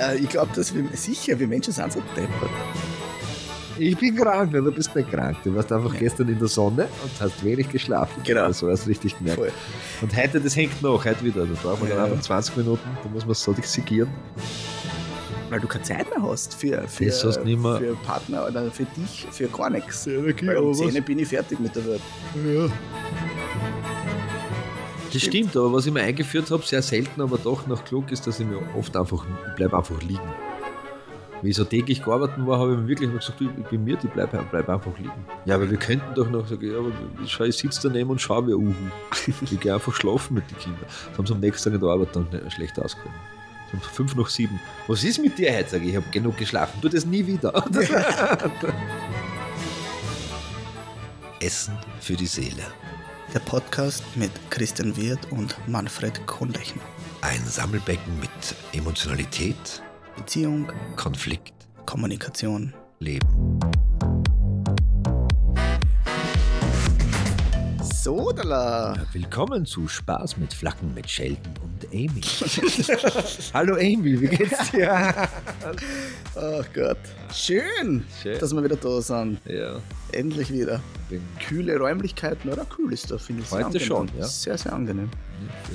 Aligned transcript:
Äh, 0.00 0.18
ich 0.18 0.28
glaube, 0.28 0.50
dass 0.54 0.74
wir 0.74 0.84
sicher, 0.94 1.38
wir 1.38 1.48
Menschen 1.48 1.72
sind 1.72 1.92
so 1.92 2.00
deppert. 2.16 2.50
Ich 3.76 3.96
bin 3.96 4.14
krank, 4.14 4.52
ne? 4.52 4.62
du 4.62 4.70
bist 4.70 4.94
nicht 4.94 5.10
krank. 5.10 5.36
Du 5.42 5.54
warst 5.54 5.72
einfach 5.72 5.92
ja. 5.94 6.00
gestern 6.00 6.28
in 6.28 6.38
der 6.38 6.46
Sonne 6.46 6.84
und 7.02 7.20
hast 7.20 7.44
wenig 7.44 7.68
geschlafen. 7.68 8.22
Genau. 8.22 8.52
So 8.52 8.70
hast 8.70 8.84
du 8.84 8.90
richtig 8.90 9.18
gemerkt. 9.18 9.38
Voll. 9.38 9.52
Und 10.00 10.16
heute, 10.16 10.40
das 10.40 10.54
hängt 10.54 10.80
noch, 10.80 11.04
heute 11.04 11.24
wieder. 11.24 11.44
Da 11.44 11.54
brauchen 11.60 11.82
wir 11.82 11.90
ja. 11.90 12.02
dann 12.02 12.12
einfach 12.12 12.22
20 12.22 12.56
Minuten, 12.58 12.88
da 13.02 13.08
muss 13.08 13.26
man 13.26 13.34
so 13.34 13.52
dixigieren. 13.52 14.08
Weil 15.50 15.60
du 15.60 15.66
keine 15.66 15.84
Zeit 15.84 16.08
mehr 16.10 16.22
hast 16.22 16.54
für, 16.54 16.86
für, 16.88 17.10
für 17.10 17.96
Partner 18.04 18.46
oder 18.46 18.70
für 18.70 18.84
dich, 18.84 19.26
für 19.30 19.48
gar 19.48 19.70
nichts. 19.70 20.06
Ja, 20.06 20.18
okay, 20.18 20.46
Weil 20.46 20.56
um 20.58 20.74
10 20.74 21.02
bin 21.02 21.18
ich 21.18 21.28
fertig 21.28 21.58
mit 21.58 21.74
der 21.74 21.84
Welt. 21.86 22.00
Ja. 22.46 22.68
Das 25.14 25.22
stimmt, 25.22 25.56
aber 25.56 25.72
was 25.72 25.86
ich 25.86 25.92
mir 25.92 26.02
eingeführt 26.02 26.50
habe, 26.50 26.64
sehr 26.64 26.82
selten, 26.82 27.20
aber 27.20 27.38
doch 27.38 27.68
noch 27.68 27.84
klug 27.84 28.10
ist, 28.10 28.26
dass 28.26 28.40
ich 28.40 28.46
mir 28.46 28.58
oft 28.76 28.96
einfach, 28.96 29.24
ich 29.48 29.54
bleibe 29.54 29.78
einfach 29.78 30.02
liegen. 30.02 30.34
Wie 31.40 31.50
ich 31.50 31.56
so 31.56 31.64
täglich 31.64 32.02
gearbeitet 32.02 32.44
war, 32.44 32.58
habe 32.58 32.72
ich 32.72 32.78
mir 32.78 32.88
wirklich 32.88 33.12
gesagt, 33.12 33.40
du, 33.40 33.44
ich 33.44 33.66
bin 33.66 33.84
mir, 33.84 33.96
ich 34.02 34.10
bleibe 34.10 34.44
bleib 34.50 34.68
einfach 34.68 34.98
liegen. 34.98 35.24
Ja, 35.44 35.54
aber 35.54 35.70
wir 35.70 35.76
könnten 35.76 36.12
doch 36.16 36.28
noch 36.28 36.48
sagen, 36.48 36.68
ja, 36.68 36.78
aber 36.78 36.90
ich, 37.22 37.38
ich 37.38 37.56
sitze 37.56 37.88
daneben 37.88 38.10
und 38.10 38.20
schaue 38.20 38.48
wie 38.48 38.54
Uhu. 38.54 38.74
Ich 39.42 39.60
gehe 39.60 39.72
einfach 39.72 39.94
schlafen 39.94 40.34
mit 40.34 40.50
den 40.50 40.58
Kindern. 40.58 40.84
Das 40.88 41.16
haben 41.16 41.26
sie 41.26 41.34
am 41.34 41.40
nächsten 41.40 41.70
Tag 41.70 41.74
in 41.74 41.80
der 41.80 41.90
Arbeit 41.90 42.16
dann 42.16 42.50
schlecht 42.50 42.76
ausgehalten. 42.80 43.20
Fünf 43.92 44.16
nach 44.16 44.28
sieben. 44.28 44.58
Was 44.88 45.04
ist 45.04 45.20
mit 45.20 45.38
dir 45.38 45.56
heute? 45.56 45.70
Sag 45.70 45.82
ich, 45.82 45.90
ich 45.90 45.96
habe 45.96 46.06
genug 46.10 46.36
geschlafen. 46.36 46.80
Tu 46.82 46.88
das 46.88 47.06
nie 47.06 47.24
wieder. 47.24 47.52
Essen 51.40 51.76
für 52.00 52.14
die 52.14 52.26
Seele. 52.26 52.64
Der 53.34 53.40
Podcast 53.40 54.04
mit 54.14 54.30
Christian 54.48 54.96
Wirth 54.96 55.32
und 55.32 55.56
Manfred 55.66 56.24
Kohnlechner. 56.24 56.82
Ein 57.20 57.44
Sammelbecken 57.44 58.20
mit 58.20 58.30
Emotionalität, 58.72 59.82
Beziehung, 60.16 60.70
Konflikt, 60.94 61.52
Kommunikation, 61.84 62.72
Leben. 63.00 63.58
Sodala. 68.04 68.94
Willkommen 69.14 69.64
zu 69.64 69.88
Spaß 69.88 70.36
mit 70.36 70.52
Flacken 70.52 70.92
mit 70.92 71.08
Sheldon 71.08 71.54
und 71.62 71.86
Amy. 71.90 72.20
Hallo 73.54 73.76
Amy, 73.76 74.20
wie 74.20 74.26
geht's 74.26 74.70
dir? 74.72 74.92
Ach 76.34 76.66
Gott. 76.74 76.98
Schön, 77.32 78.04
Schön, 78.22 78.38
dass 78.38 78.54
wir 78.54 78.62
wieder 78.62 78.76
da 78.76 79.00
sind. 79.00 79.40
Ja. 79.46 79.80
Endlich 80.12 80.52
wieder. 80.52 80.82
Bin 81.08 81.22
Kühle 81.48 81.78
Räumlichkeiten, 81.78 82.50
oder? 82.50 82.66
Kühl 82.66 82.92
ist 82.92 83.10
da, 83.10 83.16
finde 83.16 83.40
ich. 83.42 83.50
Heute 83.50 83.64
angenehm. 83.64 83.86
schon, 83.86 84.10
ja. 84.18 84.26
Sehr, 84.26 84.58
sehr 84.58 84.74
angenehm. 84.74 85.08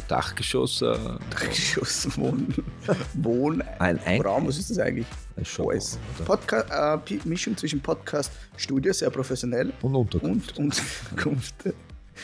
Dachgeschoss. 0.07 0.83
Äh, 0.83 0.99
Dachgeschoss, 1.31 2.15
Wohn, 2.15 2.53
Wohn 3.15 3.63
ein, 3.79 3.97
ein 4.05 4.21
Raum, 4.21 4.47
was 4.47 4.59
ist 4.59 4.69
das 4.69 4.77
eigentlich? 4.77 5.07
Ein 5.35 5.45
Showhaus. 5.45 5.97
Podca 6.25 6.93
äh, 6.93 7.17
Mischung 7.25 7.57
zwischen 7.57 7.81
Podcast, 7.81 8.31
Studio, 8.55 8.93
sehr 8.93 9.09
professionell. 9.09 9.73
Und 9.81 9.95
Unterkunft. 9.95 10.59
Und 10.59 10.79
Unterkunft. 11.11 11.55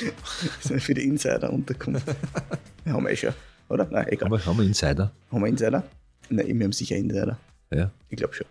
für 0.60 0.94
die 0.94 1.04
Insider-Unterkunft. 1.04 2.08
haben 2.86 3.04
wir 3.04 3.12
eh 3.12 3.16
schon, 3.16 3.34
oder? 3.70 3.88
Nein, 3.90 4.08
egal. 4.10 4.28
Aber 4.28 4.46
haben 4.46 4.58
wir 4.58 4.66
Insider? 4.66 5.12
Haben 5.32 5.42
wir 5.42 5.48
Insider? 5.48 5.84
Nein, 6.30 6.60
wir 6.60 6.66
haben 6.66 6.72
sicher 6.72 6.96
Insider. 6.96 7.38
Ja. 7.72 7.92
Ich 8.10 8.18
glaube 8.18 8.34
schon. 8.34 8.48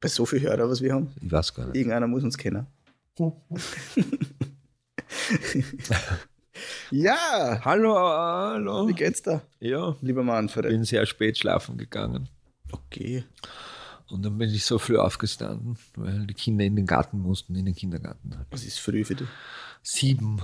Bei 0.00 0.08
so 0.08 0.24
viel 0.24 0.40
Hörer, 0.40 0.68
was 0.68 0.80
wir 0.80 0.94
haben. 0.94 1.12
Ich 1.20 1.30
weiß 1.30 1.54
gar 1.54 1.66
nicht. 1.66 1.76
Irgendeiner 1.76 2.06
muss 2.06 2.22
uns 2.24 2.38
kennen. 2.38 2.66
ja! 6.90 7.60
Hallo, 7.64 7.94
hallo. 7.98 8.88
Wie 8.88 8.94
geht's 8.94 9.20
da? 9.22 9.42
Ja. 9.58 9.94
Lieber 10.00 10.22
Manfred. 10.22 10.64
Ich 10.66 10.70
bin 10.70 10.84
sehr 10.84 11.04
spät 11.04 11.36
schlafen 11.36 11.76
gegangen. 11.76 12.28
Okay. 12.72 13.24
Und 14.08 14.24
dann 14.24 14.38
bin 14.38 14.48
ich 14.50 14.64
so 14.64 14.78
früh 14.78 14.96
aufgestanden, 14.96 15.76
weil 15.94 16.26
die 16.26 16.34
Kinder 16.34 16.64
in 16.64 16.76
den 16.76 16.86
Garten 16.86 17.18
mussten, 17.18 17.54
in 17.54 17.66
den 17.66 17.74
Kindergarten. 17.74 18.34
Was 18.50 18.64
ist 18.64 18.80
früh 18.80 19.04
für 19.04 19.14
dich? 19.14 19.28
Sieben. 19.82 20.40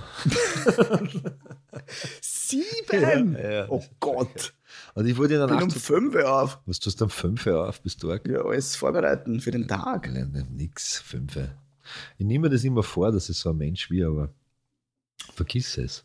Sieben? 2.21 3.33
Ja, 3.33 3.51
ja. 3.51 3.65
Oh 3.69 3.83
Gott. 3.99 4.53
Und 4.95 5.05
ich 5.05 5.15
wurde 5.15 5.37
dann 5.37 5.49
bin 5.49 5.63
um 5.63 5.69
fünf 5.69 6.15
auf. 6.15 6.59
Was 6.65 6.79
tust 6.79 6.99
du 6.99 7.05
um 7.05 7.09
fünf 7.11 7.45
auf? 7.47 7.81
Bist 7.81 8.01
du 8.01 8.11
Ja, 8.11 8.41
alles 8.41 8.75
vorbereiten 8.75 9.39
für 9.39 9.51
den 9.51 9.67
Tag. 9.67 10.11
Nein, 10.11 10.31
nein, 10.33 10.47
nix, 10.51 10.97
fünf. 10.99 11.37
Ich 12.17 12.25
nehme 12.25 12.47
mir 12.47 12.55
das 12.55 12.63
immer 12.63 12.83
vor, 12.83 13.11
dass 13.11 13.29
ich 13.29 13.37
so 13.37 13.51
ein 13.51 13.57
Mensch 13.57 13.89
wie, 13.91 14.03
aber 14.03 14.33
vergiss 15.35 15.77
es. 15.77 16.03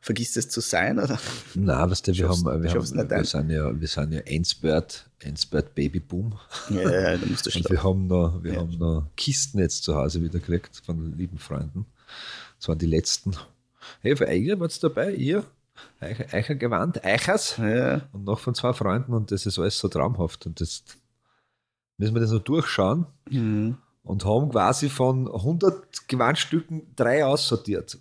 Vergiss 0.00 0.36
es 0.36 0.48
zu 0.48 0.60
sein, 0.60 0.98
oder? 0.98 1.18
Nein, 1.54 1.90
weißt 1.90 2.08
du, 2.08 2.14
wir, 2.14 2.28
haben, 2.28 2.44
wir, 2.44 2.70
haben, 2.70 3.10
wir, 3.10 3.24
sind 3.24 3.50
ja, 3.50 3.80
wir 3.80 3.88
sind 3.88 4.12
ja 4.12 4.20
Endspurt, 4.20 5.08
Endspurt 5.20 5.74
Babyboom. 5.74 6.38
Ja, 6.70 6.90
ja, 6.90 7.16
da 7.16 7.26
musst 7.26 7.46
du 7.46 7.50
Und 7.58 7.70
wir 7.70 7.82
haben 7.82 8.06
noch, 8.06 8.42
wir 8.42 8.54
ja. 8.54 8.60
haben 8.60 8.78
noch 8.78 9.10
Kisten 9.16 9.58
jetzt 9.58 9.84
zu 9.84 9.94
Hause 9.94 10.22
wieder 10.22 10.38
gekriegt 10.38 10.82
von 10.84 11.16
lieben 11.16 11.38
Freunden. 11.38 11.86
Das 12.58 12.68
waren 12.68 12.78
die 12.78 12.86
letzten. 12.86 13.36
Hey, 14.00 14.16
für 14.16 14.26
euch 14.26 14.58
wart 14.58 14.82
dabei, 14.82 15.12
ihr? 15.12 15.44
Eicher, 16.00 16.26
Eicher 16.32 16.54
Gewand, 16.54 17.04
Eichers 17.04 17.56
ja. 17.58 18.02
und 18.12 18.24
noch 18.24 18.38
von 18.38 18.54
zwei 18.54 18.72
Freunden 18.72 19.12
und 19.12 19.30
das 19.30 19.46
ist 19.46 19.58
alles 19.58 19.78
so 19.78 19.88
traumhaft. 19.88 20.46
Und 20.46 20.60
das 20.60 20.84
müssen 21.98 22.14
wir 22.14 22.20
das 22.20 22.30
noch 22.30 22.40
durchschauen 22.42 23.06
mhm. 23.30 23.76
und 24.02 24.24
haben 24.24 24.50
quasi 24.50 24.88
von 24.88 25.26
100 25.26 26.08
Gewandstücken 26.08 26.94
drei 26.96 27.24
aussortiert. 27.24 27.98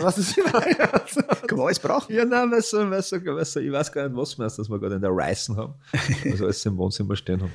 was 0.00 0.18
ist 0.18 0.36
Kann 1.46 1.58
man 1.58 1.66
alles 1.66 1.78
brauchen? 1.78 2.14
Ja, 2.14 2.24
nein, 2.24 2.50
weißt 2.50 2.72
du, 2.74 2.90
weißt 2.90 3.12
du, 3.12 3.24
weißt 3.24 3.56
du, 3.56 3.60
ich 3.60 3.72
weiß 3.72 3.92
gar 3.92 4.08
nicht, 4.08 4.16
was 4.16 4.38
wir 4.38 4.44
dass 4.44 4.68
wir 4.68 4.78
gerade 4.78 4.96
in 4.96 5.00
der 5.00 5.10
Ryzen 5.10 5.56
haben. 5.56 5.74
Also 6.24 6.44
alles 6.44 6.64
im 6.66 6.76
Wohnzimmer 6.76 7.16
stehen 7.16 7.42
haben. 7.42 7.52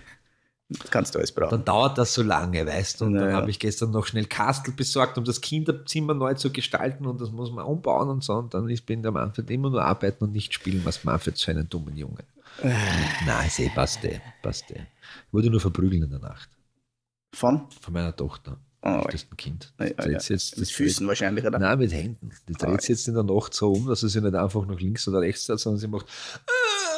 Das 0.79 0.89
kannst 0.89 1.13
du 1.13 1.19
alles 1.19 1.31
brauchen. 1.31 1.51
Dann 1.51 1.65
dauert 1.65 1.97
das 1.97 2.13
so 2.13 2.23
lange, 2.23 2.65
weißt 2.65 3.01
du. 3.01 3.05
Und 3.05 3.13
naja. 3.13 3.27
dann 3.27 3.35
habe 3.35 3.49
ich 3.49 3.59
gestern 3.59 3.91
noch 3.91 4.05
schnell 4.05 4.25
Kastel 4.25 4.73
besorgt, 4.73 5.17
um 5.17 5.25
das 5.25 5.41
Kinderzimmer 5.41 6.13
neu 6.13 6.33
zu 6.35 6.51
gestalten 6.51 7.05
und 7.05 7.19
das 7.19 7.31
muss 7.31 7.51
man 7.51 7.65
umbauen 7.65 8.09
und 8.09 8.23
so. 8.23 8.33
Und 8.33 8.53
dann 8.53 8.69
ist, 8.69 8.85
bin 8.85 9.01
der 9.01 9.11
Manfred 9.11 9.49
immer 9.49 9.69
nur 9.69 9.83
arbeiten 9.83 10.23
und 10.23 10.31
nicht 10.31 10.53
spielen, 10.53 10.81
was 10.85 11.03
Manfred 11.03 11.37
zu 11.37 11.51
einen 11.51 11.67
dummen 11.67 11.97
Jungen. 11.97 12.23
Äh. 12.61 12.73
Nein, 13.25 13.47
ich 13.47 13.53
sehe, 13.53 13.69
passt 13.73 14.03
eh, 14.05 14.21
passt 14.41 14.71
eh. 14.71 14.75
Ich 15.27 15.33
wurde 15.33 15.49
nur 15.49 15.59
verprügeln 15.59 16.03
in 16.03 16.09
der 16.09 16.19
Nacht. 16.19 16.49
Von? 17.33 17.67
Von 17.81 17.93
meiner 17.93 18.15
Tochter. 18.15 18.57
Oh, 18.83 19.03
das 19.05 19.15
ist 19.15 19.31
ein 19.31 19.37
Kind. 19.37 19.73
Ja, 19.79 19.85
ja, 19.85 20.09
jetzt, 20.09 20.29
mit 20.29 20.61
das 20.61 20.71
Füßen 20.71 21.07
wahrscheinlich, 21.07 21.45
oder? 21.45 21.59
Nein, 21.59 21.77
mit 21.77 21.93
Händen. 21.93 22.31
Die 22.47 22.53
dreht 22.53 22.69
oh. 22.69 22.79
sich 22.79 22.89
jetzt 22.89 23.07
in 23.07 23.13
der 23.13 23.23
Nacht 23.23 23.53
so 23.53 23.71
um, 23.73 23.87
dass 23.87 23.99
sie 23.99 24.09
sich 24.09 24.21
nicht 24.21 24.33
einfach 24.33 24.65
nach 24.65 24.79
links 24.79 25.07
oder 25.07 25.19
rechts 25.19 25.45
setzt, 25.45 25.63
sondern 25.63 25.79
sie 25.79 25.87
macht, 25.87 26.07
äh, 26.07 26.90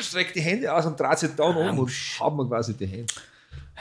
streckt 0.00 0.36
die 0.36 0.40
Hände 0.40 0.72
aus 0.72 0.86
und 0.86 0.98
dreht 0.98 1.18
sich 1.18 1.30
dann 1.36 1.56
um 1.56 1.78
und 1.78 1.90
haut 2.20 2.36
mir 2.36 2.46
quasi 2.46 2.74
die 2.74 2.86
Hände. 2.86 3.12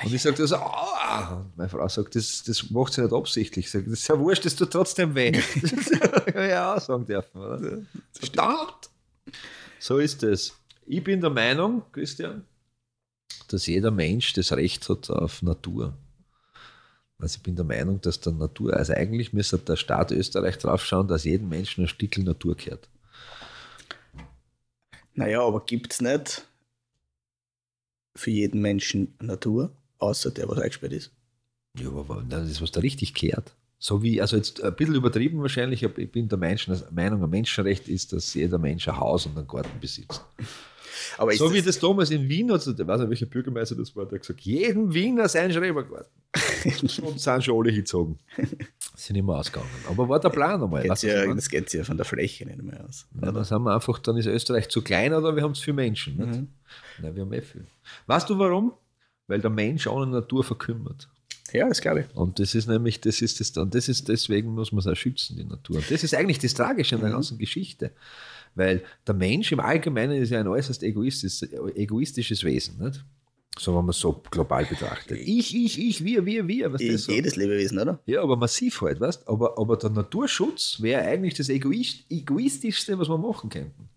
Und 0.03 0.13
ich 0.13 0.21
sage 0.21 0.45
so, 0.45 0.57
oh. 0.57 1.33
und 1.35 1.57
meine 1.57 1.69
Frau 1.69 1.87
sagt, 1.87 2.15
das, 2.15 2.43
das 2.43 2.69
macht 2.69 2.93
sie 2.93 3.01
nicht 3.01 3.13
absichtlich. 3.13 3.65
Ich 3.65 3.71
sage, 3.71 3.85
das 3.85 3.99
ist 3.99 4.07
ja 4.07 4.19
wurscht, 4.19 4.45
das 4.45 4.55
tut 4.55 4.71
trotzdem 4.71 5.15
weh. 5.15 5.31
das 5.61 5.89
kann 6.25 6.49
ich 6.49 6.53
auch 6.53 6.81
sagen 6.81 7.05
dürfen. 7.05 7.41
Oder? 7.41 7.77
Verdammt! 8.11 8.89
So 9.79 9.99
ist 9.99 10.21
es. 10.23 10.53
Ich 10.85 11.03
bin 11.03 11.21
der 11.21 11.29
Meinung, 11.29 11.83
Christian, 11.91 12.43
dass 13.47 13.67
jeder 13.67 13.91
Mensch 13.91 14.33
das 14.33 14.51
Recht 14.51 14.87
hat 14.89 15.09
auf 15.09 15.41
Natur. 15.41 15.93
Also 17.17 17.37
ich 17.37 17.43
bin 17.43 17.55
der 17.55 17.65
Meinung, 17.65 18.01
dass 18.01 18.19
der 18.19 18.33
Natur, 18.33 18.75
also 18.75 18.93
eigentlich 18.93 19.31
müsste 19.31 19.57
der 19.57 19.77
Staat 19.77 20.11
Österreich 20.11 20.57
drauf 20.57 20.85
schauen, 20.85 21.07
dass 21.07 21.23
jedem 21.23 21.47
Menschen 21.47 21.85
ein 21.85 21.87
Stückchen 21.87 22.25
Natur 22.25 22.55
gehört. 22.55 22.89
Naja, 25.15 25.41
aber 25.41 25.65
gibt 25.65 25.93
es 25.93 26.01
nicht 26.01 26.45
für 28.15 28.31
jeden 28.31 28.61
Menschen 28.61 29.15
Natur, 29.19 29.71
außer 29.99 30.31
der, 30.31 30.47
was 30.47 30.59
eingesperrt 30.59 30.93
ist? 30.93 31.11
Ja, 31.77 31.89
aber 31.89 32.23
das 32.27 32.49
ist, 32.49 32.61
was 32.61 32.71
da 32.71 32.79
richtig 32.81 33.13
kehrt. 33.13 33.53
So 33.77 34.01
wie, 34.01 34.21
also 34.21 34.37
jetzt 34.37 34.63
ein 34.63 34.75
bisschen 34.75 34.95
übertrieben 34.95 35.41
wahrscheinlich, 35.41 35.83
aber 35.83 35.99
ich 35.99 36.11
bin 36.11 36.29
der 36.29 36.37
Menschen, 36.37 36.81
Meinung, 36.91 37.23
ein 37.23 37.29
Menschenrecht 37.29 37.87
ist, 37.87 38.13
dass 38.13 38.33
jeder 38.33 38.57
Mensch 38.57 38.87
ein 38.87 38.97
Haus 38.97 39.25
und 39.25 39.37
einen 39.37 39.47
Garten 39.47 39.79
besitzt. 39.79 40.23
Aber 41.17 41.33
so 41.33 41.53
wie 41.53 41.61
das 41.61 41.79
damals 41.79 42.11
in 42.11 42.27
Wien 42.27 42.51
hat, 42.51 42.65
ich 42.65 42.67
weiß 42.67 42.99
nicht, 42.99 43.09
welcher 43.09 43.25
Bürgermeister 43.25 43.75
das 43.75 43.95
war, 43.95 44.05
der 44.05 44.15
hat 44.15 44.21
gesagt, 44.21 44.41
jeden 44.41 44.93
Wiener 44.93 45.27
sein 45.29 45.51
Schrebergarten. 45.51 46.11
und 47.01 47.19
sind 47.19 47.43
schon 47.43 47.57
alle 47.57 47.71
hingezogen. 47.71 48.19
Sind 48.95 49.15
immer 49.15 49.37
ausgegangen. 49.37 49.69
Aber 49.89 50.07
war 50.09 50.19
der 50.19 50.29
Plan 50.29 50.61
einmal. 50.61 50.83
Geht's 50.83 51.01
ja, 51.01 51.33
das 51.33 51.49
geht 51.49 51.71
ja 51.73 51.83
von 51.83 51.97
der 51.97 52.05
Fläche 52.05 52.45
nicht 52.45 52.61
mehr 52.61 52.83
aus. 52.85 53.05
Ja, 53.21 53.31
dann 53.31 53.43
sind 53.43 53.63
wir 53.63 53.73
einfach, 53.73 53.99
dann 53.99 54.17
ist 54.17 54.25
Österreich 54.25 54.69
zu 54.69 54.81
klein 54.81 55.13
oder 55.13 55.35
wir 55.35 55.43
haben 55.43 55.55
zu 55.55 55.63
viele 55.63 55.75
Menschen. 55.75 56.17
Nicht? 56.17 56.39
Mhm. 56.39 56.47
Nein, 57.01 57.15
wir 57.15 57.21
haben 57.23 57.33
eh 57.33 57.41
viel. 57.41 57.65
Weißt 58.07 58.29
du 58.29 58.37
warum? 58.37 58.73
Weil 59.27 59.39
der 59.39 59.49
Mensch 59.49 59.87
ohne 59.87 60.11
Natur 60.11 60.43
verkümmert. 60.43 61.07
Ja, 61.53 61.67
das 61.69 61.81
glaube 61.81 62.01
ich. 62.01 62.15
Und 62.15 62.39
das 62.39 62.55
ist 62.55 62.67
nämlich, 62.67 62.99
das 63.01 63.21
ist 63.21 63.39
das, 63.39 63.51
und 63.57 63.73
das 63.73 63.87
ist 63.87 64.09
deswegen 64.09 64.53
muss 64.53 64.71
man 64.71 64.79
es 64.79 64.87
auch 64.87 64.95
schützen, 64.95 65.37
die 65.37 65.45
Natur. 65.45 65.77
Und 65.77 65.89
das 65.89 66.03
ist 66.03 66.13
eigentlich 66.13 66.39
das 66.39 66.53
Tragische 66.53 66.95
an 66.95 67.01
der 67.01 67.09
mhm. 67.09 67.15
ganzen 67.15 67.37
Geschichte. 67.37 67.91
Weil 68.55 68.83
der 69.05 69.15
Mensch 69.15 69.51
im 69.51 69.59
Allgemeinen 69.59 70.21
ist 70.21 70.29
ja 70.29 70.39
ein 70.39 70.47
äußerst 70.47 70.81
egoistisches, 70.81 71.43
egoistisches 71.75 72.43
Wesen. 72.43 72.83
Nicht? 72.83 73.03
So, 73.57 73.71
wenn 73.71 73.85
man 73.85 73.89
es 73.91 73.99
so 73.99 74.21
global 74.31 74.65
betrachtet. 74.65 75.17
Ich, 75.21 75.55
ich, 75.55 75.79
ich, 75.79 76.03
wir, 76.03 76.25
wir, 76.25 76.47
wir. 76.47 76.73
Was 76.73 76.81
das 76.81 77.07
Jedes 77.07 77.35
so? 77.35 77.39
Lebewesen, 77.39 77.79
oder? 77.79 77.99
Ja, 78.05 78.21
aber 78.21 78.35
massiv 78.35 78.81
halt, 78.81 78.99
weißt 78.99 79.27
aber, 79.27 79.57
aber 79.57 79.77
der 79.77 79.91
Naturschutz 79.91 80.81
wäre 80.81 81.03
eigentlich 81.03 81.35
das 81.35 81.47
Egoist, 81.47 82.03
Egoistischste, 82.09 82.99
was 82.99 83.07
wir 83.07 83.17
machen 83.17 83.49
könnten. 83.49 83.89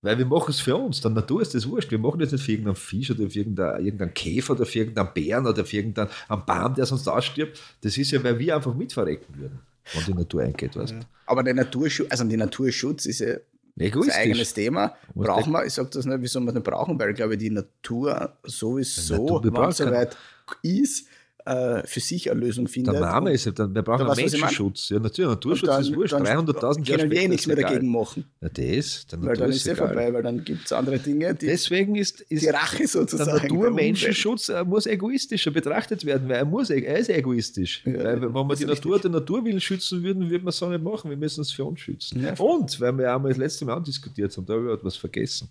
Weil 0.00 0.18
wir 0.18 0.26
machen 0.26 0.50
es 0.50 0.60
für 0.60 0.76
uns. 0.76 1.00
Der 1.00 1.10
Natur 1.10 1.42
ist 1.42 1.54
das 1.54 1.68
wurscht. 1.68 1.90
Wir 1.90 1.98
machen 1.98 2.20
das 2.20 2.30
nicht 2.30 2.44
für 2.44 2.52
irgendeinen 2.52 2.76
Fisch 2.76 3.10
oder 3.10 3.28
für 3.28 3.38
irgendeinen, 3.40 3.84
irgendeinen 3.84 4.14
Käfer 4.14 4.52
oder 4.52 4.64
für 4.64 4.78
irgendeinen 4.80 5.12
Bären 5.12 5.46
oder 5.46 5.64
für 5.64 5.76
irgendeinen 5.76 6.10
einen 6.28 6.44
Baum, 6.46 6.74
der 6.74 6.86
sonst 6.86 7.08
ausstirbt. 7.08 7.60
Das 7.80 7.98
ist 7.98 8.12
ja, 8.12 8.22
weil 8.22 8.38
wir 8.38 8.54
einfach 8.54 8.74
mitverrecken 8.74 9.36
würden, 9.36 9.58
wenn 9.94 10.04
die 10.04 10.14
Natur 10.14 10.42
eingeht. 10.42 10.76
Weißt? 10.76 10.92
Ja. 10.92 11.00
Aber 11.26 11.42
der 11.42 11.54
Naturschutz, 11.54 12.10
also 12.10 12.24
der 12.24 12.38
Naturschutz 12.38 13.06
ist 13.06 13.20
ja 13.20 13.36
Egoistisch. 13.78 14.14
ein 14.14 14.22
eigenes 14.22 14.54
Thema. 14.54 14.94
Brauchen 15.14 15.52
wir, 15.52 15.64
ich 15.64 15.72
sage 15.74 15.90
das 15.92 16.04
nicht, 16.04 16.20
wieso 16.20 16.40
wir 16.40 16.48
es 16.48 16.54
nicht 16.54 16.64
brauchen, 16.64 16.98
weil 16.98 17.10
ich 17.10 17.16
glaube, 17.16 17.36
die 17.36 17.50
Natur 17.50 18.36
sowieso, 18.42 19.40
wenn 19.42 19.68
es 19.68 19.76
soweit 19.76 20.16
ist, 20.62 21.06
äh, 21.48 21.86
für 21.86 22.00
sich 22.00 22.30
eine 22.30 22.40
Lösung 22.40 22.68
findet. 22.68 22.94
Der 22.94 23.00
Name 23.00 23.32
ist 23.32 23.46
ja, 23.46 23.52
dann, 23.52 23.74
wir 23.74 23.82
brauchen 23.82 24.06
einen? 24.06 24.16
Menschenschutz. 24.16 24.88
Ja, 24.90 24.98
natürlich, 24.98 25.30
Naturschutz 25.30 25.68
dann- 25.70 25.82
ist 25.82 25.94
wurscht. 25.96 26.12
dann 26.12 26.22
300.000 26.24 26.84
können 26.86 27.10
wir 27.10 27.20
eh 27.22 27.28
nichts 27.28 27.46
mehr 27.46 27.56
egal. 27.58 27.72
dagegen 27.72 27.90
machen. 27.92 28.24
Ja, 28.40 28.48
das, 28.48 29.06
der 29.06 29.18
Weil 29.20 29.26
Natur 29.28 29.34
dann 29.40 29.50
ist 29.50 29.56
es 29.56 29.66
eh 29.66 29.74
vorbei, 29.74 30.12
weil 30.12 30.22
dann 30.22 30.44
gibt 30.44 30.66
es 30.66 30.72
andere 30.72 30.98
Dinge, 30.98 31.34
die, 31.34 31.46
Deswegen 31.46 31.94
ist, 31.96 32.20
ist 32.22 32.42
die 32.44 32.48
Rache 32.48 32.86
sozusagen. 32.86 33.30
der. 33.30 33.42
Naturmenschenschutz 33.42 34.48
äh, 34.48 34.64
muss 34.64 34.86
egoistischer 34.86 35.50
betrachtet 35.50 36.04
werden, 36.04 36.28
weil 36.28 36.36
er, 36.36 36.44
muss, 36.44 36.70
er 36.70 36.98
ist 36.98 37.08
egoistisch. 37.10 37.82
Ja, 37.84 37.92
weil, 38.04 38.22
wenn 38.22 38.32
wir 38.34 38.56
die 38.56 38.64
Natur 38.64 38.98
der 38.98 39.10
Naturwillen 39.10 39.60
schützen 39.60 40.02
würden, 40.02 40.28
würden 40.30 40.44
wir 40.44 40.50
es 40.50 40.58
so 40.58 40.68
nicht 40.68 40.82
machen. 40.82 41.10
Wir 41.10 41.16
müssen 41.16 41.40
es 41.40 41.52
für 41.52 41.64
uns 41.64 41.80
schützen. 41.80 42.22
Ja. 42.22 42.34
Und, 42.38 42.80
weil 42.80 42.92
wir 42.92 43.04
ja 43.04 43.16
einmal 43.16 43.30
das 43.30 43.38
letzte 43.38 43.64
Mal 43.64 43.80
diskutiert 43.80 44.36
haben, 44.36 44.46
da 44.46 44.54
habe 44.54 44.66
ich 44.68 44.74
etwas 44.74 44.96
vergessen. 44.96 45.48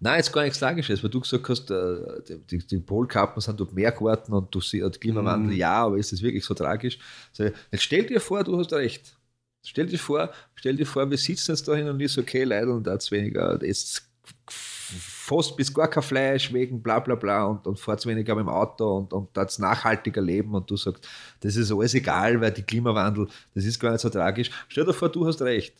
Nein, 0.00 0.18
jetzt 0.18 0.32
gar 0.32 0.42
nichts 0.42 0.58
Tragisches, 0.58 1.02
weil 1.02 1.10
du 1.10 1.20
gesagt 1.20 1.48
hast, 1.48 1.70
äh, 1.70 2.38
die, 2.50 2.58
die, 2.58 2.78
Polkappen 2.78 3.40
sind 3.40 3.58
dort 3.58 3.72
Meergarten 3.72 4.34
und 4.34 4.54
du 4.54 4.60
siehst 4.60 5.00
Klimawandel, 5.00 5.52
Mhm. 5.52 5.58
ja, 5.58 5.84
aber 5.84 5.96
ist 5.96 6.12
das 6.12 6.22
wirklich 6.22 6.44
so 6.44 6.54
tragisch? 6.54 6.98
So, 7.32 7.44
Jetzt 7.44 7.82
stell 7.82 8.04
dir 8.04 8.20
vor, 8.20 8.44
du 8.44 8.58
hast 8.58 8.72
recht. 8.72 9.16
Stell 9.64 9.86
dir 9.86 9.98
vor, 9.98 10.30
stell 10.54 10.76
dir 10.76 10.86
vor, 10.86 11.10
wir 11.10 11.18
sitzen 11.18 11.52
jetzt 11.52 11.66
da 11.66 11.74
hin 11.74 11.88
und 11.88 12.00
ist 12.00 12.18
okay, 12.18 12.44
Leute, 12.44 12.70
und 12.70 12.86
da 12.86 12.96
weniger, 13.10 13.58
jetzt 13.64 14.08
fast 14.46 15.56
bis 15.56 15.72
gar 15.74 15.88
kein 15.88 16.02
Fleisch 16.02 16.52
wegen 16.52 16.82
bla 16.82 17.00
bla 17.00 17.16
bla 17.16 17.44
und, 17.46 17.66
und 17.66 17.80
fahrt 17.80 18.06
weniger 18.06 18.34
mit 18.36 18.44
dem 18.44 18.48
Auto 18.48 18.98
und, 18.98 19.12
und 19.12 19.36
da 19.36 19.46
nachhaltiger 19.58 20.22
leben 20.22 20.54
und 20.54 20.70
du 20.70 20.76
sagst, 20.76 21.08
das 21.40 21.56
ist 21.56 21.72
alles 21.72 21.94
egal, 21.94 22.40
weil 22.40 22.52
die 22.52 22.62
Klimawandel, 22.62 23.28
das 23.54 23.64
ist 23.64 23.80
gar 23.80 23.90
nicht 23.92 24.00
so 24.02 24.08
tragisch. 24.10 24.50
Stell 24.68 24.84
dir 24.84 24.92
vor, 24.94 25.08
du 25.08 25.26
hast 25.26 25.42
recht. 25.42 25.74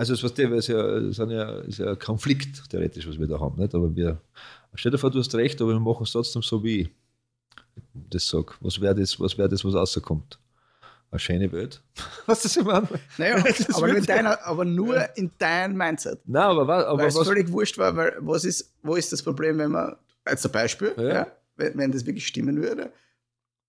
Also 0.00 0.14
es, 0.14 0.22
was 0.24 0.32
der, 0.32 0.50
ist 0.52 0.68
ja, 0.68 0.80
es 0.96 1.18
ist 1.18 1.30
ja, 1.30 1.58
ist 1.58 1.78
ja 1.78 1.90
ein 1.90 1.98
Konflikt, 1.98 2.70
theoretisch, 2.70 3.06
was 3.06 3.18
wir 3.18 3.26
da 3.26 3.38
haben. 3.38 3.60
Nicht? 3.60 3.74
Aber 3.74 3.94
wir, 3.94 4.18
stell 4.72 4.90
dir 4.90 4.96
vor, 4.96 5.10
du 5.10 5.18
hast 5.18 5.34
recht, 5.34 5.60
aber 5.60 5.72
wir 5.74 5.78
machen 5.78 6.04
es 6.04 6.12
trotzdem 6.12 6.40
so, 6.40 6.64
wie 6.64 6.80
ich 6.80 6.90
das 7.92 8.26
sage. 8.26 8.54
Was 8.62 8.80
wäre 8.80 8.94
das, 8.94 9.20
was, 9.20 9.36
wär 9.36 9.46
das, 9.46 9.62
was 9.62 9.74
rauskommt? 9.74 10.38
Eine 11.10 11.18
schöne 11.18 11.52
Welt. 11.52 11.82
Was 12.26 12.44
das 12.44 12.56
immer 12.56 12.88
Naja, 13.18 13.42
Das 13.44 13.74
aber, 13.74 13.88
nur 13.88 13.96
in 13.98 14.06
deiner, 14.06 14.42
aber 14.46 14.64
nur 14.64 15.16
in 15.18 15.30
deinem 15.36 15.76
Mindset. 15.76 16.20
Nein, 16.24 16.44
aber, 16.44 16.66
was, 16.66 16.84
aber 16.86 16.98
Weil 17.02 17.08
es 17.08 17.18
völlig 17.18 17.52
wurscht 17.52 17.76
war, 17.76 17.94
weil 17.94 18.16
was 18.20 18.44
ist, 18.44 18.72
wo 18.82 18.94
ist 18.94 19.12
das 19.12 19.22
Problem, 19.22 19.58
wenn 19.58 19.72
man, 19.72 19.96
als 20.24 20.46
ein 20.46 20.52
Beispiel, 20.52 20.94
Ja. 20.96 21.02
ja. 21.02 21.26
wenn, 21.56 21.76
wenn 21.76 21.92
das 21.92 22.06
wirklich 22.06 22.26
stimmen 22.26 22.56
würde 22.56 22.90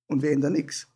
und 0.08 0.22
wir 0.22 0.32
ändern 0.32 0.54
nichts. 0.54 0.88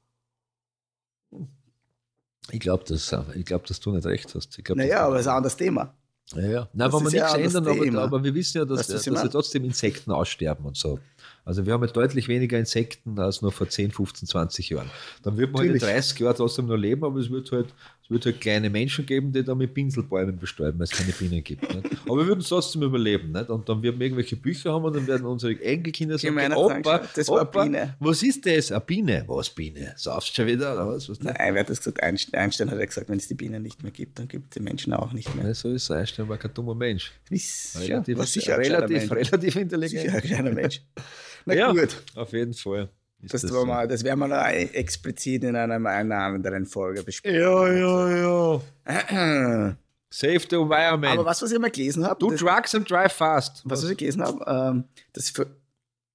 Ich 2.52 2.60
glaube, 2.60 2.84
dass, 2.88 3.16
ich 3.36 3.46
glaub, 3.46 3.66
dass 3.66 3.80
du 3.80 3.92
nicht 3.92 4.06
recht 4.06 4.34
hast. 4.36 4.64
Glaub, 4.64 4.78
Naja, 4.78 5.02
aber 5.02 5.16
es 5.16 5.22
ist 5.22 5.28
ein 5.28 5.38
anderes 5.38 5.58
Thema. 5.58 5.94
Ja, 6.34 6.42
ja. 6.42 6.70
Nein, 6.74 6.90
Das 6.90 6.94
wenn 6.94 7.12
wir 7.12 7.22
nichts 7.22 7.34
das 7.34 7.56
ändern, 7.56 7.96
aber, 7.96 8.02
aber 8.04 8.24
wir 8.24 8.34
wissen 8.34 8.58
ja, 8.58 8.66
dass, 8.66 8.80
Weißt 8.80 9.08
du, 9.08 9.12
dass 9.12 9.24
ja 9.24 9.30
trotzdem 9.30 9.64
Insekten 9.64 10.12
aussterben 10.12 10.66
und 10.66 10.76
so. 10.76 11.00
Also 11.44 11.66
wir 11.66 11.74
haben 11.74 11.84
ja 11.84 11.92
deutlich 11.92 12.28
weniger 12.28 12.58
Insekten 12.58 13.20
als 13.20 13.44
noch 13.44 13.54
vor 13.54 13.70
10, 13.70 13.92
15, 13.92 14.28
20 14.28 14.70
Jahren. 14.70 14.90
Dann 15.22 15.38
wird 15.38 15.52
man 15.52 15.60
halt 15.60 15.68
in 15.68 15.74
Natürlich. 15.76 15.94
30 15.94 16.20
Jahren 16.20 16.36
trotzdem 16.36 16.66
noch 16.66 16.76
leben, 16.76 17.04
aber 17.04 17.20
es 17.20 17.30
wird 17.30 17.52
halt, 17.52 17.68
es 18.06 18.12
wird 18.12 18.24
halt 18.28 18.40
kleine 18.40 18.70
Menschen 18.70 19.04
geben, 19.04 19.32
die 19.34 19.44
da 19.44 19.56
mit 19.56 19.74
Pinselbäumen 19.74 20.38
bestäuben, 20.38 20.78
weil 20.78 20.84
es 20.84 20.92
keine 20.92 21.12
Bienen 21.12 21.44
gibt. 21.44 21.64
Nicht? 21.64 21.88
Aber 22.06 22.18
wir 22.18 22.28
würden 22.28 22.42
es 22.42 22.50
trotzdem 22.50 22.84
überleben. 22.84 23.32
Nicht? 23.32 23.50
Und 23.50 23.68
dann 23.68 23.82
werden 23.82 24.00
wir 24.00 24.06
irgendwelche 24.06 24.36
Bücher 24.36 24.74
haben 24.74 24.86
und 24.86 24.96
dann 24.96 25.08
werden 25.08 25.26
unsere 25.26 25.60
Enkelkinder 25.60 26.20
sagen, 26.20 26.36
meiner 26.36 26.56
Opa. 26.56 27.02
Das 27.16 27.28
war 27.30 27.42
Opa, 27.42 27.64
Biene. 27.64 27.96
was 28.00 28.22
ist 28.22 28.46
das? 28.46 28.72
Eine 28.72 28.82
Biene? 28.82 29.24
Was 29.26 29.50
Biene? 29.50 29.94
Saufst 29.98 30.30
du 30.30 30.34
schon 30.36 30.48
wieder? 30.48 30.74
Oder 30.76 30.88
was? 30.88 31.10
was 31.10 31.20
Nein, 31.20 31.36
wer 31.54 31.62
hat 31.62 31.70
das 31.72 31.80
gesagt? 31.80 32.04
Einstein, 32.04 32.40
Einstein 32.42 32.70
hat 32.70 32.78
ja 32.78 32.86
gesagt, 32.86 33.10
wenn 33.10 33.18
es 33.18 33.28
die 33.28 33.34
Bienen 33.34 33.64
nicht 33.64 33.82
mehr 33.82 33.92
gibt, 33.92 34.20
dann 34.20 34.28
gibt 34.28 34.46
es 34.46 34.50
die 34.52 34.60
Menschen 34.62 34.94
auch 34.94 35.12
nicht 35.12 35.34
mehr. 35.34 35.48
Ja, 35.48 35.54
so 35.56 35.70
ist 35.70 35.84
es. 35.86 35.92
Einstein 35.92 36.30
war 36.30 36.38
kein 36.38 36.54
dummer 36.54 36.76
Mensch. 36.76 37.12
Wiss, 37.30 37.76
Relativ, 37.82 38.18
ja, 38.20 38.26
sicher 38.26 38.58
relativ, 38.60 39.12
relativ 39.12 39.56
intelligent. 39.56 40.02
Sicher 40.04 40.14
ein 40.16 40.22
kleiner 40.22 40.52
Mensch. 40.52 40.82
Na 41.46 41.56
Ja. 41.56 41.72
gut, 41.72 42.04
Auf 42.14 42.32
jeden 42.34 42.54
Fall. 42.54 42.88
Das, 43.32 43.42
das 43.42 43.52
so. 43.52 43.66
das 43.66 44.04
werden 44.04 44.20
wir 44.20 44.28
noch 44.28 44.46
explizit 44.48 45.44
in 45.44 45.56
einer, 45.56 45.90
einer 45.90 46.18
anderen 46.18 46.66
Folge 46.66 47.04
besprechen. 47.04 47.40
Ja, 47.40 47.72
ja, 47.72 48.62
ja. 48.90 49.78
Save 50.10 50.40
the 50.50 50.56
environment. 50.56 51.14
Aber 51.14 51.26
was, 51.26 51.42
was 51.42 51.52
ich 51.52 51.60
mal 51.60 51.70
gelesen 51.70 52.06
habe, 52.06 52.20
Do 52.20 52.32
das, 52.32 52.40
drugs 52.40 52.74
and 52.74 52.90
drive 52.90 53.12
fast. 53.12 53.62
was, 53.66 53.84
was 53.84 53.90
ich 53.90 53.98
gelesen 53.98 54.24
habe, 54.24 54.44
ähm, 54.48 54.84
das 55.14 55.30
für- 55.30 55.58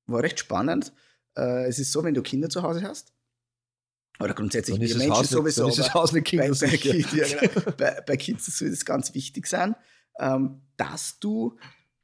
war 0.07 0.23
recht 0.23 0.39
spannend. 0.39 0.93
Äh, 1.37 1.67
es 1.67 1.79
ist 1.79 1.93
so, 1.93 2.03
wenn 2.03 2.15
du 2.15 2.23
Kinder 2.23 2.49
zu 2.49 2.63
Hause 2.63 2.83
hast, 2.83 3.13
oder 4.19 4.35
grundsätzlich 4.35 4.79
wir 4.79 4.89
Menschen 4.89 5.11
Haus 5.11 5.21
nicht, 5.23 5.31
sowieso, 5.31 5.63
dann 5.69 5.71
ist 5.71 5.95
Haus 5.95 6.13
nicht 6.13 6.25
bei, 6.31 6.37
bei, 6.37 6.43
kindersicher. 6.43 6.93
Kind, 6.93 7.13
ja, 7.13 7.39
genau. 7.49 7.77
bei, 7.77 8.01
bei 8.07 8.17
Kids 8.17 8.59
soll 8.59 8.71
das 8.71 8.85
ganz 8.85 9.15
wichtig 9.15 9.47
sein, 9.47 9.75
ähm, 10.19 10.63
dass 10.77 11.19
du 11.21 11.57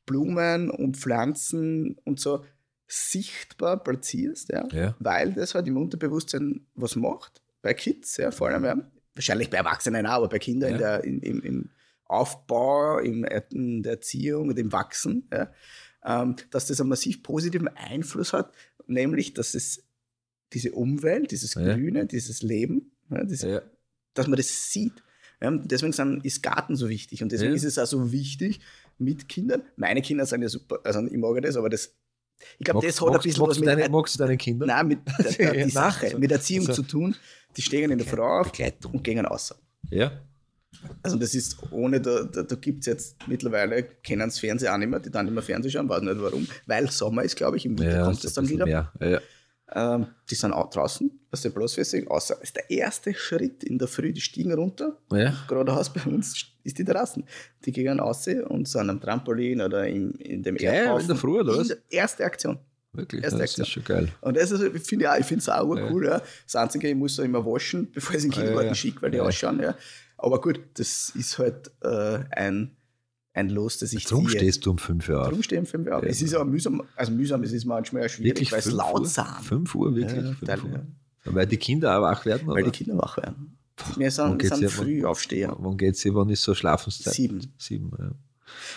Blumen 0.06 0.70
und 0.70 0.96
Pflanzen 0.96 1.96
und 2.04 2.20
so 2.20 2.44
sichtbar 2.86 3.82
platzierst, 3.82 4.50
ja, 4.50 4.66
Ja. 4.72 4.94
weil 4.98 5.32
das 5.32 5.54
halt 5.54 5.66
im 5.66 5.76
Unterbewusstsein 5.76 6.66
was 6.74 6.96
macht, 6.96 7.42
bei 7.62 7.74
Kids, 7.74 8.16
ja, 8.16 8.30
vor 8.30 8.48
allem, 8.48 8.64
ja, 8.64 8.76
wahrscheinlich 9.14 9.50
bei 9.50 9.56
Erwachsenen 9.56 10.06
auch, 10.06 10.12
aber 10.12 10.28
bei 10.28 10.38
Kindern 10.38 10.72
in 10.72 10.78
der, 10.78 11.04
in, 11.04 11.20
im, 11.20 11.42
im 11.42 11.70
Aufbau, 12.04 12.98
im, 12.98 13.24
in 13.50 13.82
der 13.82 13.92
Erziehung 13.94 14.48
und 14.48 14.58
im 14.58 14.70
Wachsen, 14.72 15.28
ähm, 16.04 16.36
dass 16.50 16.66
das 16.66 16.80
einen 16.80 16.90
massiv 16.90 17.22
positiven 17.22 17.68
Einfluss 17.68 18.32
hat, 18.32 18.54
nämlich, 18.86 19.34
dass 19.34 19.54
es 19.54 19.82
diese 20.52 20.72
Umwelt, 20.72 21.32
dieses. 21.32 21.54
Grüne, 21.54 22.06
dieses 22.06 22.42
Leben, 22.42 22.92
diese, 23.24 23.64
dass 24.14 24.28
man 24.28 24.36
das 24.36 24.70
sieht. 24.72 25.02
Deswegen 25.40 25.92
sind, 25.92 26.24
ist 26.24 26.42
Garten 26.42 26.76
so 26.76 26.88
wichtig 26.88 27.22
und 27.22 27.32
deswegen 27.32 27.52
ist 27.54 27.64
es 27.64 27.78
auch 27.78 27.86
so 27.86 28.12
wichtig 28.12 28.60
mit 28.96 29.28
Kindern. 29.28 29.62
Meine 29.76 30.00
Kinder 30.00 30.24
sind 30.24 30.42
ja 30.42 30.48
super, 30.48 30.80
also 30.84 31.04
ich 31.04 31.16
mag 31.18 31.42
das, 31.42 31.56
aber 31.56 31.68
das, 31.68 31.94
ich 32.58 32.64
glaube, 32.64 32.86
das 32.86 33.00
hat 33.00 33.08
ein 33.14 33.20
bisschen 33.20 33.46
was 33.46 33.58
mit, 33.58 33.68
deine, 33.68 33.88
magst 33.88 34.14
du 34.14 34.18
deine 34.18 34.36
Kinder? 34.36 34.66
nein, 34.66 34.88
mit 34.88 34.98
der, 35.38 35.52
die 35.52 35.58
Ja, 35.60 35.68
Sache, 35.68 36.06
also- 36.06 36.18
mit 36.18 36.30
Erziehung 36.32 36.66
also- 36.68 36.82
zu 36.82 36.88
tun. 36.88 37.16
Die 37.56 37.62
stehen 37.62 37.90
in 37.90 37.96
der 37.98 38.06
Frau 38.06 38.40
auf 38.40 38.50
Begleitung. 38.52 38.92
und 38.92 39.02
gehen 39.04 39.24
außer. 39.24 39.56
Ja. 39.90 40.12
Also 41.02 41.16
das 41.16 41.34
ist 41.34 41.56
ohne, 41.70 42.00
da, 42.02 42.24
da, 42.24 42.42
da 42.42 42.54
gibt 42.56 42.80
es 42.80 42.86
jetzt 42.86 43.16
mittlerweile, 43.26 43.82
kennen 43.82 44.20
das 44.28 44.38
Fernsehen 44.38 44.70
auch 44.70 44.76
nicht 44.76 44.88
mehr, 44.90 45.00
die 45.00 45.10
dann 45.10 45.26
immer 45.26 45.40
Fernsehen 45.40 45.70
schauen, 45.72 45.88
weiß 45.88 46.02
nicht 46.02 46.20
warum, 46.20 46.46
weil 46.66 46.90
Sommer 46.90 47.22
ist, 47.22 47.34
glaube 47.34 47.56
ich, 47.56 47.64
im 47.64 47.78
Winter 47.78 47.96
ja 47.96 48.04
kommt 48.04 48.22
es 48.22 48.32
dann 48.34 48.46
wieder. 48.48 48.66
Mehr. 48.66 48.92
Ja. 49.00 49.20
Ähm, 49.94 50.06
die 50.30 50.34
sind 50.34 50.52
auch 50.52 50.68
draußen, 50.70 51.10
was 51.30 51.40
der 51.42 51.50
bloß 51.50 51.74
festig, 51.74 52.08
außer 52.10 52.40
ist 52.42 52.54
der 52.56 52.68
erste 52.70 53.14
Schritt 53.14 53.64
in 53.64 53.78
der 53.78 53.88
Früh, 53.88 54.12
die 54.12 54.20
stiegen 54.20 54.52
runter, 54.52 54.98
Ja. 55.10 55.34
geradeaus 55.48 55.90
bei 55.92 56.02
uns 56.04 56.36
ist 56.66 56.78
die 56.78 56.84
draußen. 56.84 57.24
Die 57.64 57.72
gehen 57.72 57.98
raus 58.00 58.26
und 58.48 58.68
sind 58.68 58.90
am 58.90 59.00
Trampolin 59.00 59.60
oder 59.60 59.86
im, 59.88 60.12
in 60.18 60.42
dem 60.42 60.56
Geil, 60.56 60.74
Erdhaufen. 60.74 61.02
in 61.02 61.06
der 61.08 61.16
Früh, 61.16 61.40
oder 61.40 61.56
was? 61.58 61.70
Erste 61.88 62.24
Aktion. 62.24 62.58
Wirklich, 62.92 63.22
Erste 63.24 63.38
das 63.38 63.50
Aktion. 63.50 63.62
ist 63.64 63.70
schon 63.72 63.84
geil. 63.84 64.08
Und 64.22 64.36
das 64.36 64.50
ist, 64.50 64.62
ich 64.62 64.82
finde 64.82 65.04
ja, 65.04 65.16
ich 65.18 65.26
finde 65.26 65.40
es 65.42 65.48
auch 65.48 65.76
Ja. 65.76 65.90
cool. 65.90 66.06
Ja. 66.06 66.22
Das 66.44 66.56
Einzige, 66.56 66.88
ich 66.88 66.94
muss 66.96 67.16
da 67.16 67.22
immer 67.24 67.44
waschen, 67.44 67.90
bevor 67.94 68.12
ich 68.12 68.18
es 68.18 68.24
in 68.24 68.30
den 68.30 68.34
Ja, 68.34 68.38
Kindergarten 68.40 68.68
ja. 68.68 68.74
schicke, 68.74 69.02
weil 69.02 69.10
die 69.10 69.18
Ja. 69.18 69.22
ausschauen. 69.24 69.60
Ja. 69.60 69.74
Aber 70.18 70.40
gut, 70.40 70.60
das 70.74 71.10
ist 71.14 71.38
halt 71.38 71.70
äh, 71.82 72.20
ein, 72.30 72.74
ein 73.34 73.50
Los, 73.50 73.76
das 73.78 73.92
ich 73.92 74.04
Darum 74.04 74.26
ziehe. 74.28 74.38
stehst 74.40 74.64
du 74.64 74.70
um 74.70 74.78
5 74.78 75.06
Uhr 75.10 75.20
auf. 75.22 75.28
Drum 75.28 75.42
stehen 75.42 75.66
fünf 75.66 75.86
Jahre. 75.86 76.04
Ja. 76.06 76.10
Es 76.10 76.22
ist 76.22 76.34
auch 76.34 76.44
mühsam, 76.46 76.82
also 76.96 77.12
mühsam, 77.12 77.42
es 77.42 77.52
ist 77.52 77.66
manchmal 77.66 78.02
ja 78.02 78.08
schwierig, 78.08 78.30
Wirklich 78.30 78.52
weil 78.52 78.60
es 78.60 78.64
5 78.64 78.76
laut 78.78 79.00
Uhr? 79.00 79.06
sind. 79.06 79.26
5 79.42 79.74
Uhr, 79.74 79.94
wirklich? 79.94 80.12
Ja, 80.24 80.32
5 80.32 80.40
Teil- 80.40 80.60
Uhr. 80.62 80.70
ja. 81.26 81.34
Weil 81.34 81.46
die 81.46 81.56
Kinder 81.58 81.98
auch 81.98 82.02
wach 82.02 82.24
werden? 82.24 82.46
Weil 82.46 82.62
oder? 82.62 82.70
die 82.70 82.78
Kinder 82.84 82.96
wach 82.96 83.18
werden. 83.18 83.58
Wir 83.96 84.06
Wann 84.06 84.10
sind, 84.10 84.38
geht's 84.38 84.54
sind 84.54 84.62
ja- 84.62 84.68
Frühaufsteher. 84.68 85.56
Wann 85.58 85.76
geht 85.76 85.96
sie, 85.96 86.14
wann 86.14 86.28
ist 86.30 86.42
so 86.42 86.54
Schlafenszeit? 86.54 87.14
Sieben. 87.14 87.52
Sieben, 87.58 87.90
ja. 87.98 88.10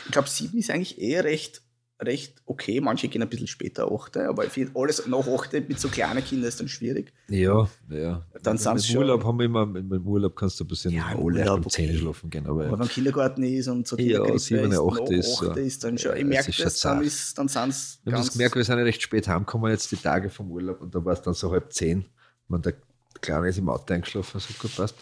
Ich 0.05 0.11
glaube, 0.11 0.27
sieben 0.29 0.57
ist 0.57 0.69
eigentlich 0.71 0.99
eh 0.99 1.19
recht, 1.19 1.61
recht 2.01 2.41
okay. 2.45 2.81
Manche 2.81 3.07
gehen 3.07 3.21
ein 3.21 3.29
bisschen 3.29 3.47
später, 3.47 3.89
achte, 3.91 4.27
aber 4.27 4.45
alles 4.75 5.05
nach 5.07 5.27
achte 5.27 5.61
mit 5.61 5.79
so 5.79 5.87
kleinen 5.89 6.23
Kindern 6.23 6.49
ist 6.49 6.59
dann 6.59 6.67
schwierig. 6.67 7.13
Ja, 7.29 7.69
ja. 7.89 8.25
Dann 8.43 8.57
dem 8.87 8.91
schon- 8.93 8.97
Urlaub 8.97 9.23
haben 9.23 9.37
wir 9.39 9.45
immer, 9.45 9.65
mit 9.65 9.89
dem 9.89 10.05
Urlaub 10.07 10.35
kannst 10.35 10.59
du 10.59 10.63
ein 10.65 10.67
bisschen 10.67 10.91
Ja, 10.91 11.11
im 11.11 11.17
alle 11.17 11.23
Urlaub, 11.23 11.65
um 11.65 11.69
10 11.69 11.89
okay. 11.89 11.97
schlafen 11.97 12.29
gehen. 12.29 12.45
Aber, 12.47 12.65
Aber 12.67 12.79
wenn 12.79 12.87
Kindergarten 12.89 13.43
ist 13.43 13.67
und 13.67 13.87
so 13.87 13.95
Ja, 13.97 14.03
Kinderkrippe 14.03 14.39
sieben, 14.39 14.71
ist, 14.71 14.79
acht 14.79 15.09
nach 15.11 15.57
ist 15.57 15.83
dann 15.83 15.97
schon, 15.97 16.11
Ja, 16.11 16.17
ich 16.17 16.25
merke 16.25 16.51
das, 16.63 16.79
dann, 16.81 17.03
ist, 17.03 17.37
dann 17.37 17.47
sind 17.47 17.69
es 17.69 17.99
wir 18.03 18.13
haben 18.13 18.19
das 18.21 18.31
gemerkt, 18.33 18.55
wir 18.55 18.63
sind 18.65 18.77
ja 18.77 18.83
recht 18.83 19.01
spät 19.01 19.27
heimgekommen 19.27 19.71
jetzt 19.71 19.91
die 19.91 19.97
Tage 19.97 20.29
vom 20.29 20.51
Urlaub 20.51 20.81
und 20.81 20.93
da 20.93 21.03
war 21.05 21.13
es 21.13 21.21
dann 21.21 21.33
so 21.33 21.51
halb 21.51 21.71
zehn. 21.71 22.05
Man, 22.47 22.61
der 22.63 22.73
Kleine 23.21 23.49
ist 23.49 23.57
im 23.57 23.69
Auto 23.69 23.93
eingeschlafen, 23.93 24.39
so 24.39 24.53
gut 24.59 24.75
passt. 24.75 24.95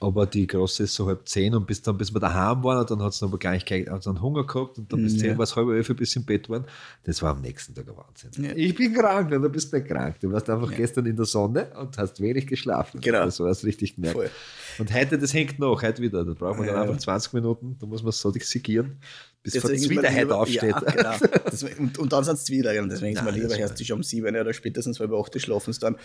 Aber 0.00 0.26
die 0.26 0.46
große 0.46 0.84
ist 0.84 0.94
so 0.94 1.06
halb 1.06 1.28
zehn 1.28 1.54
und 1.54 1.66
bis 1.66 1.82
dann, 1.82 1.96
bis 1.96 2.12
wir 2.14 2.20
daheim 2.20 2.62
waren, 2.64 2.78
und 2.80 2.90
dann 2.90 3.02
hat 3.02 3.12
es 3.12 3.22
aber 3.22 3.38
gleich 3.38 3.62
hat 3.64 4.06
dann 4.06 4.20
Hunger 4.20 4.46
gehabt 4.46 4.78
und 4.78 4.92
dann 4.92 5.02
bis 5.02 5.14
Mhm, 5.14 5.18
zehn 5.18 5.30
ja. 5.32 5.38
war 5.38 5.44
es 5.44 5.56
halb 5.56 5.68
elf 5.68 5.88
bis 5.96 6.16
im 6.16 6.24
Bett 6.24 6.48
waren. 6.48 6.64
Das 7.04 7.22
war 7.22 7.30
am 7.32 7.40
nächsten 7.40 7.74
Tag 7.74 7.86
ein 7.88 7.96
Wahnsinn. 7.96 8.44
Ja. 8.44 8.52
Ich 8.54 8.74
bin 8.74 8.92
krank, 8.94 9.32
und 9.32 9.42
du 9.42 9.48
bist 9.48 9.72
nicht 9.72 9.86
krank. 9.86 10.16
Du 10.20 10.30
warst 10.32 10.48
einfach 10.50 10.74
gestern 10.74 11.06
in 11.06 11.16
der 11.16 11.24
Sonne 11.26 11.68
und 11.78 11.96
hast 11.98 12.20
wenig 12.20 12.46
geschlafen. 12.46 13.00
Genau. 13.00 13.24
Das 13.24 13.40
war 13.40 13.48
es 13.50 13.64
richtig 13.64 13.94
gemerkt. 13.96 14.16
Voll. 14.16 14.30
Und 14.78 14.92
heute, 14.92 15.18
das 15.18 15.32
hängt 15.34 15.58
noch, 15.58 15.82
heute 15.82 16.02
wieder. 16.02 16.24
Da 16.24 16.32
braucht 16.34 16.58
man 16.58 16.66
dann 16.66 16.76
Ja. 16.76 16.82
einfach 16.82 16.98
20 16.98 17.32
Minuten, 17.32 17.76
da 17.80 17.86
muss 17.86 18.02
man 18.02 18.12
so 18.12 18.30
sigieren, 18.30 18.98
bis 19.42 19.54
es 19.54 19.64
ist 19.64 19.88
wieder 19.88 20.02
heute 20.10 20.18
lieber- 20.20 20.38
aufsteht. 20.38 20.62
Ja, 20.62 20.80
genau. 20.80 21.12
Deswegen, 21.52 21.84
und, 21.84 21.98
und 21.98 22.12
dann 22.12 22.24
sind 22.24 22.34
es 22.34 22.50
wieder. 22.50 22.72
Deswegen 22.72 23.12
ist 23.16 23.16
Nein, 23.16 23.24
mir 23.24 23.30
lieber, 23.32 23.48
das 23.48 23.58
erst 23.58 23.78
dich 23.80 23.92
um 23.92 24.02
sieben 24.02 24.36
oder 24.36 24.52
spätestens 24.52 24.98
halb 25.00 25.12
acht 25.12 25.40
schlafen 25.40 25.72
sie 25.72 25.80
dann. 25.80 25.96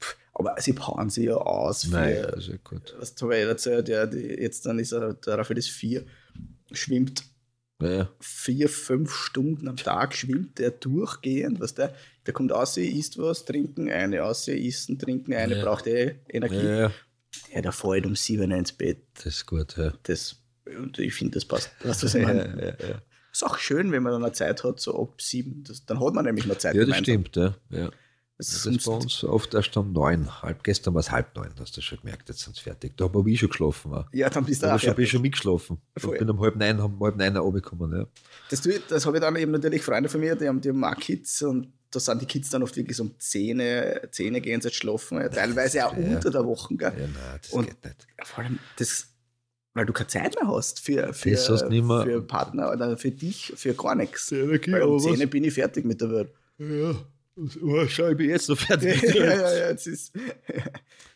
Pff, 0.00 0.16
Aber 0.34 0.54
sie 0.58 0.72
paaren 0.74 1.10
sie 1.10 1.24
ja 1.24 1.34
aus. 1.34 1.84
Für, 1.84 1.90
Nein, 1.92 2.16
das 2.22 2.38
ist 2.44 2.48
ja 2.48 2.54
gut. 2.62 2.94
was 2.98 3.14
der, 3.46 4.06
die, 4.06 4.18
jetzt 4.18 4.66
dann 4.66 4.78
ist 4.78 4.92
er, 4.92 5.14
der 5.14 5.38
Raphael 5.38 5.58
ist 5.58 5.70
vier, 5.70 6.04
schwimmt 6.72 7.24
Ja, 7.82 7.90
ja. 7.90 8.10
vier, 8.20 8.68
fünf 8.68 9.12
Stunden 9.14 9.68
am 9.68 9.76
Tag, 9.76 10.14
schwimmt 10.14 10.58
der 10.58 10.70
durchgehend, 10.70 11.60
was 11.60 11.74
der, 11.74 11.94
der 12.26 12.34
kommt 12.34 12.52
aus, 12.52 12.76
isst 12.76 13.18
was, 13.18 13.44
trinken 13.44 13.90
eine, 13.90 14.24
aus, 14.24 14.46
essen, 14.48 14.98
trinken 14.98 15.32
eine, 15.34 15.56
Ja. 15.56 15.64
braucht 15.64 15.86
eh 15.86 16.16
Energie. 16.28 16.56
ja, 16.56 16.80
ja. 16.80 16.92
Ja, 17.54 17.62
der 17.62 17.72
fällt 17.72 18.06
um 18.06 18.16
sieben 18.16 18.50
ins 18.50 18.72
Bett. 18.72 18.98
Das 19.14 19.26
ist 19.26 19.46
gut. 19.46 19.76
Ja. 19.76 19.92
Das, 20.02 20.36
und 20.76 20.98
ich 20.98 21.14
finde, 21.14 21.34
das 21.34 21.44
passt. 21.44 21.70
Weißt 21.84 22.02
du, 22.02 22.06
was 22.06 22.14
ich 22.16 22.20
Ja, 22.26 22.26
meine? 22.26 22.76
ja, 22.80 22.88
ja. 22.88 23.02
Ist 23.32 23.44
auch 23.44 23.56
schön, 23.56 23.92
wenn 23.92 24.02
man 24.02 24.12
dann 24.12 24.24
eine 24.24 24.32
Zeit 24.32 24.64
hat, 24.64 24.80
so 24.80 25.00
ab 25.00 25.22
sieben. 25.22 25.62
Das, 25.62 25.86
dann 25.86 26.04
hat 26.04 26.12
man 26.14 26.24
nämlich 26.24 26.46
noch 26.46 26.58
Zeit. 26.58 26.74
ja, 26.74 26.80
das 26.84 26.96
gemeinsam. 27.02 27.04
stimmt. 27.30 27.36
Ja. 27.36 27.54
Ja. 27.70 27.90
Das 28.40 28.66
ist 28.66 28.84
bei 28.86 28.92
uns 28.92 29.22
oft 29.24 29.52
erst 29.54 29.76
um 29.76 29.92
neun. 29.92 30.42
Halb, 30.42 30.64
gestern 30.64 30.94
war 30.94 31.00
es 31.00 31.10
halb 31.10 31.34
neun, 31.36 31.50
hast 31.58 31.76
du 31.76 31.80
schon 31.80 31.98
gemerkt, 32.00 32.28
jetzt 32.28 32.40
sind 32.40 32.56
sie 32.56 32.62
fertig. 32.62 32.96
Da 32.96 33.04
habe 33.04 33.30
ich 33.30 33.38
schon 33.38 33.48
geschlafen. 33.50 33.92
Auch. 33.92 34.06
ja, 34.12 34.30
dann 34.30 34.44
bist 34.44 34.62
du 34.62 34.66
Da 34.66 34.72
auch 34.74 34.76
ich 34.78 34.84
schon, 34.84 34.94
bin 34.94 35.06
schon 35.06 35.22
mitgeschlafen. 35.22 35.78
Voll. 35.96 36.14
Ich 36.14 36.18
bin 36.20 36.30
um 36.30 36.40
halb 36.40 36.56
neun, 36.56 36.80
um 36.80 36.98
halb 37.00 37.16
neun 37.16 37.36
runtergekommen. 37.36 37.92
Ja. 38.00 38.06
Das, 38.50 38.62
das 38.88 39.06
habe 39.06 39.16
ich 39.18 39.20
dann 39.20 39.36
eben 39.36 39.52
natürlich 39.52 39.82
Freunde 39.82 40.08
von 40.08 40.20
mir, 40.20 40.36
die 40.36 40.48
haben, 40.48 40.60
die 40.60 40.70
haben 40.70 40.82
auch 40.84 40.96
Kids 40.96 41.42
und 41.42 41.72
da 41.90 41.98
sind 42.00 42.22
die 42.22 42.26
Kids 42.26 42.50
dann 42.50 42.62
oft 42.62 42.76
wirklich 42.76 42.96
so 42.96 43.02
um 43.02 43.14
10, 43.18 43.60
10 44.12 44.40
gehen 44.42 44.60
sie 44.60 44.70
schlafen, 44.70 45.18
ja, 45.20 45.28
teilweise 45.28 45.86
auch 45.86 45.96
Ja. 45.96 46.14
unter 46.14 46.30
der 46.30 46.44
Woche. 46.46 46.74
Gell? 46.76 46.92
ja, 46.96 47.06
nein, 47.06 47.38
das 47.42 47.50
Und- 47.50 47.66
geht 47.66 47.84
nicht. 47.84 48.06
Vor 48.24 48.44
allem 48.44 48.58
das, 48.78 49.08
weil 49.74 49.86
du 49.86 49.92
keine 49.92 50.06
Zeit 50.08 50.34
mehr 50.40 50.48
hast 50.48 50.80
für, 50.80 51.12
für, 51.12 51.36
für 51.36 52.22
Partner 52.22 52.70
oder 52.72 52.96
für 52.96 53.10
dich, 53.10 53.52
für 53.56 53.74
gar 53.74 53.96
nichts. 53.96 54.30
Energie, 54.32 54.72
Weil 54.72 54.82
um 54.82 54.94
aber 54.96 55.04
was- 55.10 55.18
10 55.18 55.28
bin 55.28 55.44
ich 55.44 55.54
fertig 55.54 55.84
mit 55.84 56.00
der 56.00 56.10
Welt. 56.10 56.30
Ja, 56.58 56.94
oh, 57.62 57.86
schau, 57.86 58.08
ich 58.08 58.16
bin 58.16 58.30
jetzt 58.30 58.48
noch 58.48 58.58
fertig. 58.58 59.02
ja, 59.14 59.24
ja, 59.24 59.34
ja, 59.34 59.68
jetzt 59.70 59.86
ist, 59.86 60.12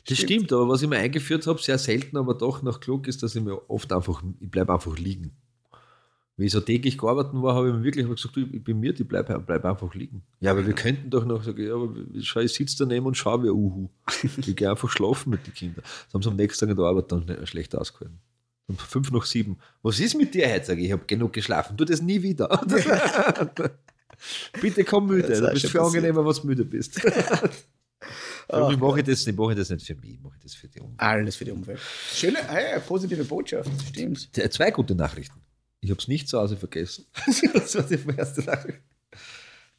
Das 0.06 0.18
stimmt, 0.18 0.52
aber 0.52 0.68
was 0.68 0.82
ich 0.82 0.88
mir 0.88 0.98
eingeführt 0.98 1.46
habe, 1.46 1.60
sehr 1.60 1.78
selten, 1.78 2.16
aber 2.16 2.34
doch 2.34 2.62
noch 2.62 2.80
klug 2.80 3.06
ist, 3.08 3.22
dass 3.22 3.34
ich 3.34 3.42
mir 3.42 3.70
oft 3.70 3.92
einfach, 3.92 4.22
ich 4.40 4.50
bleibe 4.50 4.72
einfach 4.72 4.96
liegen. 4.98 5.32
Wie 6.36 6.46
ich 6.46 6.52
so 6.52 6.60
täglich 6.60 6.98
gearbeitet 6.98 7.32
war, 7.34 7.54
habe 7.54 7.68
ich 7.68 7.74
mir 7.74 7.84
wirklich 7.84 8.08
gesagt, 8.08 8.34
du, 8.34 8.40
ich 8.40 8.64
bin 8.64 8.80
mir, 8.80 8.92
ich 8.92 9.06
bleibe 9.06 9.38
bleib 9.38 9.64
einfach 9.64 9.94
liegen. 9.94 10.22
Ja, 10.40 10.50
aber 10.50 10.66
wir 10.66 10.74
könnten 10.74 11.08
doch 11.08 11.24
noch 11.24 11.44
sagen, 11.44 11.64
ja, 11.64 11.74
aber 11.74 11.94
schau, 12.20 12.40
ich 12.40 12.52
sitze 12.52 12.76
daneben 12.78 13.06
und 13.06 13.16
schaue 13.16 13.44
wie 13.44 13.50
Uhu. 13.50 13.88
Ich 14.38 14.56
gehe 14.56 14.68
einfach 14.68 14.90
schlafen 14.90 15.30
mit 15.30 15.46
den 15.46 15.54
Kindern. 15.54 15.84
Das 15.84 16.14
haben 16.14 16.22
sie 16.22 16.30
am 16.30 16.36
nächsten 16.36 16.60
Tag 16.60 16.70
in 16.70 16.76
der 16.76 16.86
Arbeit 16.86 17.12
dann 17.12 17.46
schlecht 17.46 17.76
ausgehalten. 17.76 18.18
Um 18.66 18.76
fünf 18.76 19.12
nach 19.12 19.26
sieben. 19.26 19.58
Was 19.82 20.00
ist 20.00 20.16
mit 20.16 20.34
dir 20.34 20.52
heute? 20.52 20.64
Sag 20.64 20.78
ich, 20.78 20.86
ich 20.86 20.92
habe 20.92 21.04
genug 21.06 21.32
geschlafen. 21.32 21.76
Tu 21.76 21.84
das 21.84 22.02
nie 22.02 22.22
wieder. 22.22 22.48
Bitte 24.60 24.84
komm 24.84 25.06
müde. 25.06 25.28
Das 25.28 25.40
Du 25.40 25.50
bist 25.50 25.66
viel 25.70 25.80
angenehmer, 25.80 26.24
wenn 26.24 26.32
du 26.34 26.46
müde 26.46 26.64
bist. 26.64 27.00
Ach, 28.48 28.70
ich 28.70 28.78
mache 28.78 29.02
das, 29.02 29.24
nicht- 29.26 29.38
mache 29.38 29.52
ich 29.52 29.58
das 29.58 29.70
nicht 29.70 29.86
für 29.86 29.94
mich, 29.94 30.10
ich 30.14 30.20
mache 30.20 30.38
das 30.42 30.54
für 30.54 30.68
die 30.68 30.78
Umwelt. 30.80 31.00
alles 31.00 31.36
für 31.36 31.46
die 31.46 31.50
Umwelt. 31.52 31.80
Schöne, 32.12 32.46
ah 32.50 32.60
ja, 32.60 32.78
positive 32.78 33.24
Botschaft, 33.24 33.70
stimmt. 33.88 34.28
Zwei- 34.34 34.48
Zwei 34.48 34.70
gute 34.70 34.94
Nachrichten. 34.94 35.40
Ich 35.80 35.90
habe 35.90 35.98
es 36.00 36.08
nicht 36.08 36.28
zu 36.28 36.38
Hause 36.38 36.56
vergessen. 36.58 37.06
das 37.54 37.74
war 37.74 37.82
die 37.84 37.98
erste 38.16 38.42
Nachricht. 38.42 38.80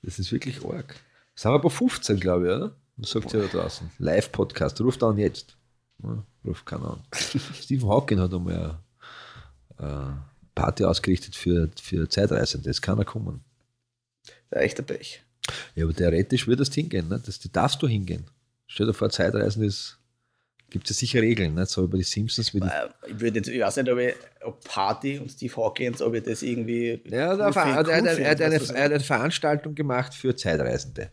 Das 0.02 0.18
ist 0.20 0.32
wirklich 0.32 0.64
arg. 0.66 0.96
Sind 1.36 1.52
wir 1.52 1.60
bei 1.60 1.70
15, 1.70 2.20
glaube 2.20 2.46
ich, 2.48 2.52
oder? 2.56 2.76
Was 2.98 3.12
sagt 3.12 3.34
ihr 3.34 3.42
da 3.42 3.48
draußen? 3.48 3.92
Live-Podcast. 4.00 4.80
Ruft 4.82 5.04
an 5.04 5.18
jetzt. 5.18 5.56
Ja, 6.04 6.24
ruft 6.46 6.66
keiner 6.66 6.92
an. 6.94 7.04
Stephen 7.14 7.88
Hawking 7.90 8.20
hat 8.20 8.34
einmal 8.34 8.80
eine 9.78 9.88
äh, 10.12 10.14
Party 10.56 10.84
ausgerichtet 10.86 11.36
für, 11.36 11.70
für 11.80 12.08
Zeitreisende. 12.10 12.70
Es 12.70 12.82
kann 12.82 12.98
er 12.98 13.06
kommen. 13.06 13.44
Der 14.52 14.62
echte 14.62 14.84
Pech. 14.84 15.24
Ja, 15.76 15.86
aber 15.86 15.94
theoretisch 15.94 16.48
würde 16.48 16.64
das 16.64 16.74
hingehen. 16.74 17.08
Ne? 17.08 17.22
Das, 17.26 17.40
die 17.40 17.52
darfst 17.52 17.82
du 17.82 17.88
hingehen. 17.88 18.26
Stell 18.68 18.88
dir 18.88 18.94
vor, 18.94 19.10
Zeitreisen 19.10 19.64
ist. 19.64 20.00
Gibt 20.72 20.90
es 20.90 20.98
ja 20.98 21.02
sicher 21.02 21.22
Regeln, 21.22 21.54
nicht? 21.54 21.70
so 21.70 21.84
über 21.84 21.98
die 21.98 22.04
Simpsons 22.04 22.54
wie 22.54 22.60
die 22.60 22.68
Äh, 22.68 22.90
Ich, 23.08 23.20
würde 23.20 23.38
jetzt, 23.38 23.48
ich 23.48 23.62
weiß 23.62 23.78
nicht, 23.78 23.90
ob, 23.90 24.00
ich, 24.00 24.16
ob 24.44 24.64
Party 24.64 25.20
und 25.20 25.32
Steve 25.32 25.56
Hawkins, 25.58 26.02
ob 26.02 26.16
ich 26.16 26.24
das 26.24 26.42
irgendwie. 26.42 27.02
Ja, 27.06 27.34
cool 27.34 27.40
er, 27.40 27.76
hat 27.76 27.90
eine, 27.90 28.10
er, 28.10 28.32
hat 28.32 28.42
eine, 28.42 28.56
er 28.56 28.84
hat 28.84 28.92
eine 28.92 29.00
Veranstaltung 29.00 29.76
gemacht 29.76 30.14
für 30.16 30.36
Zeitreisende. 30.36 31.12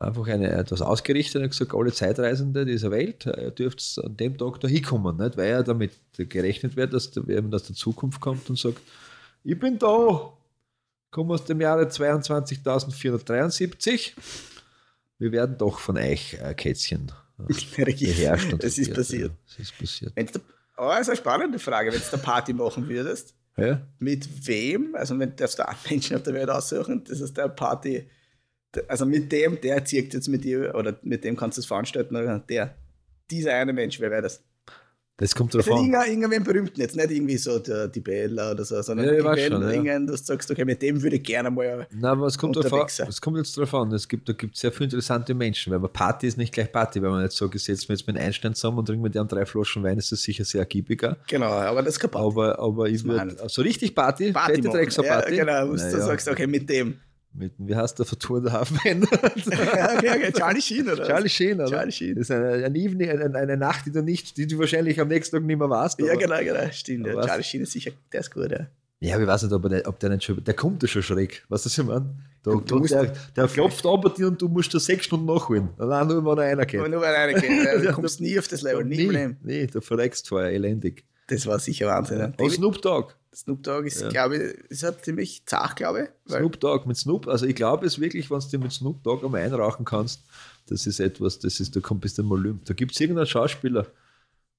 Einfach 0.00 0.26
eine, 0.28 0.50
etwas 0.50 0.80
ausgerichtet 0.80 1.42
und 1.42 1.50
gesagt, 1.50 1.74
alle 1.74 1.92
Zeitreisende 1.92 2.64
dieser 2.64 2.90
Welt, 2.90 3.26
äh, 3.26 3.52
dürft 3.52 4.00
an 4.02 4.16
dem 4.16 4.38
Tag 4.38 4.60
da 4.60 4.68
hinkommen, 4.68 5.18
nicht? 5.18 5.36
weil 5.36 5.50
ja 5.50 5.62
damit 5.62 5.92
gerechnet 6.16 6.76
wird, 6.76 6.94
dass 6.94 7.10
der, 7.10 7.24
aus 7.52 7.64
der 7.64 7.76
Zukunft 7.76 8.20
kommt 8.20 8.48
und 8.48 8.58
sagt, 8.58 8.80
ich 9.44 9.58
bin 9.58 9.78
da, 9.78 10.32
komme 11.10 11.34
aus 11.34 11.44
dem 11.44 11.60
Jahre 11.60 11.84
22.473, 11.86 14.12
wir 15.18 15.32
werden 15.32 15.58
doch 15.58 15.78
von 15.78 15.96
euch 15.98 16.38
äh, 16.42 16.54
Kätzchen 16.54 17.12
äh, 17.48 17.54
beherrscht. 17.84 18.52
und 18.52 18.62
Es 18.64 18.78
ist 18.78 18.94
passiert. 18.94 19.32
Ja, 19.32 19.36
es 19.46 19.58
ist 19.58 19.78
passiert. 19.78 20.12
Wenn's 20.14 20.32
da, 20.32 20.40
oh, 20.76 20.88
das 20.90 21.00
ist 21.02 21.08
eine 21.08 21.16
spannende 21.16 21.58
Frage. 21.58 21.92
Wenn 21.92 22.00
du 22.00 22.06
eine 22.12 22.22
Party 22.22 22.52
machen 22.52 22.88
würdest, 22.88 23.34
Ja? 23.56 23.80
mit 23.98 24.46
wem, 24.46 24.94
also 24.94 25.18
wenn 25.18 25.34
darfst 25.34 25.58
du 25.58 25.66
einen 25.68 25.78
Menschen 25.90 26.16
auf 26.16 26.22
der 26.22 26.34
Welt 26.34 26.50
aussuchen, 26.50 27.02
das 27.04 27.20
ist 27.20 27.36
der 27.36 27.48
Party, 27.48 28.08
also 28.86 29.06
mit 29.06 29.32
dem, 29.32 29.60
der 29.60 29.84
zieht 29.84 30.14
jetzt 30.14 30.28
mit 30.28 30.44
dir 30.44 30.72
oder 30.74 30.98
mit 31.02 31.24
dem 31.24 31.36
kannst 31.36 31.58
du 31.58 31.62
es 31.62 31.66
veranstalten, 31.66 32.14
oder 32.16 32.38
der, 32.38 32.76
dieser 33.30 33.54
eine 33.54 33.72
Mensch, 33.72 33.98
wer 33.98 34.10
wäre 34.10 34.22
das? 34.22 34.44
Das 35.20 35.34
kommt 35.34 35.52
drauf 35.52 35.68
an. 35.68 35.78
irgendein, 35.78 36.10
irgendwen 36.10 36.44
berühmten, 36.44 36.80
jetzt 36.80 36.94
nicht 36.94 37.10
irgendwie 37.10 37.36
so 37.38 37.58
der, 37.58 37.88
die 37.88 37.98
Bella 37.98 38.52
oder 38.52 38.64
so, 38.64 38.80
sondern 38.82 39.06
Ja, 39.06 39.12
irgendwen, 39.14 39.50
schon, 39.50 39.84
ja. 39.84 39.98
dass 39.98 40.20
du 40.22 40.26
sagst, 40.26 40.48
okay, 40.48 40.64
mit 40.64 40.80
dem 40.80 41.02
würde 41.02 41.16
ich 41.16 41.24
gerne 41.24 41.50
mal. 41.50 41.88
Na, 41.90 42.12
aber 42.12 42.26
es 42.26 42.38
kommt, 42.38 42.54
drauf 42.54 42.72
an, 42.72 42.86
es 43.08 43.20
kommt 43.20 43.36
jetzt 43.36 43.56
darauf 43.56 43.74
an. 43.74 43.90
Es 43.90 44.06
gibt, 44.06 44.28
da 44.28 44.32
gibt 44.32 44.54
es 44.54 44.60
sehr 44.60 44.70
viele 44.70 44.84
interessante 44.84 45.34
Menschen, 45.34 45.72
weil 45.72 45.80
man 45.80 45.92
Party 45.92 46.28
ist 46.28 46.38
nicht 46.38 46.52
gleich 46.54 46.70
Party, 46.70 47.02
weil 47.02 47.10
man 47.10 47.24
nicht 47.24 47.32
so 47.32 47.48
gesetzt 47.48 47.88
mit 47.88 47.98
jetzt 47.98 48.06
mit 48.06 48.16
Einstein 48.16 48.54
zusammen 48.54 48.78
und 48.78 48.86
trinken 48.86 49.02
mit 49.02 49.16
dem 49.16 49.26
drei 49.26 49.44
Flaschen 49.44 49.82
Wein, 49.82 49.98
ist 49.98 50.12
das 50.12 50.22
sicher 50.22 50.44
sehr 50.44 50.60
ergiebiger. 50.60 51.16
Genau, 51.26 51.46
aber 51.50 51.82
das 51.82 51.94
ist 51.94 52.00
kein 52.00 52.10
Party. 52.12 52.24
Aber, 52.24 52.58
aber 52.60 52.88
ich 52.88 53.02
machen 53.02 53.16
wir 53.16 53.24
würde, 53.34 53.42
nicht. 53.42 53.50
so 53.54 53.62
richtig 53.62 53.96
Party, 53.96 54.30
Party 54.30 54.54
fette 54.54 54.68
machen. 54.68 54.76
Drecksau-Party. 54.78 55.34
Ja, 55.34 55.44
genau, 55.44 55.68
wo 55.68 55.74
du 55.74 55.82
Naja, 55.82 56.00
sagst, 56.00 56.28
okay, 56.28 56.46
mit 56.46 56.70
dem. 56.70 57.00
Mit, 57.34 57.52
wie 57.58 57.74
heißt 57.76 57.98
der 57.98 58.06
Vertour 58.06 58.42
der 58.42 58.52
Hafen? 58.52 58.78
ja, 58.84 59.96
okay, 59.96 60.08
okay, 60.10 60.32
Charlie 60.32 60.60
Sheen, 60.62 60.88
oder? 60.88 61.06
Charlie 61.06 61.28
Sheen, 61.28 61.60
oder? 61.60 61.70
Charlie 61.70 61.92
Sheen. 61.92 62.14
Das 62.16 62.22
ist 62.22 62.30
eine, 62.30 62.64
eine, 62.64 62.78
Evening, 62.78 63.10
eine, 63.10 63.38
eine 63.38 63.56
Nacht, 63.56 63.86
die 63.86 63.92
du 63.92 64.02
nicht, 64.02 64.36
die 64.36 64.46
du 64.46 64.58
wahrscheinlich 64.58 65.00
am 65.00 65.08
nächsten 65.08 65.36
Tag 65.36 65.44
nicht 65.44 65.58
mehr 65.58 65.70
warst. 65.70 66.00
Ja, 66.00 66.14
genau, 66.14 66.38
genau, 66.38 66.70
stimmt. 66.72 67.06
Ja. 67.06 67.20
Charlie 67.24 67.44
Sheen 67.44 67.62
ist 67.62 67.72
sicher, 67.72 67.92
der 68.12 68.20
ist 68.20 68.32
gut, 68.32 68.50
ja. 68.50 68.66
Ja, 69.00 69.14
aber 69.14 69.22
ich 69.22 69.28
weiß 69.28 69.44
nicht, 69.44 69.52
ob, 69.52 69.64
er 69.64 69.70
nicht, 69.70 69.86
ob 69.86 70.00
der 70.00 70.10
nicht 70.10 70.24
schon, 70.24 70.42
der 70.42 70.54
kommt 70.54 70.82
ja 70.82 70.88
schon 70.88 71.02
schräg. 71.02 71.44
Weißt 71.48 71.64
du, 71.64 71.68
was 71.70 71.78
ich 71.78 71.84
meine? 71.84 72.14
Da, 72.42 72.52
Du 72.52 72.76
musst- 72.78 72.92
der, 72.92 73.12
der 73.36 73.46
klopft 73.46 73.86
an 73.86 74.00
bei 74.00 74.08
dir 74.08 74.26
und 74.26 74.42
du 74.42 74.48
musst 74.48 74.74
da 74.74 74.80
sechs 74.80 75.04
Stunden 75.04 75.26
nachholen. 75.26 75.68
Allein 75.78 76.08
nur, 76.08 76.24
wenn 76.24 76.38
er 76.44 76.50
einer. 76.50 76.62
Aber 76.62 76.88
nur 76.88 77.00
weil 77.00 77.14
einer 77.14 77.44
ja, 77.44 77.78
du 77.80 77.92
kommst 77.92 78.20
nie 78.20 78.36
auf 78.38 78.48
das 78.48 78.62
Level, 78.62 78.84
nie 78.84 79.04
im 79.04 79.10
Leben. 79.10 79.36
Nee, 79.42 79.66
du 79.68 79.80
verreckst 79.80 80.28
vorher 80.28 80.50
elendig. 80.50 81.04
Das 81.28 81.46
war 81.46 81.58
sicher 81.58 81.86
Wahnsinn. 81.86 82.18
Ja. 82.18 82.32
Oh, 82.38 82.48
Snoop 82.48 82.82
Dogg. 82.82 83.14
Snoop 83.34 83.62
Dogg 83.62 83.86
ist, 83.86 84.00
Ja. 84.00 84.08
glaube 84.08 84.36
ich, 84.36 84.42
ist 84.70 84.82
halt 84.82 85.04
ziemlich 85.04 85.42
zart, 85.46 85.76
glaube 85.76 86.08
ich. 86.26 86.32
Snoop 86.34 86.58
Dogg 86.58 86.86
mit 86.88 86.96
Snoop. 86.96 87.28
Also 87.28 87.46
ich 87.46 87.54
glaube 87.54 87.86
es 87.86 88.00
wirklich, 88.00 88.30
wenn 88.30 88.40
du 88.40 88.48
dir 88.48 88.58
mit 88.58 88.72
Snoop 88.72 89.02
Dogg 89.04 89.24
einmal 89.24 89.42
einrauchen 89.42 89.84
kannst, 89.84 90.22
das 90.66 90.86
ist 90.86 90.98
etwas, 91.00 91.38
das 91.38 91.60
ist, 91.60 91.76
da 91.76 91.80
kommt 91.80 92.00
bis 92.00 92.14
dann 92.14 92.30
Olymp. 92.30 92.64
Da 92.64 92.74
gibt 92.74 92.92
es 92.92 93.00
irgendeinen 93.00 93.26
Schauspieler, 93.26 93.86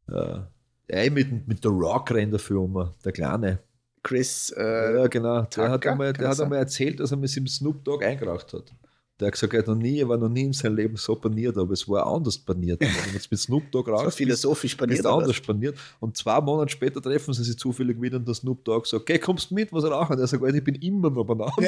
äh, 0.07 1.09
mit, 1.09 1.47
mit 1.47 1.63
der 1.63 1.71
Rock 1.71 2.11
rennt 2.11 2.33
dafür 2.33 2.61
um, 2.61 2.91
der 3.03 3.11
Kleine. 3.11 3.59
Chris, 4.01 4.51
äh, 4.55 4.95
ja, 4.95 5.07
genau. 5.07 5.41
Der 5.43 5.69
hat, 5.69 5.81
Tucker, 5.81 5.91
einmal, 5.91 6.13
der 6.13 6.27
das 6.29 6.37
hat 6.37 6.45
einmal 6.45 6.59
erzählt, 6.59 6.99
dass 6.99 7.11
er 7.11 7.17
mit 7.17 7.35
dem 7.35 7.47
Snoop 7.47 7.83
Dogg 7.83 8.03
eingeraucht 8.05 8.53
hat. 8.53 8.71
Der 9.19 9.27
hat 9.27 9.33
gesagt, 9.33 9.53
er, 9.53 9.59
hat 9.59 9.67
noch 9.67 9.75
nie, 9.75 9.99
er 9.99 10.07
war 10.07 10.17
noch 10.17 10.29
nie 10.29 10.43
in 10.45 10.53
seinem 10.53 10.77
Leben 10.77 10.95
so 10.95 11.13
paniert, 11.15 11.57
aber 11.57 11.73
es 11.73 11.87
war 11.89 12.07
anders 12.07 12.37
paniert. 12.37 12.79
Wenn 12.81 12.87
du 12.89 13.09
jetzt 13.13 13.29
mit 13.29 13.39
Snoop 13.39 13.69
Dogg 13.71 13.91
war 13.91 14.03
rauchst, 14.05 14.17
philosophisch 14.17 14.77
bist 14.77 15.03
du 15.03 15.09
anders 15.09 15.35
spaniert. 15.35 15.77
Und 15.99 16.15
zwei 16.15 16.39
Monate 16.39 16.71
später 16.71 17.01
treffen 17.01 17.33
sie 17.33 17.43
sich 17.43 17.57
zufällig 17.57 18.01
wieder 18.01 18.17
und 18.17 18.25
der 18.27 18.33
Snoop 18.35 18.63
Dogg 18.63 18.87
sagt, 18.87 19.01
okay, 19.01 19.19
kommst 19.19 19.51
mit, 19.51 19.73
was 19.73 19.83
rauchen? 19.83 20.13
Und 20.15 20.19
er 20.21 20.27
sagt, 20.27 20.41
ich 20.55 20.63
bin 20.63 20.75
immer 20.75 21.09
noch 21.09 21.25
banal. 21.25 21.51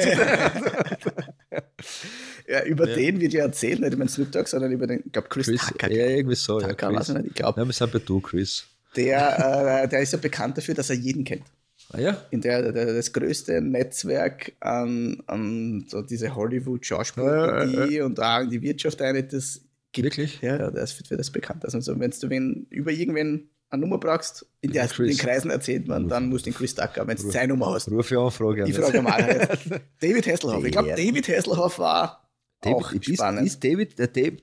Ja, 2.48 2.64
über 2.64 2.88
Ja. 2.88 2.96
den 2.96 3.20
wird 3.20 3.32
ja 3.32 3.44
erzählt, 3.44 3.80
nicht 3.80 3.92
über 3.92 4.04
den 4.04 4.08
Snoop 4.08 4.32
Dogg, 4.32 4.48
sondern 4.48 4.72
über 4.72 4.86
den, 4.86 5.02
ich 5.06 5.12
glaube, 5.12 5.28
Chris, 5.28 5.46
Chris, 5.46 5.66
Tucker. 5.66 5.90
ja, 5.92 6.06
irgendwie 6.06 6.34
so. 6.36 6.60
Ja, 6.60 6.68
Tucker, 6.68 6.88
weiß 6.92 7.06
Chris. 7.06 7.16
nicht, 7.16 7.26
ich 7.28 7.34
glaube, 7.34 7.60
Ja, 7.60 7.66
wir 7.66 7.72
sind 7.72 7.92
bei 7.92 7.98
du, 8.00 8.20
Chris. 8.20 8.64
der, 8.96 9.82
äh, 9.84 9.88
der 9.88 10.00
ist 10.00 10.12
ja 10.12 10.18
bekannt 10.18 10.58
dafür, 10.58 10.74
dass 10.74 10.90
er 10.90 10.96
jeden 10.96 11.24
kennt. 11.24 11.44
Ah 11.92 12.00
ja? 12.00 12.16
In 12.30 12.40
der, 12.40 12.72
der 12.72 12.94
das 12.94 13.12
größte 13.12 13.60
Netzwerk 13.60 14.52
an, 14.60 15.22
an 15.26 15.84
so 15.88 16.02
diese 16.02 16.34
Hollywood-Schauspieler 16.34 17.64
Ja, 17.66 17.84
ja, 17.86 18.04
und 18.06 18.18
auch 18.20 18.40
in 18.40 18.50
die 18.50 18.62
Wirtschaft 18.62 19.00
ein, 19.02 19.28
das 19.28 19.60
gibt. 19.92 20.04
Wirklich? 20.06 20.40
Ja, 20.40 20.70
der 20.70 20.82
ist 20.82 20.92
für 21.06 21.16
das 21.16 21.30
bekannt. 21.30 21.64
Also 21.64 21.98
wenn 22.00 22.10
du 22.10 22.30
wen, 22.30 22.66
über 22.70 22.90
irgendwen 22.92 23.50
eine 23.68 23.80
Nummer 23.82 23.98
brauchst, 23.98 24.46
in 24.60 24.72
der, 24.72 24.86
den 24.86 25.16
Kreisen 25.16 25.50
erzählt 25.50 25.86
man, 25.88 26.08
dann 26.08 26.28
musst 26.28 26.46
du 26.46 26.50
den 26.50 26.56
Chris 26.56 26.74
Tucker, 26.74 27.06
wenn 27.06 27.16
du 27.16 27.30
seine 27.30 27.48
Nummer 27.48 27.74
hast. 27.74 27.90
Rufe 27.90 28.18
an, 28.18 28.30
frage 28.30 28.64
Ich 28.68 28.74
frage 28.74 29.00
mal. 29.02 29.48
David 30.00 30.26
Hasselhoff. 30.26 30.64
Ich 30.64 30.72
glaube, 30.72 30.88
Der- 30.88 30.96
David 30.96 31.28
Hasselhoff 31.28 31.78
war 31.78 32.28
auch 32.64 32.82
David, 32.90 33.08
ist, 33.08 33.14
spannend. 33.16 33.46
ist 33.46 33.64
David, 33.64 33.98
der 33.98 34.06
David, 34.08 34.42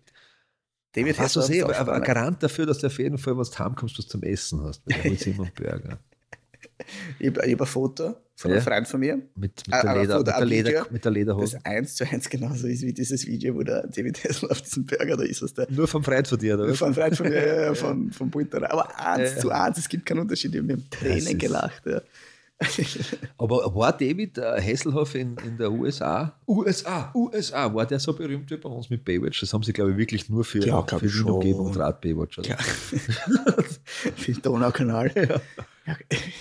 David 0.94 1.20
hast 1.20 1.36
du 1.36 1.42
Hasselhoff 1.42 1.70
ist 1.72 1.76
auch 1.78 1.82
aber 1.82 1.94
ein. 1.94 2.04
Garant 2.04 2.42
dafür, 2.44 2.66
dass 2.66 2.80
du 2.80 2.88
auf 2.88 2.98
jeden 2.98 3.18
Fall, 3.20 3.38
wenn 3.38 3.44
du 3.44 3.60
heimkommst, 3.60 3.98
was 4.00 4.08
zum 4.08 4.24
Essen 4.24 4.62
hast. 4.64 4.82
Immer 5.26 5.44
einen 5.44 5.52
Burger. 5.56 6.00
Ich 7.20 7.28
habe 7.28 7.42
hab 7.42 7.62
ein 7.62 7.68
Foto 7.68 8.16
von 8.36 8.52
Ja. 8.52 8.58
einem 8.58 8.64
Freund 8.66 8.88
von 8.88 9.00
mir, 9.02 9.16
Mit, 9.16 9.28
mit, 9.36 9.68
der, 9.68 9.84
aber 9.84 10.02
Leder, 10.02 10.18
mit, 10.18 10.28
der 10.28 10.34
der, 10.38 10.46
Leder, 10.46 10.70
Video, 10.70 10.84
mit 10.92 11.06
der 11.06 11.12
Lederhose. 11.12 11.56
das 11.58 11.66
eins 11.66 11.96
zu 11.96 12.04
eins 12.10 12.30
genauso 12.30 12.68
ist 12.68 12.82
wie 12.84 12.94
dieses 12.94 13.28
Video, 13.28 13.54
wo 13.56 13.64
der 13.64 13.86
David 13.88 14.24
Hasselhoff 14.24 14.52
auf 14.52 14.62
diesem 14.62 14.86
Burger 14.86 15.18
da 15.18 15.24
ist, 15.24 15.42
was 15.42 15.54
der 15.54 15.68
Nur 15.70 15.88
vom 15.88 16.04
Freund 16.04 16.28
von 16.28 16.38
dir, 16.40 16.56
oder? 16.58 16.74
von 16.74 16.86
einem 16.88 16.96
Freund 16.96 17.18
von 17.18 17.28
mir, 17.30 17.46
ja, 17.48 17.62
ja, 17.66 17.74
von, 17.74 18.12
von 18.12 18.30
Bunter. 18.30 18.72
Aber 18.72 18.98
eins 18.98 19.36
Ja. 19.36 19.40
zu 19.40 19.50
eins, 19.52 19.78
es 19.78 19.90
gibt 19.90 20.06
keinen 20.06 20.20
Unterschied. 20.20 20.54
Wir 20.54 20.62
haben 20.62 20.86
Tränen 20.90 21.38
gelacht. 21.38 21.84
Ja. 21.86 22.02
Aber 23.38 23.74
war 23.74 23.94
David 23.98 24.38
äh, 24.38 24.62
Hasselhoff 24.62 25.16
in, 25.16 25.38
in 25.46 25.58
der 25.58 25.72
USA? 25.72 26.38
USA, 26.46 27.10
USA, 27.16 27.74
war 27.74 27.86
der 27.86 28.00
so 28.00 28.12
berühmt 28.14 28.52
wie 28.52 28.58
bei 28.58 28.68
uns 28.68 28.90
mit 28.90 29.06
Baywatch? 29.06 29.40
Das 29.40 29.54
haben 29.54 29.64
sie, 29.64 29.72
glaube 29.72 29.92
ich, 29.92 29.98
wirklich 29.98 30.30
nur 30.30 30.44
für, 30.44 30.60
Ja, 30.66 30.86
für. 30.86 31.26
Umgebung 31.26 31.68
und 31.68 31.78
Rad 31.78 32.02
Baywatch. 32.02 32.40
Oder? 32.40 32.50
Ja. 32.50 32.58
Für 34.16 34.32
den 34.34 34.42
Donaukanal. 34.42 35.12
Ja. 35.16 35.40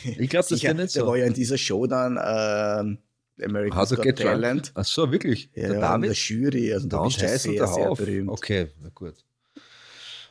Ich 0.05 0.31
glaube, 0.31 0.43
das 0.45 0.53
ist 0.53 0.63
ja 0.63 0.73
nicht 0.75 0.95
Der 0.95 1.03
so. 1.03 1.07
war 1.09 1.17
ja 1.17 1.27
in 1.27 1.35
dieser 1.35 1.59
Show 1.59 1.87
dann 1.87 2.13
ähm, 2.17 2.99
American 3.43 3.87
to 3.87 3.97
Got? 3.97 4.17
Talent. 4.17 4.73
Ach 4.75 4.85
so, 4.85 5.11
wirklich? 5.13 5.51
Ja, 5.55 5.69
der 5.69 5.75
in 5.77 5.81
David? 5.81 6.11
der 6.11 6.17
Jury. 6.17 6.73
Also 6.73 6.89
da 6.89 6.99
heiß 7.05 7.05
und 7.05 7.13
sehr, 7.53 7.53
der 7.55 7.67
sehr 7.69 7.91
berühmt. 7.95 8.29
Okay, 8.31 8.69
na 8.83 8.89
gut. 8.95 9.15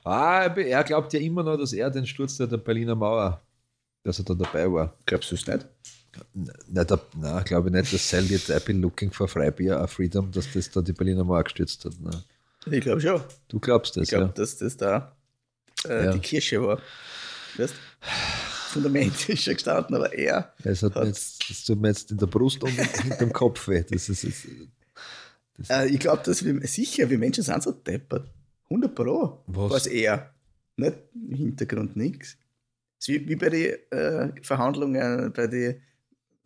Ah, 0.04 0.46
er 0.56 0.84
glaubt 0.84 1.12
ja 1.14 1.20
immer 1.20 1.44
noch, 1.44 1.58
dass 1.58 1.74
er 1.74 1.90
den 1.90 2.06
Sturz 2.06 2.38
der, 2.38 2.48
der 2.48 2.58
Berliner 2.58 2.96
Mauer, 2.96 3.42
dass 4.04 4.20
er 4.20 4.26
da 4.26 4.34
dabei 4.34 4.72
war. 4.72 4.94
Glaubst 5.06 5.32
du 5.32 5.36
es 5.36 5.46
nicht? 5.48 5.66
Nein, 6.34 6.88
da, 6.88 7.00
nein 7.16 7.44
glaube 7.44 7.70
ich 7.70 7.76
nicht, 7.76 7.94
dass 7.94 8.10
Sell 8.10 8.26
jetzt 8.26 8.50
I've 8.50 8.66
been 8.66 8.82
looking 8.82 9.12
for 9.12 9.28
Freibier, 9.28 9.80
a 9.80 9.86
Freedom, 9.88 10.32
dass 10.32 10.52
das 10.54 10.72
da 10.72 10.82
die 10.82 10.94
Berliner 10.94 11.24
Mauer 11.24 11.44
gestürzt 11.44 11.84
hat. 11.86 11.94
Nein. 12.02 12.24
Ich 12.72 12.82
glaube 12.82 13.00
schon. 13.02 13.22
Du 13.50 13.60
glaubst 13.60 13.96
das, 13.98 14.04
Ich 14.04 14.10
glaube, 14.10 14.26
ja. 14.26 14.32
dass 14.32 14.58
das 14.58 14.78
da 14.78 15.16
äh, 15.88 16.06
Ja. 16.06 16.12
die 16.12 16.20
Kirsche 16.20 16.62
war. 16.64 16.82
Weißt? 17.58 17.76
Das 18.68 18.74
Fundament 18.74 19.30
ist 19.30 19.44
schon 19.44 19.54
gestanden, 19.54 19.96
aber 19.96 20.14
er. 20.14 20.54
Es 20.64 20.84
hat 20.84 20.96
hat- 20.96 21.08
jetzt, 21.08 21.50
das 21.50 21.64
tut 21.64 21.80
mir 21.80 21.88
jetzt 21.90 22.12
in 22.12 22.18
der 22.18 22.26
Brust 22.28 22.62
und 22.64 22.70
hinterm 23.02 23.32
Kopf 23.32 23.68
weh. 23.70 23.84
Das 23.90 24.10
ist, 24.10 24.24
ist, 24.26 24.46
Äh, 25.70 25.88
ich 25.88 26.00
glaube, 26.00 26.22
dass 26.26 26.44
wir 26.44 26.60
sicher, 26.68 27.10
wir 27.10 27.18
Menschen 27.18 27.44
sind 27.44 27.64
so 27.64 27.72
deppert. 27.72 28.28
100 28.66 28.94
Pro. 28.94 29.42
Was? 29.48 29.72
Was 29.72 29.88
er. 29.88 30.34
Nicht 30.76 30.96
im 31.16 31.36
Hintergrund 31.36 31.96
nichts. 31.96 32.38
Wie, 33.06 33.28
wie 33.28 33.36
bei 33.36 33.50
den 33.50 33.74
äh, 33.92 34.32
Verhandlungen, 34.44 35.32
bei 35.34 35.48
den 35.48 35.82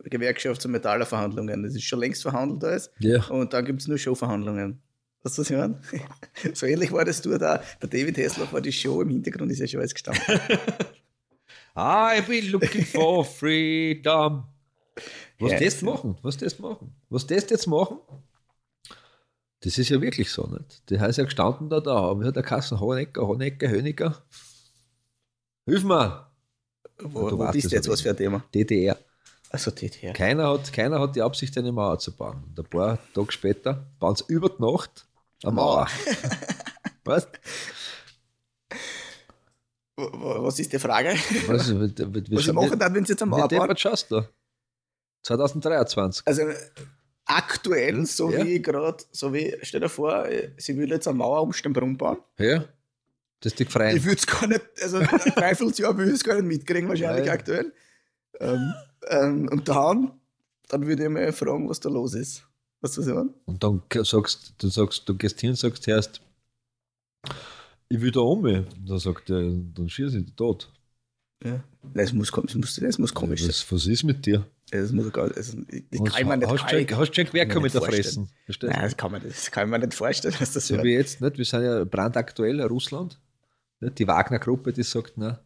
Gewerkschafts- 0.04 0.64
und 0.64 0.72
Metallerverhandlungen. 0.72 1.62
Das 1.64 1.74
ist 1.74 1.82
schon 1.84 1.98
längst 2.00 2.22
verhandelt 2.22 2.62
alles. 2.64 2.90
ja. 3.00 3.22
Und 3.26 3.52
dann 3.52 3.64
gibt 3.64 3.80
es 3.82 3.88
nur 3.88 3.98
Showverhandlungen. 3.98 4.80
Weißt 5.24 5.38
du, 5.38 5.42
ich 5.42 5.50
meine? 5.50 5.78
so 6.54 6.66
ähnlich 6.66 6.90
war 6.92 7.04
das 7.04 7.20
du 7.22 7.36
da. 7.38 7.62
Bei 7.80 7.86
David 7.88 8.16
Hasselhoff 8.18 8.52
war 8.52 8.60
die 8.60 8.72
Show, 8.72 9.02
im 9.02 9.08
Hintergrund 9.10 9.50
ist 9.52 9.58
ja 9.58 9.66
schon 9.66 9.80
alles 9.80 9.92
gestanden. 9.94 10.22
I've 11.74 12.26
been 12.26 12.50
looking 12.50 12.84
for 12.84 13.24
freedom. 13.24 14.44
Was 15.38 15.52
Ja, 15.52 15.58
das 15.60 15.80
so. 15.80 15.86
machen? 15.86 16.16
Was 16.22 16.36
das 16.36 16.58
machen? 16.58 16.94
Was 17.08 17.26
das 17.26 17.48
jetzt 17.48 17.66
machen? 17.66 17.98
Das 19.60 19.78
ist 19.78 19.88
ja 19.88 20.00
wirklich 20.00 20.30
so, 20.30 20.46
nicht? 20.46 20.90
Der 20.90 21.00
heißt 21.00 21.18
ja 21.18 21.24
gestanden 21.24 21.70
da, 21.70 21.80
da, 21.80 21.94
aber 21.96 22.24
hat 22.26 22.36
der 22.36 22.42
Kassen 22.42 22.78
Honecker, 22.80 23.26
Honecker, 23.26 23.68
Höniger. 23.68 24.22
Hilf 25.66 25.84
mir! 25.84 26.26
Wo, 27.00 27.30
Du 27.30 27.38
wo 27.38 27.44
weißt 27.44 27.52
bist 27.54 27.72
jetzt 27.72 27.88
was 27.88 28.00
für 28.00 28.10
ein 28.10 28.16
Thema? 28.16 28.44
DDR. 28.54 28.98
Also, 29.50 29.70
DDR. 29.70 30.12
Keiner 30.14 30.48
hat, 30.50 30.72
keiner 30.72 30.98
hat 31.00 31.14
die 31.14 31.22
Absicht, 31.22 31.56
eine 31.58 31.72
Mauer 31.72 31.98
zu 31.98 32.14
bauen. 32.16 32.42
Und 32.48 32.58
ein 32.58 32.64
paar 32.68 32.98
Tage 33.14 33.32
später 33.32 33.86
bauen 33.98 34.16
sie 34.16 34.24
über 34.28 34.48
die 34.48 34.62
Nacht 34.62 35.06
eine 35.44 35.52
Mauer. 35.52 35.86
Was? 37.04 37.28
Was 39.96 40.58
ist 40.58 40.72
die 40.72 40.78
Frage? 40.78 41.10
Was, 41.46 41.68
wie, 41.70 41.80
wie, 41.80 42.30
wie, 42.30 42.36
Was 42.36 42.44
sie 42.44 42.52
machen 42.52 42.78
dann, 42.78 42.94
wenn 42.94 43.04
sie 43.04 43.12
jetzt 43.12 43.22
am 43.22 43.30
deppert 43.48 43.78
schaust 43.78 44.10
du? 44.10 44.22
2023. 45.22 46.26
Also 46.26 46.42
aktuell, 47.26 48.04
so 48.06 48.30
Ja. 48.30 48.44
wie 48.44 48.60
gerade, 48.60 49.04
so 49.12 49.32
wie, 49.32 49.56
stell 49.62 49.80
dir 49.80 49.88
vor, 49.88 50.26
sie 50.56 50.76
will 50.76 50.90
jetzt 50.90 51.06
eine 51.06 51.18
Mauer 51.18 51.42
um 51.42 51.52
Steinbrunn 51.52 51.96
bauen. 51.96 52.18
Ja? 52.38 52.64
Das 53.40 53.52
ist 53.52 53.58
die 53.58 53.64
Ich 53.64 53.70
Freien. 53.70 54.02
würde 54.04 54.16
es 54.18 54.26
gar 54.26 54.46
nicht, 54.46 54.62
also 54.82 54.98
ein 54.98 55.06
Dreivierteljahr 55.06 55.96
würde 55.96 56.10
ich 56.10 56.16
es 56.16 56.24
gar 56.24 56.34
nicht 56.36 56.46
mitkriegen, 56.46 56.88
wahrscheinlich 56.88 57.26
Nein. 57.26 57.34
aktuell. 57.34 57.72
Ähm, 58.40 58.72
ähm, 59.08 59.48
und 59.50 59.68
dann, 59.68 60.12
dann 60.68 60.86
würde 60.86 61.04
ich 61.04 61.08
mal 61.10 61.32
fragen, 61.32 61.68
was 61.68 61.80
da 61.80 61.88
los 61.90 62.14
ist. 62.14 62.44
Weißt 62.80 62.96
du, 62.96 63.00
was 63.02 63.06
ich 63.08 63.14
meine? 63.14 63.34
Und 63.44 63.62
dann 63.62 63.82
sagst 64.04 64.54
du, 64.58 64.68
sagst, 64.68 65.08
du 65.08 65.14
gehst 65.16 65.40
hin 65.40 65.50
und 65.50 65.56
sagst 65.56 65.86
erst, 65.86 66.20
ich 67.94 68.00
will 68.00 68.10
da 68.10 68.20
um. 68.20 68.42
Dann 68.42 68.98
sagt 68.98 69.30
er, 69.30 69.40
dann 69.40 69.88
schieße 69.88 70.18
ich 70.18 70.34
tot. 70.34 70.70
Ja. 71.44 71.62
Das 71.94 72.12
muss, 72.12 72.30
das 72.30 72.54
muss, 72.54 72.76
das 72.76 72.98
muss 72.98 73.12
komisch 73.12 73.40
sein. 73.40 73.48
Was, 73.50 73.72
was 73.72 73.86
ist 73.86 74.04
mit 74.04 74.24
dir? 74.24 74.46
Das 74.70 74.92
muss 74.92 75.12
gar, 75.12 75.24
also, 75.34 75.58
ich 75.68 76.00
Hast, 76.00 76.12
kann 76.16 76.28
mir 76.28 76.36
nicht, 76.36 76.48
hast, 76.48 76.72
du- 76.72 76.96
hast 76.96 77.10
du 77.10 77.14
schon 77.14 77.24
ich 77.26 77.32
mit 77.32 77.34
mir 77.34 77.46
der 77.46 77.62
nicht 77.62 77.76
Fressen? 77.76 78.28
Verstehst 78.44 78.62
du? 78.62 78.66
Nein, 78.68 78.82
das 78.82 78.96
kann, 78.96 79.12
man, 79.12 79.22
das 79.22 79.50
kann 79.50 79.68
man 79.68 79.80
nicht 79.80 79.94
vorstellen, 79.94 80.34
dass 80.38 80.52
das 80.52 80.68
So 80.68 80.82
wie 80.82 80.92
jetzt, 80.94 81.20
nicht? 81.20 81.36
wir 81.38 81.44
sind 81.44 81.64
ja 81.64 81.84
brandaktuell 81.84 82.60
in 82.60 82.66
Russland. 82.66 83.20
Nicht? 83.80 83.98
Die 83.98 84.06
Wagner-Gruppe, 84.06 84.72
die 84.72 84.84
sagt, 84.84 85.14
na, 85.16 85.40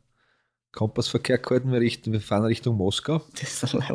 Kompassverkehr 0.73 1.39
gehalten, 1.39 1.73
wir, 1.73 1.81
richten, 1.81 2.13
wir 2.13 2.21
fahren 2.21 2.45
Richtung 2.45 2.77
Moskau. 2.77 3.23
Das 3.41 3.63
ist 3.63 3.73
leider 3.73 3.95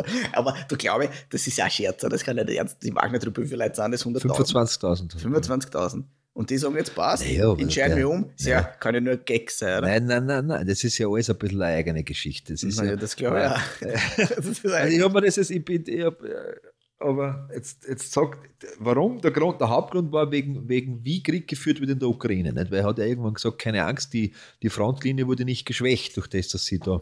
oder? 0.00 0.04
Aber 0.32 0.56
du 0.68 0.76
glaube, 0.76 1.10
das 1.28 1.46
ist 1.46 1.58
ja 1.58 1.66
ein 1.66 1.70
Scherz, 1.70 2.00
das 2.00 2.24
kann 2.24 2.36
nicht 2.36 2.48
ernst. 2.48 2.82
Die 2.82 2.94
Wagner-Truppe, 2.94 3.42
wie 3.42 3.46
viele 3.48 3.64
Leute 3.64 3.76
sind 3.76 3.92
das? 3.92 4.06
100.000? 4.06 4.22
25.000. 4.50 5.18
25.000. 5.18 6.04
Und 6.34 6.50
die 6.50 6.58
sagen 6.58 6.74
jetzt, 6.76 6.94
passt, 6.96 7.24
Naja, 7.24 7.54
entscheiden 7.56 7.96
wir 7.96 8.10
um. 8.10 8.28
Ja, 8.40 8.48
ja. 8.50 8.62
kann 8.62 8.94
ja 8.94 9.00
nur 9.00 9.16
Gag 9.18 9.50
sein, 9.52 9.78
oder? 9.78 9.86
Nein, 9.86 10.06
nein, 10.06 10.26
nein, 10.26 10.46
nein, 10.46 10.66
das 10.66 10.82
ist 10.82 10.98
ja 10.98 11.06
alles 11.08 11.30
ein 11.30 11.38
bisschen 11.38 11.62
eine 11.62 11.76
eigene 11.76 12.02
Geschichte. 12.02 12.52
Das 12.54 12.64
ist 12.64 12.76
Naja, 12.76 12.90
ja, 12.90 12.96
das 12.96 13.14
glaube 13.14 13.54
ich. 13.80 13.88
Das 14.36 14.44
ist 14.44 14.66
Also 14.66 14.96
ich 14.96 15.00
habe 15.02 15.14
mir 15.14 15.20
das 15.26 15.36
jetzt, 15.36 15.50
ich 15.50 15.64
bin, 15.64 15.84
ich 15.86 16.02
hab, 16.04 16.20
äh, 16.24 16.56
aber 16.98 17.48
jetzt, 17.54 17.86
jetzt 17.86 18.10
sagt, 18.12 18.38
warum? 18.78 19.20
Der, 19.20 19.30
Grund, 19.30 19.60
der 19.60 19.68
Hauptgrund 19.68 20.10
war 20.10 20.30
wegen, 20.32 20.68
wegen, 20.68 21.04
wie 21.04 21.22
Krieg 21.22 21.46
geführt 21.46 21.80
wird 21.80 21.90
in 21.90 21.98
der 22.00 22.08
Ukraine. 22.08 22.52
Nicht? 22.52 22.70
Weil 22.72 22.80
er 22.80 22.86
hat 22.86 22.98
ja 22.98 23.04
irgendwann 23.04 23.34
gesagt, 23.34 23.60
keine 23.60 23.84
Angst, 23.84 24.12
die, 24.12 24.34
die 24.60 24.70
Frontlinie 24.70 25.26
wurde 25.28 25.44
nicht 25.44 25.64
geschwächt 25.66 26.16
durch 26.16 26.26
das, 26.26 26.48
dass 26.48 26.64
sie 26.64 26.80
da 26.80 27.00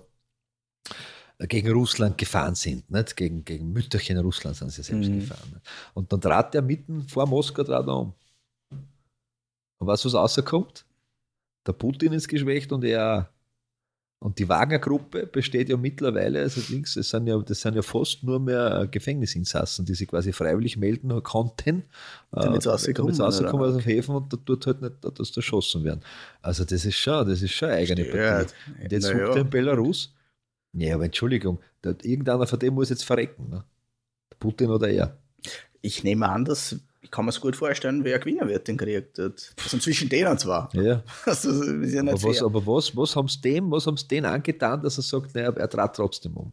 gegen 1.48 1.70
Russland 1.72 2.18
gefahren 2.18 2.54
sind. 2.54 2.90
Nicht? 2.90 3.16
Gegen, 3.16 3.44
gegen 3.44 3.72
Mütterchen 3.72 4.18
Russland 4.18 4.56
sind 4.56 4.70
sie 4.70 4.82
selbst 4.82 5.08
Mhm. 5.08 5.20
gefahren. 5.20 5.50
Nicht? 5.54 5.66
Und 5.94 6.12
dann 6.12 6.20
trat 6.20 6.54
er 6.54 6.62
mitten 6.62 7.08
vor 7.08 7.26
Moskau 7.26 7.62
trat 7.64 7.86
er 7.86 7.96
um. 7.98 8.14
Und 9.82 9.88
weißt 9.88 10.04
du, 10.04 10.12
was 10.12 10.38
rauskommt? 10.38 10.84
Der 11.66 11.72
Putin 11.72 12.12
ist 12.12 12.28
geschwächt 12.28 12.70
und 12.70 12.84
er. 12.84 13.30
Und 14.20 14.38
die 14.38 14.48
Wagner-Gruppe 14.48 15.26
besteht 15.26 15.68
ja 15.68 15.76
mittlerweile, 15.76 16.38
also 16.38 16.60
links, 16.72 16.94
es 16.94 17.10
sind 17.10 17.26
ja, 17.26 17.36
das 17.38 17.62
sind 17.62 17.74
ja 17.74 17.82
fast 17.82 18.22
nur 18.22 18.38
mehr 18.38 18.86
Gefängnisinsassen, 18.88 19.84
die 19.84 19.94
sich 19.94 20.06
quasi 20.06 20.32
freiwillig 20.32 20.76
melden 20.76 21.20
konnten, 21.24 21.82
Damit 22.30 22.62
sie 22.62 22.68
äh, 22.70 22.92
damit 22.94 23.16
sie 23.16 23.22
rauskommen 23.24 23.54
oder? 23.54 23.70
aus 23.70 23.76
dem 23.76 23.80
Häfen 23.82 24.14
und 24.14 24.32
da 24.32 24.36
tut 24.36 24.64
halt 24.68 24.82
nicht, 24.82 24.94
dass 25.02 25.32
da 25.32 25.38
erschossen 25.40 25.82
werden. 25.82 26.02
Also 26.42 26.64
das 26.64 26.84
ist 26.84 26.94
schon, 26.94 27.28
das 27.28 27.42
ist 27.42 27.50
schon 27.50 27.70
eine 27.70 27.78
eigene 27.78 28.04
Stört. 28.04 28.54
Partie. 28.54 28.82
Und 28.84 28.92
jetzt 28.92 29.06
sucht 29.06 29.16
er 29.16 29.36
in 29.38 29.50
Belarus. 29.50 30.14
Ja, 30.74 30.94
aber 30.94 31.06
Entschuldigung, 31.06 31.58
irgendeiner 31.82 32.46
von 32.46 32.60
dem 32.60 32.74
muss 32.74 32.90
jetzt 32.90 33.04
verrecken. 33.04 33.50
Ne? 33.50 33.64
Putin 34.38 34.70
oder 34.70 34.88
er. 34.88 35.18
Ich 35.80 36.04
nehme 36.04 36.28
an, 36.28 36.44
dass 36.44 36.76
ich 37.02 37.10
kann 37.10 37.24
mir 37.24 37.30
es 37.30 37.40
gut 37.40 37.56
vorstellen, 37.56 38.04
wer 38.04 38.18
gewinnen 38.20 38.48
wird 38.48 38.68
den 38.68 38.76
Krieg. 38.76 39.12
dort. 39.14 39.52
Also 39.62 39.78
zwischen 39.78 40.08
denen 40.08 40.38
zwar. 40.38 40.70
Ja. 40.72 41.02
Also, 41.26 41.50
ja 41.50 42.02
nicht 42.02 42.14
Aber 42.14 42.22
was, 42.22 42.42
aber 42.42 42.66
was, 42.66 42.96
was 42.96 43.16
haben 43.16 43.28
sie 43.28 43.40
dem, 43.40 43.70
was 43.70 43.86
haben 43.86 43.96
sie 43.96 44.06
denen 44.06 44.26
angetan, 44.26 44.82
dass 44.82 44.98
er 44.98 45.02
sagt, 45.02 45.34
naja, 45.34 45.52
er 45.52 45.68
trat 45.68 45.96
trotzdem 45.96 46.36
um? 46.36 46.52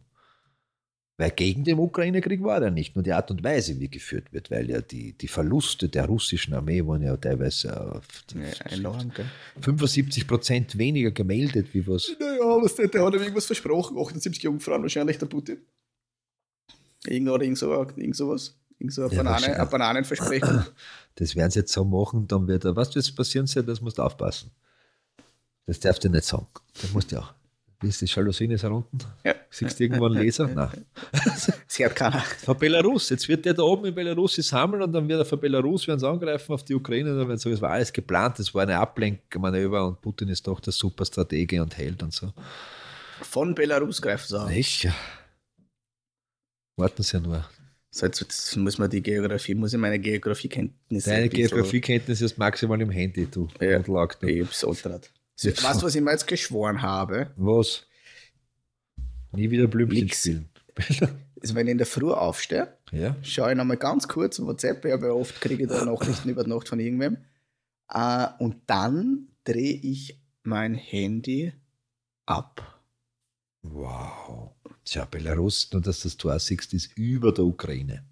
Weil 1.16 1.30
gegen 1.32 1.64
den 1.64 1.78
Ukraine-Krieg 1.78 2.42
war 2.42 2.62
er 2.62 2.70
nicht, 2.70 2.96
nur 2.96 3.02
die 3.02 3.12
Art 3.12 3.30
und 3.30 3.44
Weise, 3.44 3.78
wie 3.78 3.90
geführt 3.90 4.32
wird, 4.32 4.50
weil 4.50 4.70
ja 4.70 4.80
die, 4.80 5.12
die 5.12 5.28
Verluste 5.28 5.88
der 5.88 6.06
russischen 6.06 6.54
Armee 6.54 6.84
waren 6.84 7.02
ja 7.02 7.14
teilweise 7.16 7.94
auf 7.94 8.06
Ja, 8.34 8.66
enorm, 8.70 9.12
gell? 9.14 9.26
75 9.60 10.26
Prozent 10.26 10.78
weniger 10.78 11.10
gemeldet, 11.10 11.74
wie 11.74 11.86
was. 11.86 12.10
Naja, 12.18 12.42
aber 12.42 12.66
der, 12.68 12.88
der 12.88 13.04
hat 13.04 13.14
ihm 13.14 13.20
irgendwas 13.20 13.46
versprochen. 13.46 13.98
78 13.98 14.42
Jungfrauen 14.42 14.80
wahrscheinlich, 14.80 15.18
der 15.18 15.26
Putin. 15.26 15.58
Irgend 17.06 17.28
oder 17.28 17.42
irgend, 17.42 17.58
so, 17.58 17.70
irgend 17.72 18.16
sowas. 18.16 18.58
Irgend 18.80 18.94
so 18.94 19.02
eine, 19.02 19.14
Ja, 19.14 19.22
Banane, 19.22 19.54
eine 19.54 19.66
Bananenversprechen. 19.66 20.64
Das 21.16 21.36
werden 21.36 21.50
sie 21.50 21.58
jetzt 21.58 21.72
so 21.72 21.84
machen, 21.84 22.26
dann 22.28 22.48
wird 22.48 22.64
er, 22.64 22.76
was 22.76 22.94
wird 22.94 23.14
passieren 23.14 23.46
sein, 23.46 23.66
das 23.66 23.80
musst 23.82 23.98
du 23.98 24.02
aufpassen. 24.02 24.52
Das 25.66 25.78
darfst 25.78 26.02
du 26.02 26.08
nicht 26.08 26.24
sagen. 26.24 26.46
Das 26.80 26.92
musst 26.92 27.12
du 27.12 27.18
auch. 27.18 27.34
Wie 27.80 27.88
ist 27.88 28.00
das? 28.00 28.14
Jalousien 28.14 28.50
ist 28.50 28.64
unten? 28.64 28.98
Ja. 29.24 29.34
Siehst 29.50 29.78
du 29.78 29.84
irgendwo 29.84 30.06
einen 30.06 30.16
Laser? 30.16 30.46
Nein. 30.46 30.84
Sie 31.66 31.84
hat 31.84 31.96
keiner. 31.96 32.20
Von 32.20 32.58
Belarus. 32.58 33.08
Jetzt 33.08 33.28
wird 33.28 33.44
der 33.44 33.54
da 33.54 33.62
oben 33.62 33.86
in 33.86 33.94
Belarus 33.94 34.36
sammeln 34.36 34.82
und 34.82 34.92
dann 34.92 35.08
wird 35.08 35.20
er 35.20 35.24
von 35.24 35.40
Belarus 35.40 35.88
werden 35.88 35.98
sie 35.98 36.08
angreifen 36.08 36.52
auf 36.52 36.64
die 36.64 36.74
Ukraine. 36.74 37.10
Und 37.12 37.18
dann 37.18 37.28
werden 37.28 37.38
sie 37.38 37.44
sagen, 37.44 37.54
es 37.54 37.62
war 37.62 37.70
alles 37.70 37.92
geplant, 37.92 38.38
es 38.38 38.54
war 38.54 38.62
eine 38.62 38.78
Ablenkmanöver 38.78 39.86
und 39.86 40.00
Putin 40.00 40.28
ist 40.28 40.46
doch 40.46 40.60
der 40.60 40.72
Superstratege 40.72 41.62
und 41.62 41.76
Held 41.76 42.02
und 42.02 42.12
so. 42.12 42.32
Von 43.22 43.54
Belarus 43.54 44.00
greifen 44.00 44.28
sie 44.28 44.38
an. 44.38 44.52
Ja. 44.52 44.94
Warten 46.76 47.02
Sie 47.02 47.16
ja 47.16 47.20
nur. 47.20 47.44
So, 47.92 48.06
jetzt, 48.06 48.20
jetzt 48.20 48.56
muss 48.56 48.78
man 48.78 48.88
die 48.88 49.02
Geografie, 49.02 49.54
muss 49.54 49.72
ich 49.72 49.78
meine 49.78 49.98
Geografiekenntnisse. 49.98 51.10
Deine 51.10 51.24
ein 51.24 51.30
bisschen- 51.30 51.48
Geografiekenntnis 51.48 52.20
ist 52.20 52.38
maximal 52.38 52.80
im 52.80 52.90
Handy, 52.90 53.26
du. 53.26 53.48
Ja. 53.60 53.78
Und 53.78 53.88
lag. 53.88 54.16
Ich 54.22 54.40
hab's. 54.42 54.62
Weißt 54.64 55.82
du, 55.82 55.86
was 55.86 55.94
ich 55.94 56.00
mir 56.00 56.12
jetzt 56.12 56.26
geschworen 56.26 56.82
habe? 56.82 57.30
Was? 57.36 57.86
Nie 59.32 59.50
wieder 59.50 59.66
Blümchen 59.66 60.04
Nix. 60.04 60.20
spielen. 60.20 60.48
Also, 61.42 61.54
wenn 61.54 61.66
ich 61.68 61.70
in 61.72 61.78
der 61.78 61.86
Früh 61.86 62.10
aufstehe, 62.12 62.68
ja? 62.92 63.16
schaue 63.22 63.52
ich 63.52 63.56
nochmal 63.56 63.78
ganz 63.78 64.06
kurz 64.06 64.38
WhatsApp, 64.40 64.84
ich 64.84 64.92
habe 64.92 65.06
ja 65.06 65.12
oft 65.12 65.40
kriege 65.40 65.62
ich 65.62 65.70
da 65.70 65.86
Nachrichten 65.86 66.28
über 66.28 66.44
die 66.44 66.50
Nacht 66.50 66.68
von 66.68 66.78
irgendwem. 66.78 67.16
Äh, 67.90 68.26
und 68.40 68.56
dann 68.66 69.28
drehe 69.44 69.72
ich 69.72 70.20
mein 70.42 70.74
Handy 70.74 71.54
ab. 72.26 72.82
Wow. 73.62 74.52
Tja, 74.90 75.04
Belarus, 75.04 75.68
nur 75.72 75.82
dass 75.82 76.00
das 76.00 76.16
du 76.16 76.32
auch 76.32 76.40
siehst, 76.40 76.74
ist 76.74 76.98
über 76.98 77.30
der 77.30 77.44
Ukraine. 77.44 78.02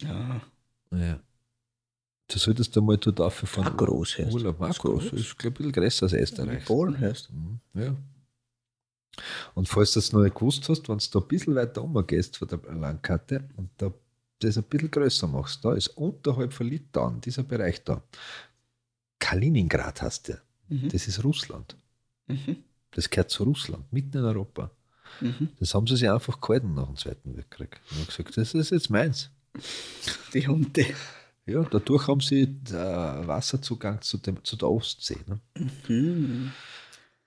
Ja. 0.00 0.40
Ja. 0.90 1.20
Du 2.28 2.38
solltest 2.38 2.74
einmal 2.78 2.96
dort 2.96 3.20
auffahren. 3.20 3.76
Groß 3.76 4.18
heißt. 4.18 4.32
Urlaub. 4.32 4.58
Auch 4.62 4.70
Ist 4.70 4.80
glaube 4.80 5.02
ich, 5.04 5.12
ein 5.44 5.52
bisschen 5.52 5.72
größer 5.72 6.04
als 6.04 6.14
Österreich. 6.14 6.64
Polen 6.64 6.98
heißt. 6.98 7.30
Mhm, 7.30 7.60
Ja. 7.74 7.94
Und 9.54 9.68
falls 9.68 9.92
du 9.92 10.00
das 10.00 10.12
noch 10.12 10.22
nicht 10.22 10.34
gewusst 10.34 10.66
hast, 10.70 10.88
wenn 10.88 10.96
du 10.96 11.04
da 11.12 11.18
ein 11.18 11.28
bisschen 11.28 11.54
weiter 11.54 11.84
um 11.84 12.06
gehst 12.06 12.38
von 12.38 12.48
der 12.48 12.60
Landkarte 12.72 13.46
und 13.58 13.68
da 13.76 13.92
das 14.38 14.56
ein 14.56 14.64
bisschen 14.64 14.90
größer 14.90 15.26
machst, 15.26 15.62
da 15.62 15.74
ist 15.74 15.88
unterhalb 15.88 16.54
von 16.54 16.66
Litauen, 16.66 17.20
dieser 17.20 17.42
Bereich 17.42 17.84
da, 17.84 18.02
Kaliningrad 19.18 20.00
heißt 20.00 20.28
der. 20.28 20.40
Mhm. 20.68 20.88
Das 20.88 21.06
ist 21.06 21.22
Russland. 21.22 21.76
Mhm. 22.28 22.64
Das 22.92 23.10
gehört 23.10 23.28
zu 23.28 23.44
Russland, 23.44 23.92
mitten 23.92 24.16
in 24.16 24.24
Europa. 24.24 24.70
Mhm. 25.20 25.48
Das 25.60 25.74
haben 25.74 25.86
sie 25.86 25.96
sich 25.96 26.10
einfach 26.10 26.40
gehalten 26.40 26.74
nach 26.74 26.86
dem 26.86 26.96
Zweiten 26.96 27.36
Weltkrieg. 27.36 27.80
Und 27.90 27.98
haben 27.98 28.06
gesagt, 28.06 28.36
das 28.36 28.54
ist 28.54 28.70
jetzt 28.70 28.90
meins. 28.90 29.30
Die 30.34 30.46
Hunde. 30.46 30.86
Ja, 31.44 31.62
dadurch 31.64 32.06
haben 32.06 32.20
sie 32.20 32.42
äh, 32.42 32.72
Wasserzugang 32.72 34.00
zu, 34.00 34.18
dem, 34.18 34.42
zu 34.44 34.56
der 34.56 34.68
Ostsee. 34.70 35.18
Ne? 35.26 35.40
Mhm. 35.88 36.52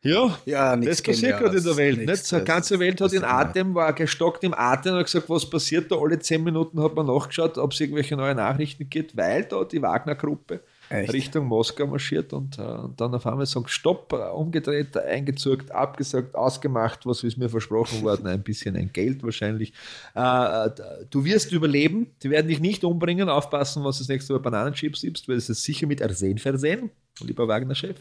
Ja, 0.02 0.38
Ja, 0.46 0.78
das 0.78 1.02
passiert 1.02 1.40
gerade 1.40 1.58
in 1.58 1.64
der 1.64 1.78
Welt. 1.78 2.06
Nicht? 2.06 2.32
Die 2.32 2.40
ganze 2.42 2.80
Welt 2.80 3.02
hat 3.02 3.12
in 3.12 3.24
Atem, 3.24 3.74
war 3.74 3.92
gestockt 3.92 4.44
im 4.44 4.54
Atem 4.54 4.94
und 4.94 5.00
hat 5.00 5.06
gesagt, 5.08 5.30
was 5.30 5.50
passiert 5.50 5.92
da? 5.92 5.96
Alle 5.96 6.20
zehn 6.20 6.44
Minuten 6.44 6.80
hat 6.82 6.94
man 6.94 7.08
nachgeschaut, 7.08 7.58
ob 7.58 7.74
es 7.74 7.80
irgendwelche 7.80 8.16
neue 8.16 8.36
Nachrichten 8.36 8.88
gibt, 8.88 9.18
weil 9.18 9.46
da 9.46 9.64
die 9.64 9.82
Wagner-Gruppe 9.82 10.62
Echt? 10.90 11.14
Richtung 11.14 11.48
Moskau 11.48 11.88
marschiert 11.88 12.34
und, 12.34 12.58
äh, 12.60 12.62
und 12.62 13.00
dann 13.00 13.14
auf 13.16 13.26
einmal 13.26 13.46
sagen, 13.46 13.68
stopp, 13.68 14.14
umgedreht, 14.14 14.96
eingezogen, 14.98 15.72
abgesagt, 15.72 16.36
ausgemacht, 16.36 17.06
was 17.06 17.24
ist 17.24 17.38
mir 17.38 17.50
versprochen 17.50 18.04
worden, 18.04 18.28
ein 18.28 18.44
bisschen 18.44 18.76
ein 18.76 18.92
Geld 18.94 19.24
wahrscheinlich. 19.24 19.74
Äh, 20.16 20.66
äh, 20.68 20.72
du 21.10 21.26
wirst 21.26 21.52
überleben, 21.52 22.08
die 22.22 22.30
werden 22.30 22.48
dich 22.48 22.60
nicht 22.60 22.84
umbringen, 22.84 23.30
aufpassen, 23.30 23.84
was 23.84 23.98
du 23.98 24.04
das 24.04 24.10
nächste 24.10 24.34
Mal 24.34 24.40
Bananenchips 24.40 25.02
gibst, 25.02 25.28
weil 25.28 25.38
es 25.38 25.50
ist 25.50 25.64
sicher 25.64 25.88
mit 25.88 26.02
Arsen 26.02 26.38
versehen, 26.38 26.92
lieber 27.22 27.48
Wagner-Chef. 27.48 27.98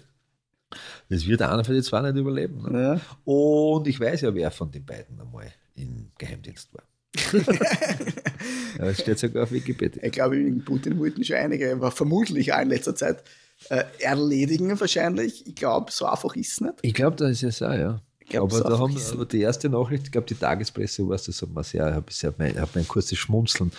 Das 1.08 1.26
wird 1.26 1.42
einer 1.42 1.64
für 1.64 1.74
die 1.74 1.82
zwei 1.82 2.00
nicht 2.00 2.16
überleben. 2.16 2.62
Ne? 2.70 3.00
Ja. 3.00 3.00
Und 3.24 3.86
ich 3.86 3.98
weiß 4.00 4.22
ja, 4.22 4.34
wer 4.34 4.50
von 4.50 4.70
den 4.70 4.84
beiden 4.84 5.20
einmal 5.20 5.52
im 5.74 6.10
Geheimdienst 6.18 6.74
war. 6.74 6.82
Ja, 7.14 8.84
das 8.86 9.00
steht 9.00 9.18
sogar 9.18 9.44
auf 9.44 9.52
Wikipedia. 9.52 10.02
Ich 10.02 10.12
glaube, 10.12 10.36
Putin 10.64 10.98
wollten 10.98 11.24
schon 11.24 11.36
einige, 11.36 11.72
aber 11.72 11.90
vermutlich 11.90 12.52
auch 12.52 12.60
in 12.60 12.68
letzter 12.68 12.94
Zeit 12.94 13.22
äh, 13.68 13.84
erledigen 14.00 14.78
wahrscheinlich. 14.78 15.46
Ich 15.46 15.54
glaube, 15.54 15.92
so 15.92 16.06
einfach 16.06 16.34
ist 16.36 16.52
es 16.52 16.60
nicht. 16.60 16.74
Ich 16.82 16.94
glaube, 16.94 17.16
da 17.16 17.28
ist 17.28 17.42
es 17.42 17.62
auch, 17.62 17.72
ja. 17.72 18.00
Glaub, 18.28 18.52
aber 18.52 18.62
so 18.62 18.68
da 18.68 18.78
haben, 18.78 18.96
es 18.96 19.12
aber 19.12 19.26
die 19.26 19.40
erste 19.40 19.68
Nachricht, 19.68 20.04
ich 20.04 20.12
glaube, 20.12 20.26
die 20.26 20.34
Tagespresse 20.34 21.06
war 21.06 21.14
es, 21.16 21.24
das 21.24 21.42
hat 21.42 21.50
man 21.50 21.62
sehr, 21.62 21.88
ich 21.88 21.94
habe 21.94 22.32
hab 22.32 22.38
mein, 22.38 22.58
hab 22.58 22.74
mein 22.74 22.88
kurzes 22.88 23.18
Schmunzeln 23.18 23.70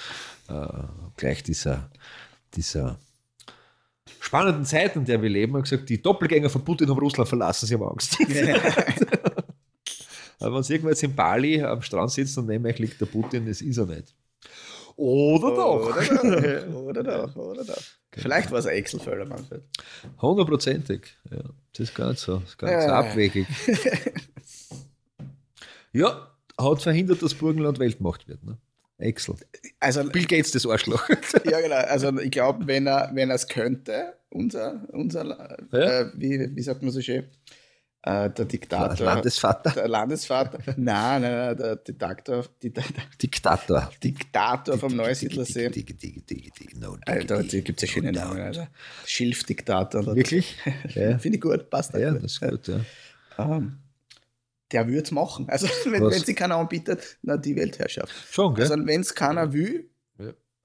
äh, 0.47 0.67
gleich 1.17 1.41
dieser, 1.41 1.89
dieser 2.55 2.99
spannenden 4.19 4.65
Zeit, 4.65 4.95
in 4.95 5.05
der 5.05 5.21
wir 5.21 5.29
leben, 5.29 5.55
hat 5.57 5.63
gesagt, 5.63 5.89
die 5.89 6.01
Doppelgänger 6.01 6.49
von 6.49 6.63
Putin 6.63 6.89
haben 6.89 6.99
Russland 6.99 7.27
verlassen, 7.27 7.65
sie 7.65 7.73
haben 7.73 7.83
Angst. 7.83 8.17
Aber 10.39 10.55
wenn 10.55 10.63
Sie 10.63 10.73
irgendwo 10.73 10.89
jetzt 10.89 11.03
in 11.03 11.15
Bali 11.15 11.61
am 11.63 11.81
Strand 11.81 12.11
sitzen 12.11 12.39
und 12.41 12.47
neben 12.47 12.65
euch 12.65 12.79
liegt 12.79 12.99
der 13.01 13.05
Putin, 13.05 13.45
das 13.47 13.61
ist 13.61 13.77
er 13.77 13.85
nicht. 13.85 14.13
Oder 14.97 15.49
doch. 15.55 15.89
Oder 15.89 16.05
doch. 16.05 16.75
Oder 16.83 17.03
doch. 17.03 17.35
Oder 17.35 17.63
doch. 17.65 17.81
Vielleicht 18.13 18.49
war 18.51 18.59
es 18.59 18.65
ein 18.65 18.75
Excel-Felder, 18.77 19.25
Manfred. 19.25 19.61
Hundertprozentig. 20.21 21.17
Ja, 21.29 21.43
das 21.73 21.89
ist 21.89 21.95
gar 21.95 22.09
nicht 22.11 22.19
so, 22.19 22.37
das 22.39 22.51
ist 22.51 22.59
so 22.59 22.65
Ja. 22.67 22.99
abwegig. 22.99 23.45
ja, 25.93 26.31
hat 26.59 26.81
verhindert, 26.81 27.21
dass 27.21 27.33
Burgenland 27.33 27.79
Weltmacht 27.79 28.27
wird. 28.27 28.43
Ne? 28.43 28.57
Excel. 28.97 29.35
Also, 29.79 30.03
Bill 30.09 30.25
Gates, 30.25 30.51
das 30.51 30.65
Arschloch. 30.65 31.07
ja, 31.45 31.59
genau. 31.61 31.75
Also, 31.75 32.17
ich 32.19 32.31
glaube, 32.31 32.65
wenn 32.67 32.87
er 32.87 33.11
wenn 33.13 33.29
es 33.31 33.47
könnte, 33.47 34.13
unser, 34.29 34.85
unser 34.93 35.25
Ja. 35.73 36.01
äh, 36.01 36.11
wie, 36.15 36.55
wie 36.55 36.61
sagt 36.61 36.81
man 36.81 36.91
so 36.91 37.01
schön, 37.01 37.23
äh, 37.23 37.27
der 38.05 38.29
Diktator. 38.29 39.03
Landesvater. 39.03 39.71
Der 39.71 39.87
Landesvater. 39.87 40.59
nein, 40.77 41.21
nein, 41.21 41.21
nein, 41.21 41.57
der 41.57 41.75
Diktator, 41.77 42.45
Diktator. 43.21 43.89
Diktator 44.03 44.77
vom 44.77 44.95
Neusiedlersee. 44.95 45.71
No, 46.75 46.97
Alter, 47.05 47.37
da 47.37 47.59
gibt 47.59 47.81
es 47.81 47.89
ja 47.89 47.93
schöne 47.95 48.11
Namen. 48.11 48.39
Alter. 48.39 48.67
Schilfdiktator. 49.05 50.05
Wirklich? 50.15 50.55
Finde 50.89 51.29
ich 51.29 51.41
gut, 51.41 51.69
passt 51.71 51.95
ja, 51.95 52.11
das 52.11 52.23
ist 52.23 52.41
gut. 52.41 52.67
Ja. 52.67 52.81
Ähm, 53.39 53.79
der 54.71 54.87
würde 54.87 55.01
es 55.01 55.11
machen. 55.11 55.49
Also, 55.49 55.67
wenn, 55.85 56.11
sie 56.11 56.35
keiner 56.35 56.57
anbietet, 56.57 57.17
na, 57.23 57.37
die 57.37 57.55
Weltherrschaft. 57.55 58.13
Schon, 58.31 58.53
gell? 58.53 58.71
Also, 58.71 58.85
wenn 58.85 59.01
es 59.01 59.15
keiner 59.15 59.51
will, 59.51 59.89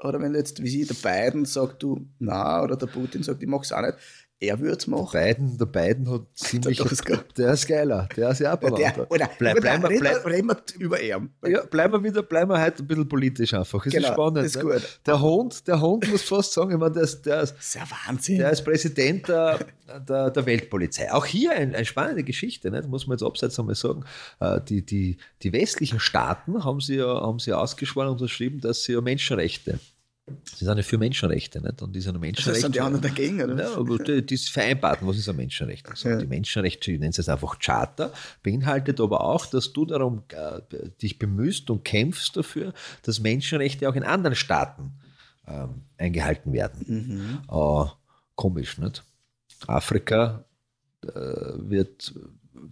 oder 0.02 0.20
wenn 0.20 0.34
jetzt, 0.34 0.62
wie 0.62 0.68
sie, 0.68 0.86
der 0.86 0.94
Biden 0.94 1.44
sagt, 1.44 1.82
du, 1.82 2.06
na, 2.18 2.62
oder 2.62 2.76
der 2.76 2.86
Putin 2.86 3.22
sagt, 3.22 3.42
ich 3.42 3.48
mach's 3.48 3.72
auch 3.72 3.82
nicht, 3.82 3.94
er 4.42 4.58
würde 4.58 4.76
es 4.78 4.86
machen. 4.86 5.20
Biden, 5.20 5.58
der 5.58 5.66
Biden 5.66 6.10
hat 6.10 6.22
ziemlich. 6.34 6.78
Der. 6.78 7.18
Der 7.36 7.52
ist 7.52 7.66
geiler. 7.68 8.08
Der 8.16 8.30
ist 8.30 8.38
ja 8.40 8.56
Der, 8.56 8.70
Bleib- 8.70 8.96
über- 8.96 9.06
bleib 9.38 9.60
mal- 9.82 9.86
reden, 9.88 10.00
bleib- 10.00 10.24
wir- 10.24 10.32
reden 10.32 10.48
wir 10.48 10.56
über 10.78 11.00
ihn. 11.02 11.30
Ja, 11.46 11.62
bleiben 11.66 11.92
wir 11.92 12.02
wieder, 12.02 12.22
bleiben 12.22 12.50
wir 12.50 12.60
heute 12.60 12.82
ein 12.82 12.86
bisschen 12.86 13.08
politisch 13.08 13.52
einfach. 13.54 13.84
Es 13.84 13.92
ist 13.92 14.00
Genau, 14.00 14.12
spannend. 14.14 14.46
ist 14.46 14.56
ne? 14.62 14.80
Der 15.06 15.20
Hund, 15.20 15.68
der 15.68 15.80
Hund 15.80 16.10
muss 16.10 16.22
fast 16.22 16.52
sagen, 16.54 16.70
ich 16.72 16.78
meine, 16.78 16.92
der 16.92 17.02
ist, 17.02 17.22
der 17.26 17.42
ist, 17.42 17.54
Das 17.54 17.66
ist 17.66 17.74
ja 17.74 17.82
Wahnsinn. 18.06 18.38
der 18.38 18.50
ist 18.50 18.64
Präsident 18.64 19.28
der, 19.28 19.58
der, 20.08 20.30
der 20.30 20.46
Weltpolizei. 20.46 21.12
Auch 21.12 21.26
hier 21.26 21.52
ein, 21.52 21.74
eine 21.74 21.84
spannende 21.84 22.24
Geschichte, 22.24 22.70
ne? 22.70 22.78
das 22.78 22.88
muss 22.88 23.06
man 23.06 23.16
jetzt 23.18 23.22
abseits 23.26 23.58
einmal 23.58 23.74
sagen. 23.74 24.04
Äh, 24.40 24.60
Die, 24.62 24.84
die, 24.84 25.18
die 25.42 25.52
westlichen 25.52 26.00
Staaten 26.00 26.64
haben 26.64 26.80
sie 26.80 26.96
ja, 26.96 27.06
haben 27.20 27.38
sie 27.40 27.52
ausgeschworen 27.52 28.08
und 28.08 28.14
unterschrieben, 28.14 28.60
dass 28.60 28.84
sie 28.84 28.92
ja 28.94 29.00
Menschenrechte, 29.02 29.78
sie 30.44 30.64
sind 30.64 30.76
ja 30.76 30.82
für 30.82 30.98
Menschenrechte, 30.98 31.60
nicht? 31.60 31.82
und 31.82 31.94
diese 31.94 32.12
das 32.12 32.20
Menschenrechte. 32.20 32.60
sind 32.60 32.74
die 32.74 32.80
anderen 32.80 33.02
dagegen, 33.02 33.42
oder? 33.42 33.62
Ja, 33.62 33.76
aber 33.76 33.98
die, 33.98 34.24
die 34.24 34.34
ist 34.34 34.50
vereinbart. 34.50 34.98
Was 35.02 35.16
ist 35.16 35.28
ein 35.28 35.36
Menschenrecht? 35.36 35.88
Also 35.88 36.08
Ja. 36.08 36.16
Die 36.16 36.26
Menschenrechte, 36.26 36.92
ich 36.92 37.00
nenne 37.00 37.12
es 37.16 37.28
einfach 37.28 37.58
Charta, 37.58 38.12
beinhaltet 38.42 39.00
aber 39.00 39.22
auch, 39.22 39.46
dass 39.46 39.72
du 39.72 39.84
darum 39.84 40.22
äh, 40.28 40.60
dich 41.02 41.18
bemühst 41.18 41.70
und 41.70 41.84
kämpfst 41.84 42.36
dafür, 42.36 42.72
dass 43.02 43.20
Menschenrechte 43.20 43.88
auch 43.88 43.94
in 43.94 44.04
anderen 44.04 44.36
Staaten 44.36 44.92
ähm, 45.46 45.82
eingehalten 45.98 46.52
werden. 46.52 46.84
Mhm. 46.86 47.40
Äh, 47.50 47.90
komisch, 48.34 48.78
nicht? 48.78 49.04
Afrika 49.66 50.44
äh, 51.02 51.08
wird, 51.08 52.14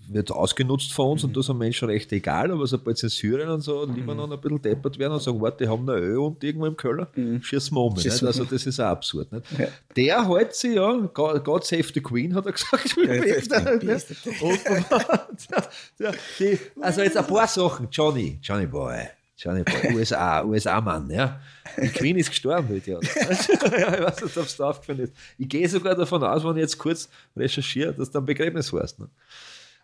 wird 0.09 0.31
ausgenutzt 0.31 0.93
von 0.93 1.07
Mhm. 1.07 1.13
uns 1.13 1.25
und 1.25 1.37
da 1.37 1.43
sind 1.43 1.59
Menschenrechte 1.59 2.17
egal, 2.17 2.51
aber 2.51 2.67
sobald 2.67 2.97
es 2.97 3.03
in 3.03 3.09
Syrien 3.09 3.49
und 3.49 3.61
so 3.61 3.85
Libanon 3.85 4.33
ein 4.33 4.41
bisschen 4.41 4.63
deppert 4.63 4.99
werden 4.99 5.15
und 5.15 5.23
sagen, 5.23 5.41
warte, 5.41 5.65
die 5.65 5.71
haben 5.71 5.85
noch 5.85 5.95
Öl 5.95 6.19
und 6.19 6.43
irgendwo 6.43 6.67
im 6.67 6.77
Keller, 6.77 7.09
schießen 7.43 7.77
wir 7.77 7.81
um. 7.81 7.97
Schießen 7.97 8.27
Also 8.27 8.45
das 8.45 8.67
ist 8.67 8.81
auch 8.81 8.87
absurd. 8.87 9.29
Ja. 9.33 9.69
Der 9.97 10.29
hält 10.29 10.55
sich 10.55 10.75
ja, 10.75 10.93
God 11.13 11.45
God 11.45 11.65
save 11.65 11.85
the 11.95 12.01
Queen, 12.01 12.35
hat 12.35 12.47
er 12.47 12.53
gesagt. 12.53 12.97
Und, 12.97 13.09
die, 16.39 16.59
also 16.81 17.03
jetzt 17.03 17.17
ein 17.17 17.27
paar 17.27 17.47
Sachen, 17.47 17.89
Johnny, 17.91 18.39
Johnny 18.43 18.67
Boy. 18.67 19.09
Johnny 19.37 19.63
Boy, 19.63 19.95
USA, 19.95 20.45
USA-Mann, 20.45 21.09
ja. 21.11 21.41
Die 21.81 21.89
Queen 21.91 22.17
ist 22.17 22.31
gestorben 22.31 22.69
heute 22.71 22.91
Jahr. 22.91 23.01
ja, 23.05 23.95
ich 23.95 24.03
weiß 24.03 24.23
nicht, 24.23 24.37
ob 24.37 24.47
es 24.47 24.57
da 24.57 24.71
aufgefallen 24.71 24.99
ist. 25.01 25.13
Ich 25.39 25.49
gehe 25.49 25.69
sogar 25.69 25.95
davon 25.95 26.25
aus, 26.25 26.43
wenn 26.45 26.57
ich 26.57 26.63
jetzt 26.63 26.77
kurz 26.77 27.09
recherchiere, 27.37 27.95
dass 27.95 28.11
du 28.11 28.19
ein 28.19 28.27
Begräbnis 28.27 28.73
warst. 28.73 28.99
Ne? 28.99 29.09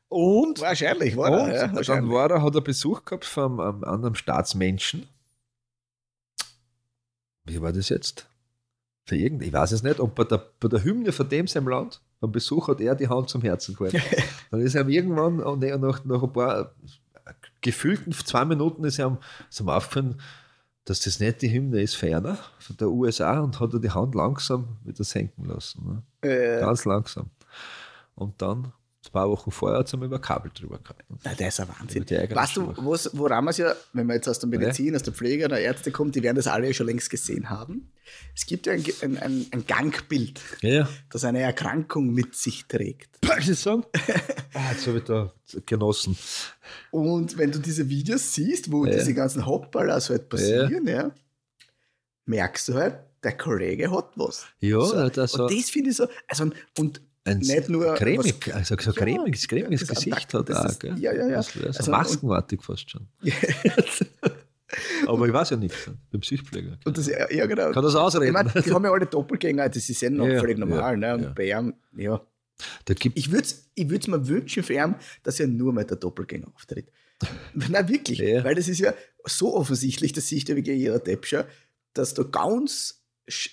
Und, 0.08 0.60
Wahrscheinlich, 0.60 1.16
war 1.16 1.32
und 1.32 1.48
er. 1.48 1.54
Ja, 1.54 1.60
dann 1.66 1.76
wahrscheinlich. 1.76 2.12
war 2.12 2.30
er, 2.30 2.42
hat 2.42 2.54
er 2.54 2.60
Besuch 2.60 3.04
gehabt 3.04 3.24
von 3.24 3.60
einem 3.60 3.84
anderen 3.84 4.14
Staatsmenschen. 4.14 5.08
Wie 7.44 7.60
war 7.60 7.72
das 7.72 7.88
jetzt? 7.88 8.26
Für 9.06 9.16
irgend, 9.16 9.42
ich 9.42 9.52
weiß 9.52 9.72
es 9.72 9.82
nicht, 9.82 10.00
ob 10.00 10.14
bei 10.14 10.24
der, 10.24 10.42
bei 10.60 10.68
der 10.68 10.82
Hymne 10.82 11.12
von 11.12 11.28
dem 11.28 11.46
seinem 11.46 11.68
Land, 11.68 12.00
beim 12.20 12.32
Besuch 12.32 12.68
hat 12.68 12.80
er 12.80 12.94
die 12.94 13.08
Hand 13.08 13.28
zum 13.28 13.42
Herzen 13.42 13.76
gehalten. 13.76 14.00
Dann 14.50 14.60
ist 14.60 14.74
er 14.74 14.88
irgendwann, 14.88 15.40
und 15.40 15.60
nach, 15.60 16.04
nach 16.04 16.22
ein 16.22 16.32
paar 16.32 16.74
gefühlten 17.60 18.12
zwei 18.12 18.44
Minuten 18.44 18.84
ist 18.84 18.98
ihm, 18.98 19.18
ist 19.50 19.60
ihm 19.60 19.68
aufgefallen, 19.68 20.20
dass 20.84 21.00
das 21.00 21.20
nicht 21.20 21.42
die 21.42 21.50
Hymne 21.50 21.80
ist, 21.80 21.96
ferner 21.96 22.38
von 22.58 22.76
der 22.76 22.88
USA 22.88 23.40
und 23.40 23.58
hat 23.58 23.72
er 23.72 23.80
die 23.80 23.90
Hand 23.90 24.14
langsam 24.14 24.76
wieder 24.84 25.04
senken 25.04 25.46
lassen. 25.46 26.02
Ne? 26.22 26.28
Äh, 26.28 26.60
Ganz 26.60 26.84
langsam. 26.84 27.30
Und 28.14 28.40
dann, 28.40 28.72
ein 29.08 29.12
paar 29.12 29.28
Wochen 29.28 29.50
vorher, 29.50 29.78
hat 29.78 29.86
es 29.86 29.92
über 29.92 30.18
Kabel 30.18 30.50
drüber 30.54 30.78
gehalten. 30.78 31.18
na, 31.24 31.34
der 31.34 31.48
ist 31.48 31.60
ein 31.60 31.68
Wahnsinn. 31.68 32.04
Weißt 32.08 32.56
du, 32.56 32.72
woran 33.14 33.44
man 33.44 33.50
es 33.52 33.58
ja, 33.58 33.74
wenn 33.92 34.06
man 34.06 34.16
jetzt 34.16 34.28
aus 34.28 34.38
der 34.38 34.48
Medizin, 34.48 34.94
aus 34.94 35.02
der 35.02 35.12
Pflege 35.12 35.44
oder 35.44 35.60
Ärzte 35.60 35.90
kommt, 35.90 36.14
die 36.14 36.22
werden 36.22 36.36
das 36.36 36.46
alle 36.46 36.72
schon 36.74 36.86
längst 36.86 37.10
gesehen 37.10 37.50
haben. 37.50 37.90
Es 38.36 38.46
gibt 38.46 38.66
ja 38.66 38.72
ein, 38.74 38.84
ein, 39.02 39.18
ein, 39.18 39.46
ein 39.50 39.66
Gangbild, 39.66 40.40
Ja, 40.60 40.70
ja. 40.70 40.88
das 41.10 41.24
eine 41.24 41.40
Erkrankung 41.40 42.12
mit 42.12 42.34
sich 42.34 42.66
trägt. 42.66 43.18
Darf 43.22 43.38
ich 43.40 43.46
das 43.48 43.62
sagen? 43.62 43.84
ah, 44.54 44.72
jetzt 44.72 44.86
habe 44.86 44.98
ich 44.98 45.04
da 45.04 45.32
genossen. 45.66 46.16
Und 46.90 47.38
wenn 47.38 47.50
du 47.50 47.58
diese 47.58 47.88
Videos 47.88 48.34
siehst, 48.34 48.70
wo 48.70 48.84
Ja. 48.84 48.92
diese 48.92 49.14
ganzen 49.14 49.46
Hoppballer 49.46 50.00
halt 50.00 50.28
passieren, 50.28 50.86
ja. 50.86 51.10
merkst 52.26 52.68
du 52.68 52.74
halt, 52.74 52.98
der 53.22 53.36
Kollege 53.36 53.90
hat 53.90 54.10
was. 54.16 54.46
Ja, 54.60 54.80
so. 54.84 55.08
das 55.08 55.32
so 55.32 55.44
und 55.44 55.52
das 55.58 55.70
finde 55.70 55.90
ich 55.90 55.96
so, 55.96 56.06
also 56.28 56.50
und 56.78 57.00
ein 57.26 57.38
nicht 57.38 57.68
nur 57.68 57.94
cremig, 57.94 58.46
was- 58.48 58.54
also 58.54 58.76
so 58.78 58.90
Ja, 58.90 58.96
cremiges, 59.04 59.48
cremiges 59.48 59.88
Gesicht 59.88 60.34
hat 60.34 60.50
auch. 60.50 60.78
Gell? 60.78 60.98
ja, 60.98 61.12
ja, 61.12 61.26
ja. 61.28 61.36
Das 61.36 61.56
wäre 61.56 61.72
so 61.72 61.78
Also, 61.78 61.90
maskenartig 61.90 62.62
fast 62.62 62.90
schon. 62.90 63.08
Aber 65.06 65.26
ich 65.26 65.32
weiß 65.32 65.50
ja 65.50 65.56
nichts. 65.56 65.76
Ich 65.86 66.10
bin 66.10 66.20
Psychpfleger. 66.20 66.78
Und 66.84 66.98
das, 66.98 67.06
ja, 67.06 67.46
genau. 67.46 67.70
Kann 67.70 67.82
das 67.82 67.92
ich 67.94 67.98
ausreden? 67.98 68.32
meine, 68.32 68.50
die 68.50 68.70
haben 68.74 68.84
ja 68.84 68.90
alle 68.92 69.06
Doppelgänger, 69.06 69.68
das 69.68 69.88
ist 69.88 70.00
ja 70.00 70.10
noch 70.10 70.26
Ja, 70.26 70.40
völlig 70.40 70.58
normal. 70.58 71.00
ja, 71.00 71.16
ne? 71.16 71.26
Und 71.28 71.34
bei 71.34 71.48
ihm, 71.50 71.74
ja. 71.96 72.20
da 72.84 72.94
gibt 72.94 73.16
Ich 73.16 73.30
würde 73.30 73.44
es 73.44 73.70
ich 73.74 73.88
würd's 73.88 74.06
mir 74.08 74.26
wünschen 74.26 74.62
für 74.62 74.74
ihn, 74.74 74.94
dass 75.22 75.38
er 75.38 75.46
nur 75.46 75.72
mal 75.72 75.84
der 75.84 75.96
Doppelgänger 75.96 76.48
auftritt. 76.54 76.88
Nein, 77.54 77.88
wirklich. 77.88 78.18
Ja. 78.18 78.42
Weil 78.42 78.54
das 78.56 78.66
ist 78.68 78.80
ja 78.80 78.92
so 79.24 79.54
offensichtlich, 79.54 80.12
das 80.12 80.26
sieht 80.28 80.48
ja 80.48 80.56
wirklich 80.56 80.78
jeder 80.78 80.98
Depp 80.98 81.24
schon, 81.26 81.44
dass 81.92 82.12
du 82.14 82.28
ganz, 82.28 83.02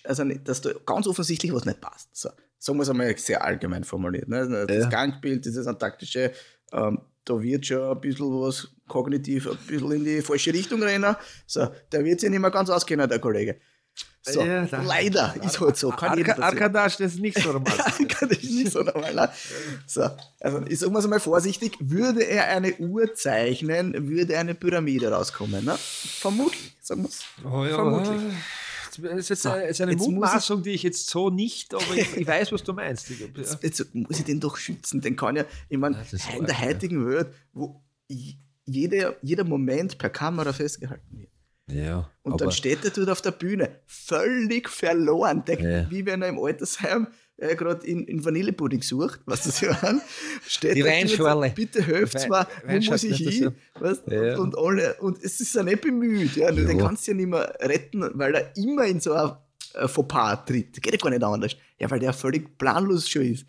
also 0.03 0.23
nicht, 0.23 0.47
dass 0.47 0.61
du 0.61 0.73
ganz 0.85 1.05
offensichtlich 1.07 1.53
was 1.53 1.65
nicht 1.65 1.81
passt. 1.81 2.09
So. 2.15 2.29
Sagen 2.63 2.77
wir 2.77 2.83
es 2.83 2.89
einmal 2.91 3.17
sehr 3.17 3.43
allgemein 3.43 3.83
formuliert. 3.83 4.29
Ne? 4.29 4.65
Das 4.67 4.83
Ja. 4.83 4.87
Gangbild, 4.87 5.43
dieses 5.43 5.65
antaktische, 5.65 6.31
ähm, 6.71 7.01
da 7.25 7.41
wird 7.41 7.65
schon 7.65 7.81
ein 7.91 7.99
bisschen 7.99 8.27
was 8.39 8.67
kognitiv 8.87 9.47
ein 9.47 9.57
bisschen 9.65 9.91
in 9.93 10.03
die 10.05 10.21
falsche 10.21 10.53
Richtung 10.53 10.83
rennen. 10.83 11.15
So, 11.47 11.67
der 11.91 12.05
wird 12.05 12.19
sich 12.19 12.29
nicht 12.29 12.39
mehr 12.39 12.51
ganz 12.51 12.69
auskennen, 12.69 13.09
der 13.09 13.17
Kollege. 13.17 13.59
So, 14.21 14.43
Ja, 14.43 14.67
leider 14.83 15.33
ist 15.43 15.59
halt 15.59 15.75
so. 15.75 15.89
Kann 15.89 16.19
Arka-. 16.19 16.39
Arkadasch, 16.39 16.97
das 16.97 17.13
ist 17.15 17.19
nicht 17.19 17.39
so 17.41 17.51
normal. 17.51 17.73
Kann 18.07 18.29
ich 18.29 18.43
nicht 18.43 18.71
so 18.71 18.83
normal. 18.83 19.15
ne? 19.15 19.29
So, 19.87 20.07
also 20.39 20.61
ich 20.67 20.77
sage 20.77 21.07
mal 21.07 21.19
vorsichtig, 21.19 21.77
würde 21.79 22.23
er 22.25 22.45
eine 22.45 22.75
Uhr 22.75 23.15
zeichnen, 23.15 24.07
würde 24.07 24.37
eine 24.37 24.53
Pyramide 24.53 25.11
rauskommen. 25.11 25.65
Ne? 25.65 25.75
Vermutlich, 25.79 26.77
sagen 26.79 27.01
wir 27.01 27.09
es. 27.09 27.23
Oh 27.43 27.65
ja, 27.65 27.73
Vermutlich. 27.73 28.21
Das 28.97 29.19
ist 29.19 29.29
jetzt 29.29 29.41
So, 29.43 29.49
eine, 29.49 29.65
ist 29.67 29.81
eine 29.81 29.95
Mutmaßung, 29.95 30.63
die 30.63 30.71
ich 30.71 30.83
jetzt 30.83 31.07
so 31.09 31.29
nicht, 31.29 31.73
aber 31.73 31.95
ich, 31.95 32.17
ich 32.17 32.27
weiß, 32.27 32.51
was 32.51 32.63
du 32.63 32.73
meinst. 32.73 33.09
Ich, 33.09 33.19
ja. 33.19 33.27
Jetzt, 33.35 33.63
jetzt 33.63 33.95
muss 33.95 34.19
ich 34.19 34.25
den 34.25 34.39
doch 34.39 34.57
schützen. 34.57 35.01
Den 35.01 35.15
kann 35.15 35.35
ja, 35.35 35.45
ich 35.69 35.77
meine, 35.77 35.95
Ja, 35.97 36.01
ist 36.01 36.33
in 36.37 36.45
der 36.45 36.59
heutigen 36.61 37.07
Welt, 37.07 37.27
wo 37.53 37.81
jeder, 38.65 39.15
jeder 39.21 39.43
Moment 39.43 39.97
per 39.97 40.09
Kamera 40.09 40.53
festgehalten 40.53 41.19
wird. 41.19 41.29
ja, 41.67 42.09
Und 42.23 42.41
dann 42.41 42.51
steht 42.51 42.83
er 42.83 42.91
dort 42.91 43.09
auf 43.09 43.21
der 43.21 43.31
Bühne, 43.31 43.79
völlig 43.85 44.69
verloren. 44.69 45.43
Der. 45.45 45.89
Wie 45.89 46.05
wenn 46.05 46.21
er 46.21 46.29
im 46.29 46.39
Altersheim 46.39 47.07
äh, 47.41 47.55
gerade 47.55 47.85
in, 47.85 48.05
in 48.05 48.23
Vanillepudding 48.23 48.81
sucht, 48.81 49.19
was 49.25 49.43
das 49.43 49.59
ja 49.61 49.71
an, 49.81 50.01
steht 50.47 50.75
Die 50.77 50.83
Weinschorle. 50.85 51.51
Bitte 51.55 51.81
helft 51.81 52.13
mir, 52.29 52.47
wo 52.65 52.91
muss 52.91 53.03
ich 53.03 53.17
hin? 53.17 53.55
Weißt? 53.79 54.03
Ja. 54.07 54.37
Und, 54.37 54.57
alle, 54.57 54.95
und 55.01 55.21
es 55.23 55.41
ist 55.41 55.53
ja 55.55 55.63
nicht 55.63 55.81
bemüht. 55.81 56.35
Ja? 56.35 56.51
Nur 56.51 56.65
Den 56.65 56.79
Ja. 56.79 56.85
kannst 56.85 57.07
du 57.07 57.11
ja 57.11 57.17
nicht 57.17 57.27
mehr 57.29 57.53
retten, 57.59 58.09
weil 58.13 58.35
er 58.35 58.55
immer 58.57 58.85
in 58.85 58.99
so 58.99 59.13
ein 59.13 59.31
Fauxpas 59.87 60.45
tritt. 60.45 60.81
Geht 60.81 60.93
ja 60.93 60.97
gar 60.99 61.09
nicht 61.09 61.23
anders. 61.23 61.55
Ja, 61.79 61.89
weil 61.89 61.99
der 61.99 62.13
völlig 62.13 62.57
planlos 62.57 63.09
schon 63.09 63.23
ist. 63.23 63.45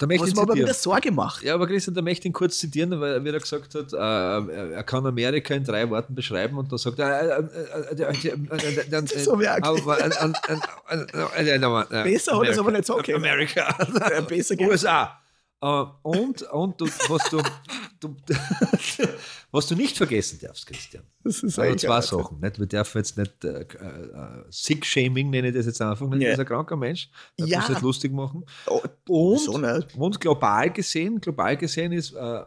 Da 0.00 0.06
möchte 0.06 0.22
Was 0.22 0.28
ich 0.30 0.34
mir 0.34 0.42
aber 0.42 0.54
wieder 0.54 0.72
Sorge 0.72 1.12
macht. 1.12 1.42
Ja, 1.42 1.52
aber 1.52 1.66
Christian, 1.66 1.94
da 1.94 2.00
möchte 2.00 2.22
ich 2.22 2.30
ihn 2.30 2.32
kurz 2.32 2.56
zitieren, 2.56 2.98
weil 3.02 3.12
er 3.12 3.24
wieder 3.24 3.38
gesagt 3.38 3.74
hat, 3.74 3.92
äh, 3.92 3.96
er 3.96 4.70
er 4.72 4.82
kann 4.82 5.04
Amerika 5.04 5.52
in 5.52 5.62
drei 5.62 5.90
Worten 5.90 6.14
beschreiben 6.14 6.56
und 6.56 6.72
da 6.72 6.78
sagt 6.78 6.98
er, 6.98 7.20
äh, 7.20 7.26
äh, 7.28 7.36
äh, 7.36 8.00
äh, 8.00 8.02
äh, 8.02 8.16
äh, 8.16 8.16
äh, 8.16 8.56
äh, 8.56 8.80
äh, 8.80 8.96
äh, 11.38 11.56
äh, 11.56 12.00
äh, 12.00 12.02
Besser 12.04 12.38
hat 12.38 12.46
er 12.46 12.50
es 12.50 12.58
aber 12.58 12.70
nicht 12.70 12.86
sagen. 12.86 13.14
Amerika. 13.14 13.76
Äh, 14.10 14.22
Besser 14.22 14.58
USA. 14.58 15.19
Äh, 15.62 15.84
und 16.02 16.42
und 16.42 16.80
du, 16.80 16.86
was, 16.86 17.28
du, 17.30 17.42
du, 18.00 18.16
was 19.50 19.66
du 19.66 19.74
nicht 19.74 19.96
vergessen 19.96 20.38
darfst, 20.40 20.66
Christian. 20.66 21.04
Das 21.22 21.42
ist 21.42 21.58
Also 21.58 21.76
zwei 21.76 21.98
auch- 21.98 22.02
Sachen. 22.02 22.40
Nicht? 22.40 22.58
Wir 22.58 22.66
dürfen 22.66 22.98
jetzt 22.98 23.18
nicht 23.18 23.44
äh, 23.44 23.60
äh, 23.62 24.44
Sick-Shaming, 24.48 25.28
nenne 25.30 25.48
ich 25.48 25.54
das 25.54 25.66
jetzt 25.66 25.82
einfach. 25.82 26.08
Nicht? 26.08 26.22
Ja. 26.22 26.28
Das 26.30 26.38
ist 26.38 26.40
ein 26.40 26.46
kranker 26.46 26.76
Mensch. 26.76 27.10
Da 27.36 27.44
Ja. 27.44 27.60
ja. 27.60 27.68
nicht 27.68 27.82
lustig 27.82 28.12
machen. 28.12 28.44
Oh, 28.66 28.80
Und, 29.08 29.38
so 29.40 29.52
und 29.98 30.20
global 30.20 30.70
gesehen, 30.70 31.20
global 31.20 31.56
gesehen 31.58 31.92
ist, 31.92 32.12
äh, 32.14 32.42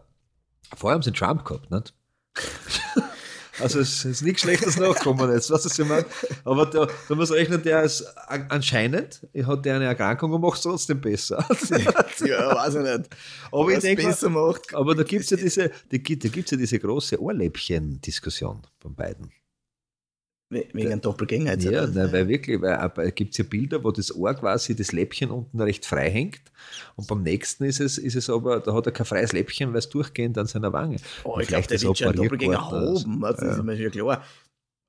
vorher 0.76 0.96
haben 0.96 1.04
sie 1.04 1.12
Trump 1.12 1.46
gehabt, 1.46 1.70
nicht? 1.70 1.94
Also 3.60 3.80
es 3.80 4.04
ist 4.04 4.22
nichts 4.24 4.42
Schlechtes 4.42 4.78
nachgekommen 4.78 5.32
jetzt, 5.32 5.50
was 5.52 5.66
ich 5.66 5.86
meine. 5.86 6.06
Aber 6.44 6.66
da, 6.66 6.88
da 7.08 7.16
muss 7.16 7.32
rechnen, 7.32 7.62
der 7.62 7.84
ist 7.84 8.02
an- 8.28 8.48
anscheinend, 8.50 9.28
hat 9.46 9.66
der 9.66 9.76
eine 9.76 9.86
Erkrankung 9.86 10.32
und 10.34 10.42
macht 10.42 10.56
es 10.58 10.62
trotzdem 10.64 11.00
besser. 11.02 11.46
Ja, 12.26 12.56
weiß 12.56 12.76
ich 12.76 12.82
nicht. 12.82 13.10
Aber 13.52 13.70
ich 13.72 13.80
denke, 13.80 14.04
besser 14.04 14.30
macht. 14.30 14.74
aber 14.74 14.96
da 14.96 15.04
gibt 15.04 15.24
es 15.26 15.30
ja 15.30 15.38
diese, 15.38 15.72
die, 15.92 16.02
da 16.20 16.30
gibt's 16.30 16.52
ja 16.52 16.58
diese 16.58 16.80
große 16.80 17.22
Ohrläppchen-Diskussion 17.22 18.62
von 18.80 18.96
beiden. 18.96 19.32
We- 20.54 20.66
Wegen 20.74 20.92
einem 20.92 21.02
Doppelgänger. 21.02 21.58
Ja, 21.60 21.88
nein, 21.88 22.12
weil 22.12 22.28
wirklich, 22.28 22.62
weil 22.62 23.12
gibt 23.12 23.32
es 23.32 23.38
ja 23.40 23.44
Bilder, 23.44 23.84
wo 23.84 23.92
das 23.92 24.16
Ohr 24.16 24.34
quasi, 24.34 24.76
das 24.76 24.92
Läppchen 24.92 25.30
unten 25.32 25.60
recht 25.62 25.86
frei 25.86 26.10
hängt 26.10 26.42
und 26.96 27.08
beim 27.08 27.24
nächsten 27.24 27.64
ist 27.66 27.80
es, 27.80 27.98
ist 27.98 28.16
es 28.16 28.30
aber, 28.30 28.60
da 28.60 28.74
hat 28.74 28.86
er 28.86 28.92
kein 28.92 29.06
freies 29.06 29.34
Läppchen, 29.34 29.72
weil 29.72 29.80
es 29.80 29.90
durchgehend 29.90 30.38
an 30.38 30.48
seiner 30.48 30.72
Wange. 30.74 30.98
Oh, 31.24 31.40
ich 31.40 31.48
glaube, 31.48 31.68
der 31.68 31.76
ist 31.76 31.84
wird 31.86 31.98
schon 31.98 32.16
Doppelgänger 32.16 32.72
worden, 32.72 33.24
also. 33.24 33.46
Das 33.46 33.58
ist 33.58 33.64
mir 33.64 33.78
schon 33.78 33.92
klar. 33.92 34.24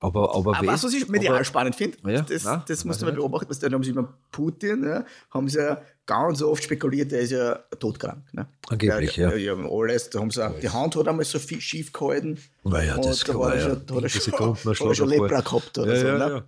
Aber, 0.00 0.35
aber, 0.35 0.50
Aber 0.57 0.61
wen- 0.61 0.66
was, 0.68 0.85
was 0.85 0.92
ich 0.92 1.09
medial 1.09 1.35
aber- 1.37 1.44
spannend 1.44 1.77
finde, 1.77 1.96
Ja, 2.07 2.20
das, 2.20 2.44
nein, 2.44 2.62
das 2.68 2.85
mal 2.85 2.92
nicht. 2.94 3.14
beobachten, 3.14 3.48
dass 3.48 3.59
dann 3.59 3.72
haben 3.72 3.83
sie 3.85 3.90
über 3.90 4.12
Putin, 4.31 4.85
ja, 4.85 5.05
haben 5.31 5.48
sie 5.48 5.59
ja 5.59 5.81
ganz 6.06 6.42
oft 6.42 6.62
spekuliert, 6.62 7.12
der 7.12 7.20
ist 7.20 7.30
ja 7.30 7.54
todkrank. 7.78 8.22
Ne? 8.32 8.46
Angeblich, 8.68 9.16
ja. 9.16 9.34
ja. 9.34 9.54
ja 9.54 9.68
alles, 9.70 10.10
da 10.10 10.20
haben 10.20 10.30
sie 10.30 10.46
auch, 10.46 10.58
die 10.60 10.68
Hand 10.68 10.96
hat 10.96 11.08
einmal 11.08 11.24
so 11.24 11.38
viel 11.38 11.60
schief 11.60 11.92
gehalten. 11.92 12.38
Naja, 12.64 12.96
das 12.98 13.20
da 13.24 13.38
war 13.38 13.54
ja. 13.56 13.62
schon, 13.62 13.72
hat 13.96 14.02
er 14.02 14.08
schon, 14.08 14.56
hat 14.56 14.80
er 14.80 14.94
schon 14.94 15.08
Lepra 15.08 15.40
gehabt 15.40 15.78
oder 15.78 15.94
Ja, 15.94 16.00
so. 16.00 16.06
ja, 16.06 16.18
ne? 16.18 16.34
ja. 16.34 16.44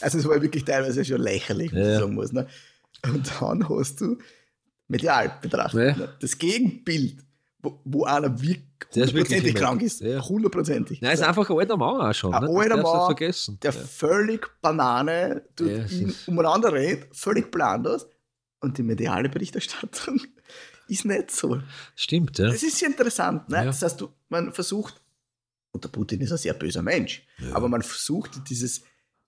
Also 0.00 0.18
es 0.18 0.28
war 0.28 0.40
wirklich 0.40 0.64
teilweise 0.64 1.04
schon 1.04 1.20
lächerlich, 1.20 1.72
Ja, 1.72 1.78
ich 1.80 1.86
ja. 1.86 1.98
sagen 2.00 2.14
muss. 2.14 2.32
Ne? 2.32 2.46
Und 3.04 3.30
dann 3.40 3.68
hast 3.68 4.00
du 4.00 4.18
medial 4.88 5.32
betrachtet 5.40 5.96
Ja. 5.96 5.96
ne? 6.06 6.08
das 6.20 6.38
Gegenbild, 6.38 7.16
wo, 7.60 7.80
wo 7.84 8.04
einer 8.04 8.40
wirklich 8.40 8.68
hundertprozentig 8.94 9.54
krank 9.54 9.82
ist. 9.82 10.00
Ja. 10.00 10.20
Hundertprozentig. 10.20 11.00
Nein, 11.00 11.14
ist 11.14 11.22
einfach 11.22 11.48
ein 11.48 11.56
alter 11.58 11.76
Mann 11.76 12.00
auch 12.00 12.12
schon. 12.14 12.34
Ein 12.34 12.44
ne? 12.44 12.50
Alter 12.58 12.76
Mann, 12.76 13.06
vergessen. 13.06 13.58
der 13.62 13.72
ja. 13.72 13.80
völlig 13.80 14.48
Banane 14.60 15.42
tut 15.56 15.68
Ja, 15.70 15.84
umeinander 16.26 16.72
redet, 16.72 17.08
völlig 17.16 17.50
planlos. 17.50 18.06
Und 18.62 18.78
die 18.78 18.82
mediale 18.82 19.28
Berichterstattung 19.28 20.20
ist 20.88 21.04
nicht 21.04 21.30
so. 21.30 21.60
Stimmt, 21.96 22.38
ja. 22.38 22.46
Das 22.50 22.62
ist 22.62 22.80
ja 22.80 22.88
interessant. 22.88 23.48
Ne? 23.48 23.56
Ja. 23.58 23.64
Das 23.64 23.82
heißt, 23.82 24.00
du, 24.00 24.08
man 24.28 24.52
versucht, 24.52 25.00
und 25.72 25.84
der 25.84 25.88
Putin 25.90 26.20
ist 26.20 26.32
ein 26.32 26.38
sehr 26.38 26.54
böser 26.54 26.82
Mensch, 26.82 27.26
aber 27.52 27.68
man 27.68 27.82
versucht 27.82 28.48
dieses, 28.48 28.82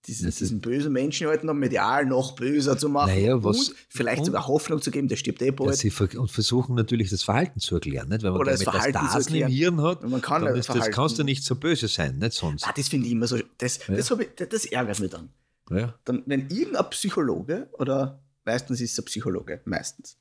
dieses, 0.06 0.26
Das 0.26 0.36
diesen 0.36 0.60
bösen 0.60 0.92
Menschen 0.92 1.26
halt 1.28 1.42
noch 1.44 1.54
medial 1.54 2.04
noch 2.04 2.36
böser 2.36 2.76
zu 2.76 2.90
machen 2.90 3.10
Naja, 3.12 3.42
was- 3.42 3.70
und 3.70 3.76
vielleicht 3.88 4.18
und- 4.20 4.26
sogar 4.26 4.46
Hoffnung 4.46 4.82
zu 4.82 4.90
geben, 4.90 5.08
der 5.08 5.16
stirbt 5.16 5.40
eh 5.40 5.46
Ja, 5.46 5.52
bald. 5.52 5.76
sie 5.76 5.88
ver 5.90 6.08
und 6.20 6.30
versuchen 6.30 6.74
natürlich 6.76 7.08
das 7.10 7.22
Verhalten 7.22 7.58
zu 7.60 7.74
erklären. 7.76 8.08
Nicht? 8.10 8.22
Wenn 8.22 8.32
man 8.32 8.40
Oder 8.40 8.50
da 8.52 8.56
das 8.58 8.62
Verhalten 8.64 8.92
zu 8.92 8.98
Metastasen 8.98 9.34
im 9.36 9.42
erklären. 9.42 9.74
Hirn 9.78 9.82
hat, 9.82 10.04
Und 10.04 10.10
man 10.10 10.20
kann 10.20 10.44
dann 10.44 10.54
ja 10.54 10.60
ist 10.60 10.68
das, 10.68 10.90
kannst 10.90 11.18
du 11.18 11.24
nicht 11.24 11.42
so 11.42 11.56
böse 11.56 11.88
sein, 11.88 12.18
nicht 12.18 12.34
sonst. 12.34 12.68
ah, 12.68 12.72
das 12.76 12.88
finde 12.88 13.06
ich 13.06 13.12
immer 13.14 13.26
so, 13.26 13.38
das, 13.58 13.80
das, 13.88 14.10
ich, 14.10 14.28
das, 14.36 14.48
das 14.50 14.64
ärgert 14.66 15.00
mich 15.00 15.10
dann. 15.10 15.30
Ja. 15.70 15.94
dann, 16.04 16.22
wenn 16.26 16.50
irgendein 16.50 16.90
Psychologe, 16.90 17.70
oder 17.78 18.22
meistens 18.44 18.80
ist 18.80 18.98
ein 18.98 19.04
Psychologe, 19.04 19.60
meistens, 19.64 20.16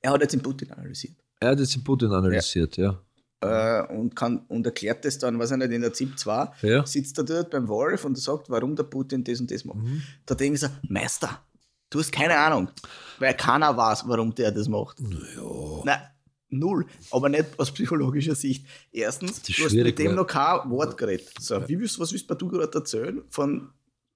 er 0.00 0.12
hat 0.12 0.20
jetzt 0.20 0.32
den 0.32 0.42
Putin 0.42 0.70
analysiert 0.72 1.16
Er 1.40 1.50
hat 1.50 1.60
jetzt 1.60 1.74
den 1.74 1.84
Putin 1.84 2.12
analysiert, 2.12 2.76
ja. 2.76 3.02
äh, 3.40 3.86
und, 3.92 4.14
kann, 4.16 4.38
und 4.48 4.64
erklärt 4.66 5.04
das 5.04 5.18
dann, 5.18 5.38
was 5.38 5.50
er 5.50 5.56
nicht 5.56 5.72
in 5.72 5.82
der 5.82 5.92
ZIP 5.92 6.18
2, 6.18 6.50
Ja. 6.62 6.86
sitzt 6.86 7.18
er 7.18 7.24
dort 7.24 7.50
beim 7.50 7.68
Wolf 7.68 8.04
und 8.04 8.16
sagt, 8.18 8.48
warum 8.50 8.76
der 8.76 8.84
Putin 8.84 9.24
das 9.24 9.40
und 9.40 9.50
das 9.50 9.64
macht. 9.64 9.78
Mhm. 9.78 10.02
Da 10.26 10.34
denke 10.34 10.54
ich 10.54 10.60
so, 10.60 10.68
Meister, 10.88 11.42
du 11.90 11.98
hast 12.00 12.12
keine 12.12 12.36
Ahnung, 12.36 12.68
weil 13.18 13.34
keiner 13.34 13.76
weiß, 13.76 14.04
warum 14.06 14.34
der 14.34 14.52
das 14.52 14.68
macht. 14.68 15.00
Naja. 15.00 15.82
Nein, 15.84 16.00
null, 16.50 16.86
aber 17.10 17.28
nicht 17.28 17.46
aus 17.58 17.72
psychologischer 17.72 18.34
Sicht. 18.34 18.66
Erstens, 18.92 19.42
du 19.42 19.52
hast 19.64 19.72
mit 19.74 19.98
dem 19.98 20.14
noch 20.14 20.26
kein 20.26 20.70
Wort 20.70 20.96
geredet. 20.96 21.28
So, 21.40 21.68
wie 21.68 21.78
willst, 21.78 21.98
was 21.98 22.12
willst 22.12 22.30
du 22.30 22.34
du 22.34 22.48
gerade 22.48 22.72
erzählen 22.78 23.22
von 23.30 23.70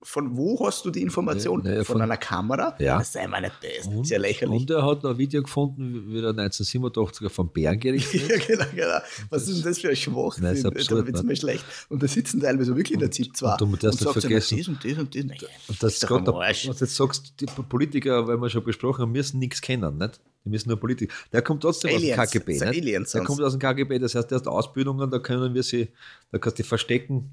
von 0.04 0.36
wo 0.36 0.66
hast 0.66 0.84
du 0.84 0.90
die 0.90 1.00
Information? 1.02 1.62
Ja, 1.64 1.70
naja, 1.70 1.84
von, 1.84 1.94
von- 1.94 2.02
einer 2.02 2.16
Kamera? 2.16 2.74
Ja. 2.78 2.98
Das 2.98 3.12
sei 3.12 3.26
meine 3.26 3.50
Best. 3.60 3.86
Und, 3.88 4.06
Sehr 4.06 4.18
lächerlich. 4.18 4.60
und 4.62 4.70
er 4.70 4.84
hat 4.84 5.02
noch 5.02 5.10
ein 5.10 5.18
Video 5.18 5.42
gefunden, 5.42 6.04
wie 6.08 6.18
er 6.18 6.30
1987 6.30 7.30
vom 7.30 7.48
Bären 7.52 7.78
gerichtet 7.78 8.28
ja, 8.28 8.36
genau, 8.38 8.64
genau. 8.74 8.98
Was 9.30 9.48
ist 9.48 9.58
denn 9.58 9.64
das 9.64 9.78
für 9.78 9.90
ein 9.90 9.96
Schwachsinn? 9.96 10.44
Nein, 10.44 10.56
ist 10.56 10.66
absurd, 10.66 11.00
da 11.02 11.06
wird's 11.06 11.22
ne? 11.22 11.26
mir 11.28 11.36
schlecht. 11.36 11.64
Und 11.88 12.02
da 12.02 12.08
sitzen 12.08 12.40
teilweise 12.40 12.76
wirklich 12.76 12.94
in 12.94 13.00
der 13.00 13.10
ZIP 13.10 13.36
2 13.36 13.52
und 13.52 13.60
du 13.60 13.66
nicht 13.66 13.82
sagt 13.82 13.98
so, 13.98 14.12
vergessen- 14.12 14.58
das 14.58 14.68
und 14.68 14.84
das 14.84 14.98
und 14.98 15.14
das. 15.14 15.24
Nein, 15.24 15.38
Und 15.68 15.82
das 15.82 16.04
Arsch. 16.04 16.68
was 16.68 16.78
du 16.78 16.84
jetzt 16.84 16.96
sagst, 16.96 17.34
die 17.40 17.46
Politiker, 17.46 18.26
weil 18.26 18.36
wir 18.38 18.50
schon 18.50 18.64
besprochen 18.64 19.02
haben, 19.02 19.12
müssen 19.12 19.38
nichts 19.38 19.60
kennen, 19.60 19.98
nicht? 19.98 20.20
Die 20.44 20.48
müssen 20.48 20.68
nur 20.70 20.80
Politiker. 20.80 21.14
Der 21.32 21.42
kommt 21.42 21.62
trotzdem 21.62 21.94
Aliens, 21.94 22.18
aus 22.18 22.30
dem 22.30 22.40
KGB, 22.40 22.58
das 22.58 22.70
nicht? 22.74 23.14
Der 23.14 23.22
kommt 23.24 23.40
aus 23.40 23.52
dem 23.52 23.60
KGB, 23.60 23.98
das 24.00 24.14
heißt, 24.16 24.30
der 24.30 24.38
hat 24.38 24.48
Ausbildungen, 24.48 25.08
da 25.10 25.20
können 25.20 25.54
wir 25.54 25.62
sie, 25.62 25.88
da 26.32 26.38
kannst 26.38 26.58
du 26.58 26.62
die 26.64 26.68
verstecken, 26.68 27.30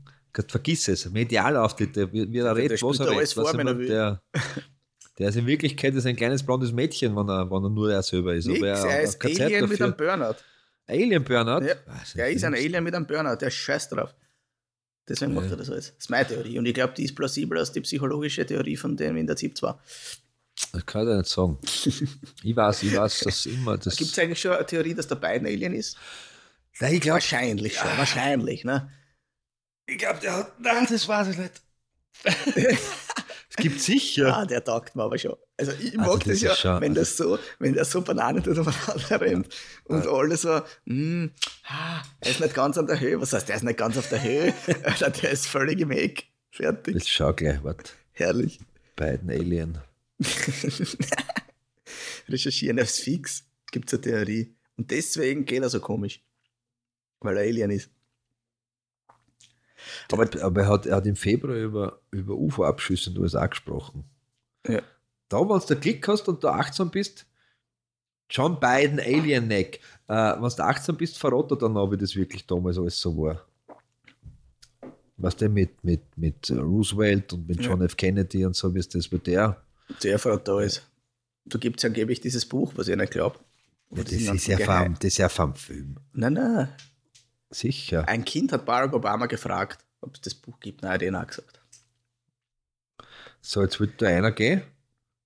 vergiss 0.47 0.87
es, 0.87 1.09
Medialauftritte, 1.09 2.01
er 2.01 2.25
der 2.25 2.55
redet, 2.55 2.81
was 2.81 2.99
er 2.99 3.09
redet, 3.09 3.37
was 3.37 3.53
er 3.53 3.59
er 3.59 3.63
macht, 3.65 3.89
der, 3.89 4.21
der 5.17 5.29
ist 5.29 5.35
in 5.35 5.45
Wirklichkeit 5.45 5.93
ist 5.95 6.05
ein 6.05 6.15
kleines 6.15 6.43
blondes 6.45 6.71
Mädchen, 6.71 7.15
wenn 7.15 7.27
er, 7.29 7.49
wenn 7.49 7.63
er 7.63 7.69
nur 7.69 7.91
er 7.91 8.03
selber 8.03 8.35
ist. 8.35 8.47
Nix, 8.47 8.59
Aber 8.61 8.89
er 8.89 9.01
ist 9.01 9.23
Alien 9.23 9.67
mit 9.67 9.81
einem 9.81 9.95
Burnout. 9.95 10.35
Alien 10.87 11.23
Burnout? 11.23 11.65
Ja, 11.65 11.75
Was, 11.85 12.15
Er 12.15 12.29
ist 12.29 12.43
ein 12.43 12.53
Alien 12.53 12.83
mit 12.83 12.95
einem 12.95 13.05
Burnout, 13.05 13.35
der 13.37 13.49
ist 13.49 13.55
scheiß 13.55 13.89
drauf. 13.89 14.15
Deswegen 15.07 15.33
macht 15.33 15.45
Ja. 15.45 15.51
er 15.51 15.57
das 15.57 15.69
alles. 15.69 15.87
Das 15.87 15.97
ist 15.97 16.09
meine 16.09 16.27
Theorie. 16.27 16.59
Und 16.59 16.65
ich 16.67 16.73
glaube, 16.73 16.93
die 16.95 17.03
ist 17.03 17.15
plausibler 17.15 17.59
als 17.59 17.71
die 17.71 17.81
psychologische 17.81 18.45
Theorie 18.45 18.77
von 18.77 18.95
dem 18.95 19.17
in 19.17 19.25
der 19.27 19.35
ZIP 19.35 19.57
2. 19.57 19.73
Das 20.73 20.85
kann 20.85 21.07
ich 21.09 21.17
nicht 21.17 21.27
sagen. 21.27 21.57
ich 22.43 22.55
weiß, 22.55 22.83
ich 22.83 22.95
weiß, 22.95 23.19
dass 23.21 23.45
immer 23.45 23.77
das. 23.77 23.95
Gibt 23.95 24.11
es 24.11 24.19
eigentlich 24.19 24.39
schon 24.39 24.51
eine 24.51 24.65
Theorie, 24.65 24.93
dass 24.93 25.07
der 25.07 25.15
beiden 25.15 25.47
Alien 25.47 25.73
ist? 25.73 25.97
Nein, 26.79 26.93
ich 26.93 27.01
glaube, 27.01 27.15
Wahrscheinlich 27.15 27.75
schon, 27.75 27.97
wahrscheinlich. 27.97 28.63
Ne? 28.63 28.91
Ich 29.89 29.97
glaub, 29.97 30.19
der 30.19 30.35
hat. 30.35 30.59
Nein, 30.59 30.87
das 30.89 31.07
weiß 31.07 31.27
ich 31.29 31.37
nicht. 31.37 31.61
es 32.55 33.55
gibt 33.57 33.79
sicher. 33.81 34.35
Ah, 34.35 34.45
der 34.45 34.63
taugt 34.63 34.95
mir 34.95 35.03
aber 35.03 35.17
schon. 35.17 35.35
Also 35.57 35.71
ich 35.73 35.97
Also 35.99 36.11
mag 36.11 36.19
das 36.23 36.27
das, 36.33 36.41
ja, 36.41 36.55
schon- 36.55 36.81
wenn 36.81 36.93
das 36.93 37.15
so, 37.17 37.39
wenn 37.59 37.73
der 37.73 37.85
so 37.85 38.01
Bananen 38.01 38.43
tut 38.43 38.57
umeinander 38.57 39.21
rennt 39.21 39.47
und 39.85 40.05
alle 40.07 40.35
so, 40.37 40.61
hm, 40.85 41.31
ah, 41.67 42.01
er 42.19 42.31
ist 42.31 42.39
nicht 42.39 42.53
ganz 42.53 42.77
an 42.77 42.87
der 42.87 42.99
Höhe. 42.99 43.19
Was 43.21 43.33
heißt, 43.33 43.47
der 43.49 43.55
ist 43.55 43.63
nicht 43.63 43.77
ganz 43.77 43.97
auf 43.97 44.09
der 44.09 44.21
Höhe? 44.21 44.53
Alter, 44.83 45.09
der 45.11 45.31
ist 45.31 45.47
völlig 45.47 45.79
im 45.79 45.91
Eck. 45.91 46.25
Fertig. 46.51 46.95
Jetzt 46.95 47.09
schau 47.09 47.33
gleich, 47.33 47.63
warte. 47.63 47.91
Herrlich. 48.11 48.59
Beiden 48.95 49.29
Alien. 49.29 49.77
Recherchieren 52.27 52.77
ist 52.77 52.99
fix. 52.99 53.43
Gibt 53.71 53.87
es 53.87 53.93
eine 53.93 54.01
Theorie. 54.01 54.55
Und 54.77 54.91
deswegen 54.91 55.45
geht 55.45 55.61
er 55.61 55.69
so 55.69 55.79
komisch. 55.79 56.21
Weil 57.19 57.37
er 57.37 57.43
Alien 57.43 57.71
ist. 57.71 57.89
Aber, 60.11 60.27
aber 60.41 60.61
er, 60.61 60.67
hat, 60.67 60.85
er 60.85 60.97
hat 60.97 61.05
im 61.05 61.15
Februar 61.15 61.55
über, 61.55 61.99
über 62.11 62.35
UFO-Abschüsse 62.35 63.09
in 63.09 63.15
den 63.15 63.23
USA 63.23 63.45
gesprochen. 63.47 64.03
Ja. 64.67 64.81
Da, 65.29 65.37
wenn 65.37 65.59
du 65.59 65.75
Klick 65.75 66.07
hast 66.07 66.27
und 66.27 66.43
da 66.43 66.53
18 66.53 66.89
bist, 66.89 67.25
John 68.29 68.59
Biden 68.59 68.99
Alien 68.99 69.47
Neck. 69.47 69.79
Äh, 70.07 70.13
wenn 70.13 70.49
du 70.49 70.63
18 70.63 70.97
bist, 70.97 71.17
verrat 71.17 71.51
er 71.51 71.57
dann 71.57 71.73
noch, 71.73 71.91
wie 71.91 71.97
das 71.97 72.15
wirklich 72.15 72.45
damals 72.45 72.77
alles 72.77 72.99
so 72.99 73.15
war. 73.17 73.45
Was 75.17 75.35
denn 75.35 75.53
mit, 75.53 75.83
mit, 75.83 76.01
mit 76.17 76.49
Roosevelt 76.51 77.33
und 77.33 77.47
mit 77.47 77.61
Ja. 77.61 77.69
John 77.69 77.81
F. 77.81 77.97
Kennedy 77.97 78.45
und 78.45 78.55
so, 78.55 78.73
wie 78.73 78.79
ist 78.79 78.95
das 78.95 79.07
bei 79.07 79.17
der? 79.17 79.61
Der 80.03 80.19
Frau 80.19 80.37
da 80.37 80.61
ist. 80.61 80.87
Da 81.45 81.57
gibt 81.57 81.79
es 81.79 81.85
angeblich 81.85 82.21
dieses 82.21 82.45
Buch, 82.45 82.73
was 82.75 82.87
ich 82.87 82.95
nicht 82.95 83.11
glaube. 83.11 83.39
Ja, 83.91 84.03
das, 84.03 84.11
ist 84.13 84.47
ja 84.47 84.57
vom, 84.59 84.93
das 84.93 85.05
ist 85.05 85.17
ja 85.17 85.29
vom 85.29 85.55
Film. 85.55 85.95
Nein, 86.13 86.33
nein. 86.33 86.69
Sicher. 87.51 88.07
Ein 88.07 88.25
Kind 88.25 88.51
hat 88.51 88.65
Barack 88.65 88.93
Obama 88.93 89.25
gefragt, 89.25 89.83
ob 90.01 90.15
es 90.15 90.21
das 90.21 90.35
Buch 90.35 90.59
gibt. 90.59 90.81
Nein, 90.81 90.91
hat 90.93 91.01
eh 91.01 91.11
nein 91.11 91.25
gesagt. 91.27 91.59
So, 93.41 93.61
jetzt 93.61 93.79
wird 93.79 94.01
da 94.01 94.07
einer 94.07 94.31
gehen. 94.31 94.61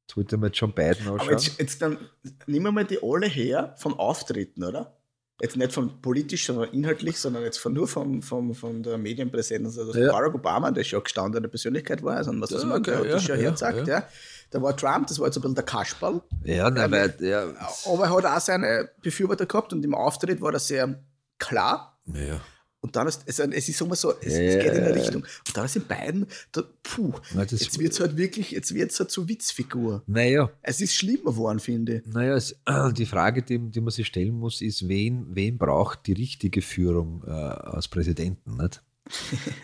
Jetzt 0.07 0.17
wird 0.17 0.31
er 0.31 0.38
mit 0.38 0.55
John 0.55 0.73
Biden 0.73 1.07
Aber 1.07 1.15
ausschauen. 1.15 1.31
jetzt, 1.31 1.59
jetzt 1.59 1.81
dann 1.81 1.97
nehmen 2.45 2.65
wir 2.65 2.71
mal 2.71 2.86
die 2.86 2.99
alle 3.01 3.27
her 3.27 3.73
vom 3.77 3.97
Auftreten, 3.99 4.63
oder? 4.63 4.95
Jetzt 5.41 5.57
nicht 5.57 5.73
von 5.73 5.99
politisch, 6.01 6.45
sondern 6.45 6.69
inhaltlich, 6.71 7.17
sondern 7.19 7.43
jetzt 7.43 7.57
von, 7.57 7.73
nur 7.73 7.88
vom, 7.88 8.21
vom, 8.21 8.53
von 8.53 8.83
der 8.83 8.97
Medienpräsenz. 8.97 9.77
Also 9.77 9.99
Ja. 9.99 10.12
Barack 10.12 10.36
Obama, 10.36 10.71
der 10.71 10.83
schon 10.83 11.03
gestandene 11.03 11.47
Persönlichkeit 11.49 12.03
war, 12.03 12.17
also 12.17 12.31
was 12.39 12.51
das 12.51 12.62
Ja, 12.62 12.69
man 12.69 12.79
okay, 12.79 12.91
das 12.91 13.07
ja, 13.07 13.19
schon 13.19 13.36
ja, 13.38 13.49
herzeigt, 13.49 13.88
ja. 13.88 13.99
ja. 13.99 14.07
Da 14.51 14.62
war 14.62 14.77
Trump, 14.77 15.07
das 15.07 15.17
war 15.19 15.25
jetzt 15.25 15.38
ein 15.38 15.41
bisschen 15.41 15.55
der 15.55 15.63
Kasperl. 15.65 16.21
ja, 16.43 16.69
nein, 16.69 16.91
weil 16.91 17.09
der. 17.09 17.55
Aber 17.88 18.03
er 18.05 18.15
hat 18.15 18.25
auch 18.25 18.39
seine 18.39 18.89
Befürworter 19.01 19.47
gehabt 19.47 19.73
und 19.73 19.83
im 19.83 19.95
Auftritt 19.95 20.39
war 20.39 20.53
er 20.53 20.59
sehr 20.59 21.03
klar. 21.39 21.92
Ja. 22.06 22.42
Und 22.82 22.98
dann 22.98 23.08
ist 23.08 23.24
es, 23.26 23.39
es 23.39 23.70
ist 23.70 23.80
immer 23.80 23.96
so, 23.96 24.13
es, 24.20 24.34
Ja, 24.34 24.42
es 24.42 24.62
geht 24.62 24.74
in 24.74 24.84
eine. 24.84 24.94
Richtung. 24.96 25.22
Und 25.24 25.56
dann 25.56 25.70
sind 25.70 25.88
beiden, 25.88 26.28
da, 26.52 26.63
puh, 26.84 27.13
Nein, 27.34 27.48
jetzt 27.50 27.80
wird 27.80 27.94
es 27.94 28.00
halt 28.02 28.18
wirklich, 28.18 28.52
jetzt 28.52 28.74
wird 28.74 28.92
es 28.92 29.00
halt 29.00 29.10
zur 29.10 29.30
Witzfigur. 29.30 30.04
Naja, 30.06 30.52
Es 30.62 30.82
ist 30.82 30.94
schlimmer 30.94 31.32
geworden, 31.32 31.60
finde 31.60 32.00
ich. 32.06 32.06
naja 32.13 32.36
es, 32.36 32.60
die 32.98 33.06
Frage, 33.06 33.42
die, 33.42 33.58
die 33.72 33.80
man 33.80 33.92
sich 33.92 34.06
stellen 34.08 34.34
muss, 34.34 34.62
ist, 34.62 34.89
wen, 34.89 35.28
wen 35.30 35.58
braucht 35.58 36.08
die 36.08 36.13
richtige 36.13 36.62
Führung 36.62 37.24
äh, 37.26 37.30
als 37.32 37.88
Präsidenten? 37.88 38.58
Nicht? 38.58 38.84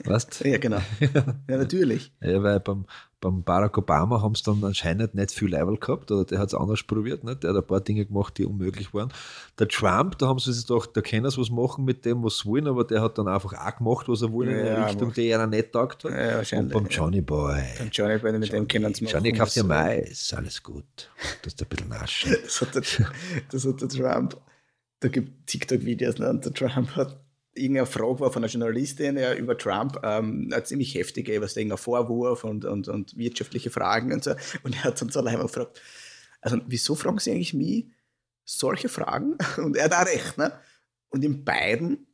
Weißt 0.06 0.42
Ja, 0.46 0.58
genau. 0.58 0.80
ja, 1.00 1.58
natürlich. 1.58 2.12
Ja, 2.22 2.44
weil 2.44 2.60
beim, 2.60 2.86
beim 3.22 3.44
Barack 3.44 3.78
Obama 3.78 4.22
haben 4.22 4.36
sie 4.36 4.44
dann 4.44 4.64
anscheinend 4.64 5.16
nicht 5.16 5.32
viel 5.32 5.50
Level 5.50 5.78
gehabt, 5.78 6.12
oder 6.12 6.26
der 6.26 6.40
hat 6.40 6.50
es 6.50 6.54
anders 6.54 6.84
probiert, 6.84 7.24
nicht? 7.24 7.44
der 7.44 7.52
hat 7.52 7.58
ein 7.58 7.66
paar 7.68 7.80
Dinge 7.82 8.06
gemacht, 8.06 8.38
die 8.38 8.46
unmöglich 8.46 8.94
waren. 8.94 9.12
Der 9.58 9.68
Trump, 9.68 10.18
da 10.18 10.28
haben 10.28 10.40
sie 10.40 10.52
sich 10.54 10.68
gedacht, 10.68 10.90
da 10.94 11.02
können 11.02 11.30
sie 11.30 11.38
was 11.40 11.50
machen 11.50 11.86
mit 11.86 12.04
dem, 12.06 12.24
was 12.24 12.40
sie 12.40 12.46
wollen, 12.50 12.68
aber 12.68 12.84
der 12.84 13.02
hat 13.02 13.18
dann 13.18 13.28
einfach 13.28 13.54
auch 13.54 13.78
gemacht, 13.78 14.08
was 14.10 14.22
er 14.22 14.32
wollte, 14.32 14.52
in 14.52 14.66
Ja, 14.66 14.76
eine 14.76 14.86
Richtung, 14.88 15.08
macht- 15.08 15.18
die 15.18 15.28
er 15.30 15.48
nicht 15.48 15.72
taugt 15.72 16.04
hat. 16.04 16.12
Ja, 16.12 16.18
Und 16.30 16.36
wahrscheinlich. 16.36 16.74
beim 16.74 16.88
Johnny 16.88 17.22
Boy. 17.22 17.64
Beim 17.78 17.90
Johnny 17.92 18.18
Boy, 18.18 18.32
mit 18.40 18.52
dem 18.52 18.68
kennen 18.68 18.94
sie 18.94 19.06
Johnny 19.06 19.32
kauft 19.34 19.56
ja 19.56 19.64
Mais, 19.64 20.34
alles 20.34 20.62
gut. 20.62 20.86
Das 21.44 21.54
ist 21.54 21.62
ein 21.62 21.68
bisschen 21.70 21.90
naschen. 21.90 22.36
Das 22.44 22.62
hat 22.62 22.76
der, 22.76 22.84
das 23.52 23.66
hat 23.66 23.82
der 23.82 23.88
Trump. 23.90 24.38
Da 25.02 25.08
gibt 25.08 25.48
TikTok-Videos, 25.48 26.18
ne? 26.20 26.30
und 26.30 26.44
der 26.46 26.54
Trump 26.54 26.94
hat 26.96 27.18
irgendeine 27.54 27.86
Frage 27.86 28.20
war 28.20 28.32
von 28.32 28.44
einer 28.44 28.52
Journalistin 28.52 29.18
ja, 29.18 29.34
über 29.34 29.58
Trump, 29.58 30.00
ähm, 30.04 30.50
eine 30.52 30.64
ziemlich 30.64 30.94
heftige, 30.96 31.42
was 31.42 31.58
irgendein 31.58 31.78
Vorwurf 31.78 32.44
und, 32.44 32.66
und, 32.66 32.88
und 32.88 33.18
wirtschaftliche 33.18 33.70
Fragen 33.70 34.14
und 34.14 34.24
so. 34.24 34.36
Und 34.64 34.76
er 34.76 34.84
hat 34.86 34.98
so 34.98 35.20
allein 35.20 35.40
gefragt, 35.40 35.82
also 36.42 36.60
wieso 36.68 36.96
fragen 36.96 37.20
Sie 37.20 37.32
eigentlich 37.32 37.54
mich 37.54 37.88
solche 38.46 38.90
Fragen? 38.90 39.38
Und 39.58 39.78
er 39.78 39.86
hat 39.86 39.94
auch 39.94 40.06
recht, 40.06 40.38
ne? 40.38 40.54
Und 41.10 41.24
in 41.24 41.44
beiden, 41.44 42.08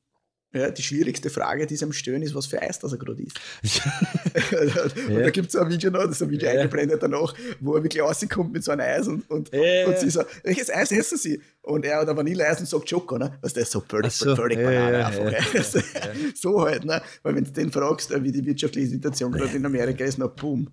ja, 0.55 0.71
die 0.71 0.81
schwierigste 0.81 1.29
Frage, 1.29 1.65
die 1.67 1.75
sie 1.75 1.85
am 1.85 1.93
stellen, 1.93 2.21
ist, 2.21 2.33
was 2.33 2.45
für 2.45 2.61
Eis 2.61 2.79
das 2.79 2.91
er 2.91 2.97
gerade 2.97 3.23
isst. 3.23 3.39
und 5.09 5.19
da 5.19 5.29
gibt 5.29 5.49
es 5.49 5.55
ein 5.55 5.69
Video 5.69 5.91
noch, 5.91 6.01
das 6.01 6.11
ist 6.11 6.23
ein 6.23 6.29
Video 6.29 6.49
eingeblendet 6.49 7.01
danach, 7.03 7.33
wo 7.59 7.75
er 7.75 7.83
wirklich 7.83 8.01
rauskommt 8.01 8.53
mit 8.53 8.63
so 8.63 8.71
einem 8.71 8.81
Eis 8.81 9.07
und, 9.07 9.29
und, 9.29 9.51
und 9.51 9.99
sie 9.99 10.09
so, 10.09 10.23
welches 10.43 10.69
Eis 10.69 10.91
essen 10.91 11.17
Sie? 11.17 11.41
Und 11.61 11.85
er 11.85 11.99
hat 11.99 12.09
ein 12.09 12.17
Vanilleeis 12.17 12.59
und 12.59 12.67
sagt 12.67 12.89
Schoko, 12.89 13.17
ne? 13.17 13.37
Was 13.41 13.53
der 13.53 13.63
ist 13.63 13.71
so 13.71 13.81
völlig, 13.81 14.13
so. 14.13 14.35
völlig 14.35 14.57
Banane 14.57 14.99
ja, 14.99 15.07
einfach. 15.07 15.25
ey. 15.25 16.33
So 16.35 16.61
halt, 16.61 16.85
ne? 16.85 17.01
Weil 17.23 17.35
wenn 17.35 17.43
du 17.43 17.51
den 17.51 17.71
fragst, 17.71 18.11
wie 18.23 18.31
die 18.31 18.45
wirtschaftliche 18.45 18.87
Situation 18.87 19.31
gerade 19.31 19.55
in 19.55 19.65
Amerika 19.65 20.03
ist, 20.03 20.17
na 20.17 20.27
boom. 20.27 20.69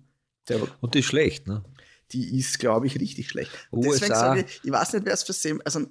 Und 0.81 0.93
die 0.93 0.99
ist 0.99 1.05
schlecht, 1.05 1.47
ne? 1.47 1.63
die 2.13 2.37
ist, 2.37 2.59
glaube 2.59 2.87
ich, 2.87 2.99
richtig 2.99 3.29
schlecht. 3.29 3.51
Und 3.71 3.85
USA. 3.85 3.91
deswegen 3.91 4.13
sage 4.13 4.41
ich, 4.41 4.61
ich 4.63 4.71
weiß 4.71 4.93
nicht, 4.93 5.05
wer 5.05 5.13
es 5.13 5.23
versehen, 5.23 5.61
also 5.63 5.87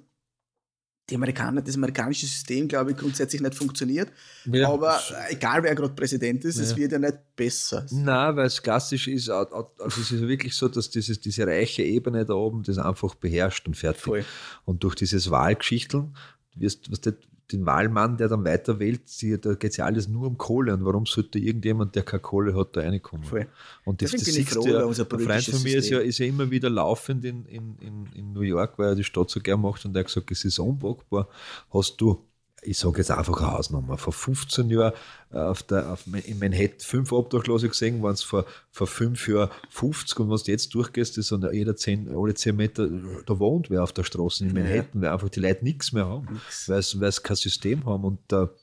die 1.09 1.15
Amerikaner, 1.15 1.61
das 1.61 1.75
amerikanische 1.75 2.25
System, 2.25 2.67
glaube 2.67 2.91
ich, 2.91 2.97
grundsätzlich 2.97 3.41
nicht 3.41 3.55
funktioniert. 3.55 4.09
Ja. 4.45 4.69
Aber 4.69 4.97
egal, 5.29 5.61
wer 5.63 5.75
gerade 5.75 5.93
Präsident 5.93 6.45
ist, 6.45 6.57
es 6.57 6.71
Ja. 6.71 6.77
wird 6.77 6.91
ja 6.93 6.99
nicht 6.99 7.17
besser. 7.35 7.85
Nein, 7.91 8.35
weil 8.37 8.45
es 8.47 8.61
klassisch 8.61 9.09
ist, 9.09 9.29
also 9.29 9.71
es 9.85 9.97
ist 9.97 10.11
wirklich 10.21 10.55
so, 10.55 10.69
dass 10.69 10.89
dieses, 10.89 11.19
diese 11.19 11.45
reiche 11.45 11.83
Ebene 11.83 12.25
da 12.25 12.33
oben 12.35 12.63
das 12.63 12.77
einfach 12.77 13.15
beherrscht 13.15 13.67
und 13.67 13.75
fertig. 13.75 14.01
Voll. 14.03 14.25
Und 14.63 14.83
durch 14.83 14.95
dieses 14.95 15.29
Wahlgeschichteln, 15.29 16.15
wirst, 16.55 16.89
was 16.89 17.01
der, 17.01 17.15
den 17.51 17.65
Wahlmann, 17.65 18.17
der 18.17 18.29
dann 18.29 18.45
weiter 18.45 18.79
wählt, 18.79 19.09
sie, 19.09 19.39
da 19.39 19.53
geht 19.55 19.71
es 19.71 19.77
ja 19.77 19.85
alles 19.85 20.07
nur 20.07 20.27
um 20.27 20.37
Kohle. 20.37 20.73
Und 20.73 20.85
warum 20.85 21.05
sollte 21.05 21.39
irgendjemand, 21.39 21.95
der 21.95 22.03
keine 22.03 22.21
Kohle 22.21 22.55
hat, 22.55 22.75
da 22.75 22.81
reinkommen? 22.81 23.25
Voll. 23.25 23.47
Und 23.85 24.01
das, 24.01 24.11
das 24.11 24.21
siehst 24.21 24.53
froh 24.53 24.65
ja, 24.65 24.83
unser 24.83 25.03
ein 25.11 25.19
Freund 25.19 25.43
von 25.43 25.63
mir 25.63 25.77
ist 25.77 25.89
ja, 25.89 25.99
ist 25.99 26.19
ja 26.19 26.25
immer 26.25 26.49
wieder 26.49 26.69
laufend 26.69 27.25
in, 27.25 27.45
in, 27.45 27.77
in, 27.79 28.07
in 28.15 28.33
New 28.33 28.41
York, 28.41 28.79
weil 28.79 28.89
er 28.89 28.95
die 28.95 29.03
Stadt 29.03 29.29
so 29.29 29.39
gern 29.39 29.61
macht 29.61 29.85
und 29.85 29.95
er 29.95 29.99
hat 29.99 30.07
gesagt, 30.07 30.31
es 30.31 30.45
ist 30.45 30.59
unpackbar. 30.59 31.27
Hast 31.71 31.99
du, 31.99 32.25
ich 32.65 32.77
sage 32.77 32.97
jetzt 32.99 33.11
einfach 33.11 33.39
eine 33.41 33.51
Hausnummer, 33.51 33.97
vor 33.97 34.13
15 34.13 34.69
Jahren 34.69 34.93
äh, 35.31 35.37
auf 35.37 35.63
der, 35.63 35.91
auf, 35.91 36.05
in 36.07 36.39
Manhattan 36.39 36.79
fünf 36.79 37.11
Obdachlose 37.11 37.69
gesehen, 37.69 38.01
waren 38.01 38.13
es 38.13 38.23
vor, 38.23 38.45
vor 38.71 38.87
fünf 38.87 39.27
Jahren 39.27 39.49
50 39.69 40.19
und 40.19 40.29
wenn 40.29 40.37
du 40.37 40.51
jetzt 40.51 40.73
durchgehst, 40.73 41.17
ist 41.17 41.27
so 41.27 41.37
jeder 41.51 41.75
10, 41.75 42.15
alle 42.15 42.33
10 42.33 42.55
Meter, 42.55 42.89
da 43.25 43.39
wohnt 43.39 43.69
wer 43.69 43.83
auf 43.83 43.93
der 43.93 44.03
Straße 44.03 44.45
in 44.45 44.53
Manhattan, 44.53 45.01
weil 45.01 45.09
einfach 45.09 45.29
die 45.29 45.39
Leute 45.39 45.63
nichts 45.63 45.91
mehr 45.91 46.05
haben, 46.05 46.41
weil 46.67 46.81
sie 46.81 47.21
kein 47.21 47.35
System 47.35 47.85
haben 47.85 48.03
und 48.03 48.19
der 48.31 48.53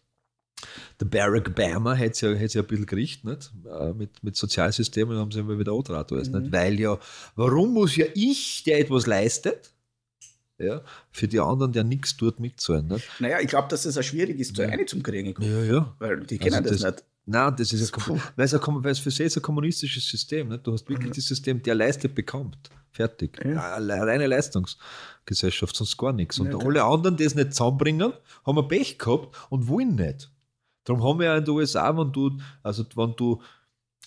der 1.01 1.07
Barack 1.07 1.49
Obama 1.49 1.97
hat 1.97 2.13
es 2.13 2.21
ja, 2.21 2.33
ja 2.33 2.61
ein 2.61 2.67
bisschen 2.67 2.87
gerichtet, 2.87 3.25
nicht? 3.25 3.51
Äh, 3.67 3.93
Mit, 3.95 4.23
mit 4.23 4.37
Sozialsystemen 4.37 5.17
haben 5.17 5.31
sie 5.31 5.41
immer 5.41 5.59
wieder 5.59 5.73
alles, 5.73 6.29
nicht? 6.29 6.53
Weil 6.53 6.79
ja, 6.79 6.99
warum 7.37 7.73
muss 7.73 7.97
ja 7.97 8.07
ich, 8.15 8.63
der 8.65 8.81
etwas 8.81 9.07
leistet, 9.07 9.73
ja, 10.61 10.83
für 11.11 11.27
die 11.29 11.41
anderen, 11.41 11.73
der 11.73 11.85
nichts 11.85 12.17
tut, 12.17 12.39
mitzahlen, 12.41 12.89
nicht? 12.89 13.09
Naja, 13.19 13.39
ich 13.41 13.49
glaube, 13.49 13.69
dass 13.69 13.85
es 13.87 13.97
auch 13.99 14.03
schwierig 14.03 14.39
ist, 14.39 14.55
so 14.57 14.63
Ja. 14.63 14.69
eine 14.69 14.85
zum 14.87 15.03
Kriegen. 15.03 15.35
Ja, 15.43 15.63
ja. 15.65 15.95
Weil 15.99 16.21
die 16.21 16.39
kennen 16.39 16.55
Also 16.57 16.71
das, 16.71 16.81
das- 16.81 16.93
nicht. 16.93 17.05
Nein, 17.27 17.55
das 17.57 17.73
ist 17.73 17.95
ein, 17.97 18.05
weil 18.37 18.93
es, 18.93 18.99
für 18.99 19.11
sie 19.11 19.25
ist 19.25 19.37
ein 19.37 19.43
kommunistisches 19.43 20.09
System. 20.09 20.49
Nicht? 20.49 20.67
Du 20.67 20.73
hast 20.73 20.89
wirklich 20.89 21.11
Mhm. 21.11 21.15
das 21.15 21.25
System, 21.27 21.63
der 21.63 21.75
leistet, 21.77 22.15
bekommt. 22.15 22.59
Fertig. 22.93 23.39
Ja. 23.45 23.77
Eine 23.77 24.05
reine 24.05 24.27
Leistungsgesellschaft, 24.27 25.77
sonst 25.77 25.97
gar 25.97 26.13
nichts. 26.13 26.39
Und 26.41 26.51
Ja, 26.51 26.59
alle 26.59 26.83
anderen, 26.85 27.17
die 27.17 27.25
es 27.25 27.35
nicht 27.35 27.55
zusammenbringen, 27.55 28.13
haben 28.45 28.59
ein 28.59 28.69
Pech 28.69 28.99
gehabt 28.99 29.37
und 29.51 29.69
wollen 29.69 29.95
nicht. 29.95 30.31
Darum 30.85 31.05
haben 31.05 31.19
wir 31.21 31.27
ja 31.27 31.37
in 31.37 31.45
den 31.45 31.55
USA, 31.55 31.97
wenn 31.97 32.11
du, 32.13 32.39
also 32.63 32.85
wenn 32.97 33.15
du, 33.17 33.41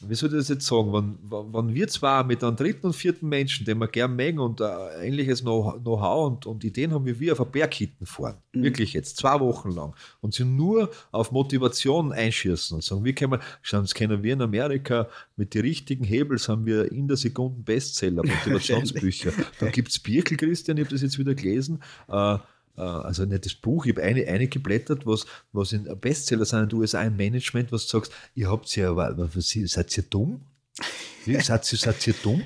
wie 0.01 0.15
soll 0.15 0.29
ich 0.31 0.35
das 0.35 0.49
jetzt 0.49 0.65
sagen, 0.65 0.91
wenn, 0.91 1.17
wenn 1.53 1.73
wir 1.73 1.87
zwar 1.87 2.23
mit 2.23 2.43
einem 2.43 2.55
dritten 2.57 2.87
und 2.87 2.93
vierten 2.93 3.29
Menschen, 3.29 3.65
den 3.65 3.77
wir 3.77 3.87
gern 3.87 4.15
mögen 4.15 4.39
und 4.39 4.59
äh, 4.59 5.05
ähnliches 5.07 5.41
Know- 5.43 5.79
Know-how 5.81 6.27
und, 6.27 6.45
und 6.45 6.63
Ideen 6.63 6.91
haben, 6.91 7.05
wie 7.05 7.19
wir 7.19 7.33
auf 7.33 7.39
eine 7.41 7.49
Berghitten 7.49 8.05
fahren, 8.05 8.37
Mhm. 8.53 8.63
wirklich 8.63 8.93
jetzt, 8.93 9.17
zwei 9.17 9.39
Wochen 9.39 9.71
lang, 9.71 9.95
und 10.21 10.33
sie 10.33 10.45
nur 10.45 10.89
auf 11.11 11.31
Motivation 11.31 12.11
einschießen 12.11 12.75
und 12.75 12.83
sagen, 12.83 13.03
wie 13.05 13.13
können 13.13 13.33
wir, 13.33 13.39
schauen, 13.61 13.81
das 13.83 13.93
kennen 13.93 14.21
wir 14.23 14.33
in 14.33 14.41
Amerika, 14.41 15.07
mit 15.37 15.53
den 15.53 15.61
richtigen 15.61 16.03
Hebels 16.03 16.49
haben 16.49 16.65
wir 16.65 16.91
in 16.91 17.07
der 17.07 17.17
Sekunde 17.17 17.61
Bestseller, 17.61 18.23
Motivationsbücher. 18.25 19.31
da 19.59 19.69
gibt 19.69 19.89
es 19.89 19.99
Birkel, 19.99 20.37
Christian, 20.37 20.77
ich 20.77 20.83
habe 20.85 20.93
das 20.93 21.01
jetzt 21.01 21.17
wieder 21.17 21.33
gelesen, 21.35 21.81
äh, 22.09 22.37
also 22.81 23.25
nicht 23.25 23.45
das 23.45 23.53
Buch, 23.53 23.85
ich 23.85 23.91
habe 23.93 24.03
eine, 24.03 24.25
eine 24.27 24.47
geblättert, 24.47 25.05
was, 25.05 25.25
was 25.51 25.73
in 25.73 25.83
Bestseller 25.99 26.45
sind 26.45 26.63
in 26.63 26.69
den 26.69 26.79
USA 26.79 27.03
im 27.03 27.15
Management, 27.15 27.71
was 27.71 27.85
du 27.87 27.97
sagst, 27.97 28.11
ihr 28.35 28.49
habt 28.51 28.75
ja, 28.75 28.95
was, 28.95 29.49
seid 29.49 29.95
ihr 29.97 30.03
dumm? 30.03 30.41
Wie, 31.25 31.39
seid, 31.39 31.71
ihr, 31.71 31.77
seid 31.77 32.07
ihr 32.07 32.15
dumm? 32.23 32.43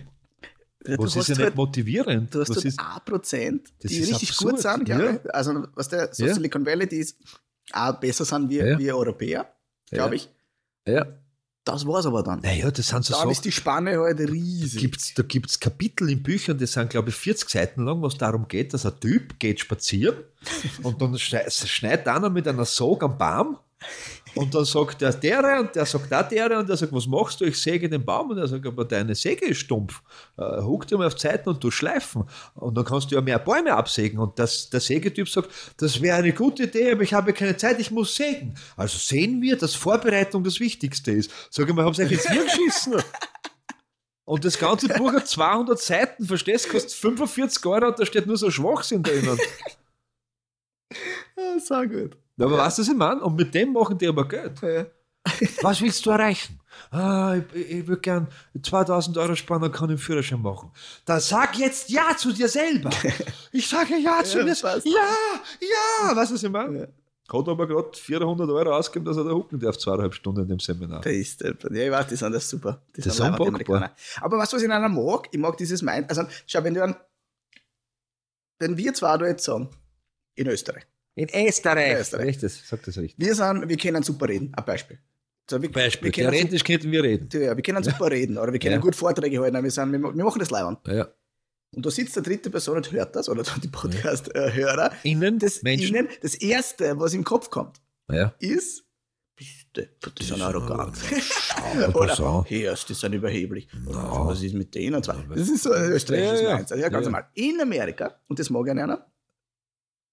Du 0.83 0.97
Was 0.99 1.15
ist 1.15 1.27
ja 1.29 1.35
nicht 1.35 1.43
halt- 1.43 1.55
motivierend? 1.55 2.33
Du 2.33 2.39
hast 2.41 2.49
was 2.49 2.55
dort 2.57 2.65
ist, 2.65 2.79
1%, 2.79 3.61
Das 3.81 3.91
die 3.91 3.97
ist 3.97 4.09
richtig 4.11 4.29
absurd, 4.29 4.51
gut 4.53 4.61
sind, 4.61 4.87
ja. 4.89 4.97
glaube 4.97 5.21
ich. 5.23 5.33
Also, 5.35 5.67
was 5.75 5.89
der 5.89 6.13
so 6.13 6.25
Ja. 6.25 6.33
Silicon 6.33 6.65
Valley, 6.65 6.87
die 6.87 6.97
ist 6.97 7.17
auch 7.73 7.99
besser 7.99 8.23
sind 8.25 8.49
wie, 8.49 8.57
Ja. 8.57 8.77
wie 8.79 8.91
Europäer, 8.91 9.51
glaube 9.89 10.15
Ja. 10.15 10.21
ich. 10.21 10.29
ja, 10.87 11.05
Das 11.67 11.85
war 11.85 11.99
es 11.99 12.05
aber 12.05 12.23
dann. 12.23 12.39
naja, 12.41 12.71
das 12.71 12.87
sind 12.87 13.03
so 13.05 13.13
Dann 13.13 13.19
Sachen. 13.21 13.31
ist 13.31 13.45
die 13.45 13.51
Spanne 13.51 13.99
halt 13.99 14.19
riesig. 14.19 14.79
gibt's, 14.81 15.13
da 15.13 15.23
gibt 15.23 15.49
es 15.49 15.59
Kapitel 15.59 16.09
in 16.09 16.23
Büchern, 16.23 16.57
die 16.57 16.65
sind, 16.65 16.89
glaube 16.89 17.09
ich, 17.09 17.15
40 17.15 17.49
Seiten 17.49 17.83
lang, 17.83 18.01
was 18.01 18.17
darum 18.17 18.47
geht, 18.47 18.73
dass 18.73 18.85
ein 18.85 18.99
Typ 18.99 19.39
geht 19.39 19.59
spazieren 19.59 20.15
und 20.83 21.01
dann 21.01 21.17
schnei- 21.17 21.49
schneidet 21.49 22.07
einer 22.07 22.29
mit 22.29 22.47
einer 22.47 22.65
Sog 22.65 23.03
am 23.03 23.17
Baum 23.17 23.57
und 24.35 24.53
dann 24.53 24.65
sagt 24.65 25.01
der 25.01 25.13
der 25.13 25.59
und 25.59 25.75
der 25.75 25.85
sagt 25.85 26.11
da 26.11 26.23
der 26.23 26.59
und 26.59 26.69
der 26.69 26.77
sagt, 26.77 26.93
was 26.93 27.07
machst 27.07 27.41
du? 27.41 27.45
Ich 27.45 27.61
säge 27.61 27.89
den 27.89 28.03
Baum 28.03 28.31
und 28.31 28.37
er 28.37 28.47
sagt, 28.47 28.65
aber 28.65 28.85
deine 28.85 29.15
Säge 29.15 29.45
ist 29.45 29.59
stumpf. 29.59 30.01
Äh, 30.37 30.61
huck 30.61 30.87
dir 30.87 30.97
mal 30.97 31.07
auf 31.07 31.15
die 31.15 31.21
Seiten 31.21 31.49
und 31.49 31.63
du 31.63 31.71
schleifen 31.71 32.23
und 32.55 32.75
dann 32.75 32.85
kannst 32.85 33.11
du 33.11 33.15
ja 33.15 33.21
mehr 33.21 33.39
Bäume 33.39 33.73
absägen 33.73 34.19
und 34.19 34.37
das, 34.39 34.69
der 34.69 34.79
Sägetyp 34.79 35.27
sagt, 35.29 35.49
das 35.77 36.01
wäre 36.01 36.17
eine 36.17 36.33
gute 36.33 36.63
Idee, 36.63 36.91
aber 36.91 37.01
ich 37.01 37.13
habe 37.13 37.33
keine 37.33 37.57
Zeit, 37.57 37.79
ich 37.79 37.91
muss 37.91 38.15
sägen. 38.15 38.55
Also 38.75 38.97
sehen 38.97 39.41
wir, 39.41 39.57
dass 39.57 39.75
Vorbereitung 39.75 40.43
das 40.43 40.59
Wichtigste 40.59 41.11
ist. 41.11 41.31
Sag 41.49 41.67
ich 41.67 41.75
mal, 41.75 41.85
haben 41.85 41.93
sie 41.93 42.03
euch 42.03 42.11
ins 42.11 42.27
Hirn 42.27 42.45
geschissen? 42.45 42.95
Und 44.27 44.43
das 44.43 44.59
ganze 44.59 44.89
Buch 44.89 45.13
hat 45.13 45.25
200 45.25 45.79
Seiten, 45.79 46.25
verstehst 46.25 46.65
du, 46.65 46.71
kostet 46.71 46.91
45 46.91 47.65
Euro 47.65 47.87
und 47.87 47.97
da 47.97 48.05
steht 48.05 48.27
nur 48.27 48.35
so 48.35 48.51
Schwachsinn 48.51 49.01
drinnen. 49.01 49.39
Ja, 51.37 51.59
sehr 51.65 51.87
gut. 51.87 52.17
Aber 52.39 52.57
weißt 52.57 52.77
du, 52.77 52.81
was 52.83 52.89
ich 52.89 52.95
meine? 52.95 53.21
Und 53.21 53.35
mit 53.35 53.53
dem 53.53 53.73
machen 53.73 53.97
die 53.97 54.07
aber 54.07 54.27
Geld. 54.27 54.61
Ja. 54.61 54.85
Was 55.61 55.81
willst 55.81 56.05
du 56.05 56.11
erreichen? 56.11 56.59
Ah, 56.91 57.35
ich, 57.53 57.69
ich 57.69 57.87
würde 57.87 58.01
gern 58.01 58.27
2000 58.61 59.17
Euro 59.17 59.35
sparen, 59.35 59.61
dann 59.61 59.71
kann 59.71 59.85
ich 59.85 59.91
einen 59.91 59.97
Führerschein 59.97 60.41
machen. 60.41 60.71
Dann 61.05 61.19
sag 61.19 61.57
jetzt 61.57 61.89
Ja 61.89 62.15
zu 62.15 62.31
dir 62.31 62.47
selber. 62.47 62.89
Ich 63.51 63.67
sage 63.67 63.97
Ja 63.97 64.23
zu 64.23 64.39
Ja, 64.39 64.43
mir 64.45 64.55
passt. 64.55 64.85
Ja, 64.85 64.91
ja. 65.59 66.15
Weißt 66.15 66.31
du, 66.31 66.35
was 66.35 66.43
ich 66.43 66.49
meine? 66.49 66.79
Ja. 66.79 66.87
Hat 67.33 67.47
aber 67.49 67.67
gerade 67.67 67.89
400 67.97 68.49
Euro 68.49 68.73
ausgegeben, 68.77 69.05
dass 69.05 69.17
er 69.17 69.25
da 69.25 69.31
hucken 69.31 69.59
darf, 69.59 69.77
zweieinhalb 69.77 70.13
Stunden 70.13 70.43
in 70.43 70.47
dem 70.47 70.59
Seminar. 70.59 71.01
Der 71.01 71.13
ist 71.13 71.41
der. 71.41 71.55
Ja, 71.71 71.85
ich 71.85 71.91
weiß, 71.91 72.07
die 72.07 72.15
sind 72.15 72.31
das 72.31 72.49
super. 72.49 72.81
Die 72.95 73.01
Das 73.01 73.17
sind. 73.17 73.25
Amerikaner. 73.25 73.91
Aber 74.21 74.37
weißt 74.37 74.53
du, 74.53 74.55
was 74.55 74.61
ich 74.61 74.67
in 74.67 74.71
einer 74.71 74.87
mag? 74.87 75.27
Ich 75.31 75.39
mag 75.39 75.57
dieses 75.57 75.81
Mind. 75.81 76.09
Also, 76.09 76.23
schau, 76.45 76.63
wenn 76.63 76.73
du 76.73 76.83
an, 76.83 76.95
wenn 78.59 78.77
wir 78.77 78.93
zwei 78.93 79.17
da 79.17 79.25
jetzt 79.25 79.43
sagen, 79.43 79.69
in 80.35 80.47
Österreich, 80.47 80.85
In 81.17 81.27
Österreich. 81.47 81.99
Österreich. 81.99 82.27
Richtig, 82.27 82.53
sag 82.53 82.83
das 82.83 82.97
richtig. 82.97 83.15
wir 83.25 83.33
sind, 83.35 83.67
wir 83.67 83.77
können 83.77 84.03
super 84.03 84.27
reden. 84.29 84.51
Ein 84.55 84.65
Beispiel. 84.65 84.99
So, 85.49 85.61
wir, 85.61 85.71
Beispiel. 85.71 86.05
Wir 86.07 86.11
können, 86.11 86.31
Theoretisch 86.31 86.63
könnten 86.63 86.91
wir 86.91 87.03
reden. 87.03 87.27
ja, 87.33 87.55
wir 87.55 87.63
können 87.63 87.83
super 87.83 88.11
reden 88.11 88.37
oder 88.37 88.51
wir 88.53 88.59
können 88.59 88.75
Ja. 88.75 88.79
gut 88.79 88.95
Vorträge 88.95 89.39
halten. 89.41 89.63
Wir, 89.63 89.71
sind, 89.71 89.91
wir, 89.93 89.99
wir 89.99 90.23
machen 90.23 90.39
das 90.39 90.49
leibend. 90.51 90.79
Ja. 90.87 91.07
Und 91.75 91.85
da 91.85 91.89
sitzt 91.89 92.15
der 92.15 92.23
dritte 92.23 92.49
Person 92.49 92.77
und 92.77 92.91
hört 92.91 93.15
das, 93.15 93.27
oder 93.29 93.43
die 93.61 93.67
Podcast-Hörer. 93.67 94.91
Innen 95.03 95.39
Das, 95.39 95.63
Menschen. 95.63 95.95
ihnen, 95.95 96.07
das 96.21 96.35
Erste, 96.35 96.97
was 96.99 97.13
im 97.13 97.23
Kopf 97.23 97.49
kommt, 97.49 97.81
Ja. 98.11 98.33
ist, 98.39 98.85
bitte, 99.35 99.89
die 100.19 100.23
sind 100.23 100.41
arrogant. 100.41 100.97
Oder. 101.93 102.45
Hörst, 102.47 102.89
die 102.89 102.93
sind 102.93 103.13
überheblich. 103.13 103.67
Na. 103.85 104.25
Was 104.27 104.41
ist 104.43 104.53
mit 104.53 104.73
denen? 104.75 105.01
Das 105.01 105.49
ist 105.49 105.63
so 105.63 105.71
ein 105.71 105.91
österreichisches 105.91 106.41
Ja, 106.41 106.49
ja. 106.49 106.55
Mindset. 106.55 106.79
Ja, 106.79 106.89
ganz 106.89 107.05
Ja. 107.05 107.11
normal. 107.11 107.27
In 107.33 107.59
Amerika, 107.61 108.15
und 108.27 108.39
das 108.39 108.49
mag 108.49 108.65
ich 108.67 108.71
einer, 108.71 109.05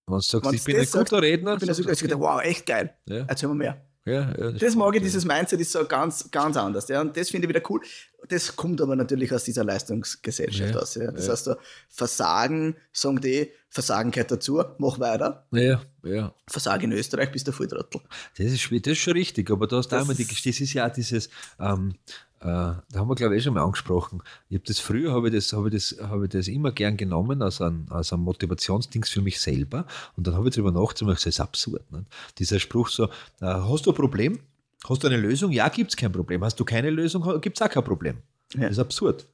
Wenn 0.07 0.15
du 0.17 0.21
sagst, 0.21 0.45
Wenn's 0.47 0.55
ich 0.57 0.65
bin 0.65 0.77
ein 0.77 0.83
das 0.83 0.91
sagt, 0.93 1.11
guter 1.11 1.23
Redner, 1.23 1.55
ich 1.55 1.59
bin 1.61 1.69
das 1.69 1.77
du, 1.79 1.85
wirklich, 1.87 2.19
wow, 2.19 2.41
echt 2.43 2.67
geil. 2.67 2.95
ja, 3.07 3.25
Erzähl 3.27 3.49
mal 3.49 3.55
mehr. 3.55 3.81
ja, 4.05 4.35
ja, 4.39 4.51
Das 4.53 4.75
mag 4.77 4.95
ich, 4.97 5.03
dieses 5.03 5.25
Mindset 5.25 5.61
ist 5.61 5.73
so 5.73 5.85
ganz, 5.87 6.31
ganz 6.31 6.57
anders. 6.59 6.87
Ja, 6.89 7.01
und 7.01 7.17
das 7.17 7.31
finde 7.31 7.47
ich 7.47 7.49
wieder 7.49 7.63
cool. 7.71 7.81
Das 8.29 8.55
kommt 8.55 8.81
aber 8.83 8.97
natürlich 8.97 9.33
aus 9.33 9.45
dieser 9.45 9.65
Leistungsgesellschaft 9.65 10.75
Ja, 10.75 10.81
aus. 10.81 10.95
Ja. 10.95 11.11
Das 11.11 11.27
ja. 11.27 11.33
heißt, 11.33 11.45
so, 11.45 11.57
Versagen, 11.89 12.77
sagen 12.93 13.21
die, 13.21 13.51
Versagen 13.71 14.11
gehört 14.11 14.31
dazu, 14.31 14.63
mach 14.79 14.99
weiter. 15.01 15.47
Ja, 15.53 15.81
ja. 16.03 16.35
Versagen 16.49 16.85
in 16.85 16.99
Österreich, 16.99 17.33
bist 17.33 17.49
du 17.49 17.53
voll 17.53 17.67
Trottel. 17.69 18.01
Das 18.37 18.47
ist, 18.47 18.71
das 18.71 18.93
ist 18.93 18.99
schon 18.99 19.13
richtig, 19.15 19.51
aber 19.51 19.67
da 19.67 19.77
hast 19.79 19.89
Das 19.89 20.03
einmal 20.03 20.15
die, 20.17 20.23
ist- 20.23 20.45
das 20.47 20.61
ist 20.61 20.73
ja 20.75 20.87
auch 20.87 20.93
dieses, 20.93 21.29
ähm, 21.59 21.95
äh, 22.07 22.34
da 22.45 22.83
haben 22.95 23.09
wir 23.09 23.15
glaube 23.15 23.35
ich 23.35 23.41
eh 23.41 23.45
schon 23.45 23.55
mal 23.55 23.65
angesprochen. 23.65 24.23
Ich 24.51 24.57
habe 24.57 24.67
das 24.67 24.79
früher, 24.79 25.13
habe 25.13 25.29
ich 25.29 25.35
das, 25.35 25.53
habe 25.53 25.69
ich 25.69 25.75
das, 25.75 25.97
habe 26.09 26.25
ich 26.25 26.31
das 26.31 26.49
immer 26.49 26.73
gern 26.73 26.97
genommen 26.97 27.41
als 27.41 27.61
ein, 27.61 27.87
als 27.89 28.13
ein 28.13 28.21
Motivationsdings 28.21 29.09
für 29.09 29.23
mich 29.23 29.41
selber 29.41 29.87
und 30.17 30.27
dann 30.27 30.35
habe 30.35 30.49
ich 30.49 30.55
darüber 30.55 30.73
nachgedacht 30.73 31.17
das 31.17 31.27
ist 31.27 31.41
absurd. 31.41 31.91
Nicht? 31.91 32.05
Dieser 32.39 32.61
Spruch 32.61 32.89
so, 32.89 33.05
äh, 33.05 33.09
hast 33.41 33.87
du 33.87 33.93
ein 33.93 33.97
Problem? 33.97 34.39
Hast 34.87 35.03
du 35.03 35.07
eine 35.07 35.17
Lösung? 35.17 35.53
Ja, 35.53 35.69
gibt 35.71 35.91
es 35.91 35.97
kein 35.97 36.13
Problem. 36.13 36.45
Hast 36.45 36.61
du 36.61 36.65
keine 36.65 36.91
Lösung? 36.91 37.41
Gibt 37.41 37.57
es 37.59 37.63
auch 37.63 37.71
kein 37.71 37.85
Problem. 37.85 38.19
Ja. 38.53 38.63
Das 38.63 38.73
ist 38.73 38.79
absurd. 38.79 39.27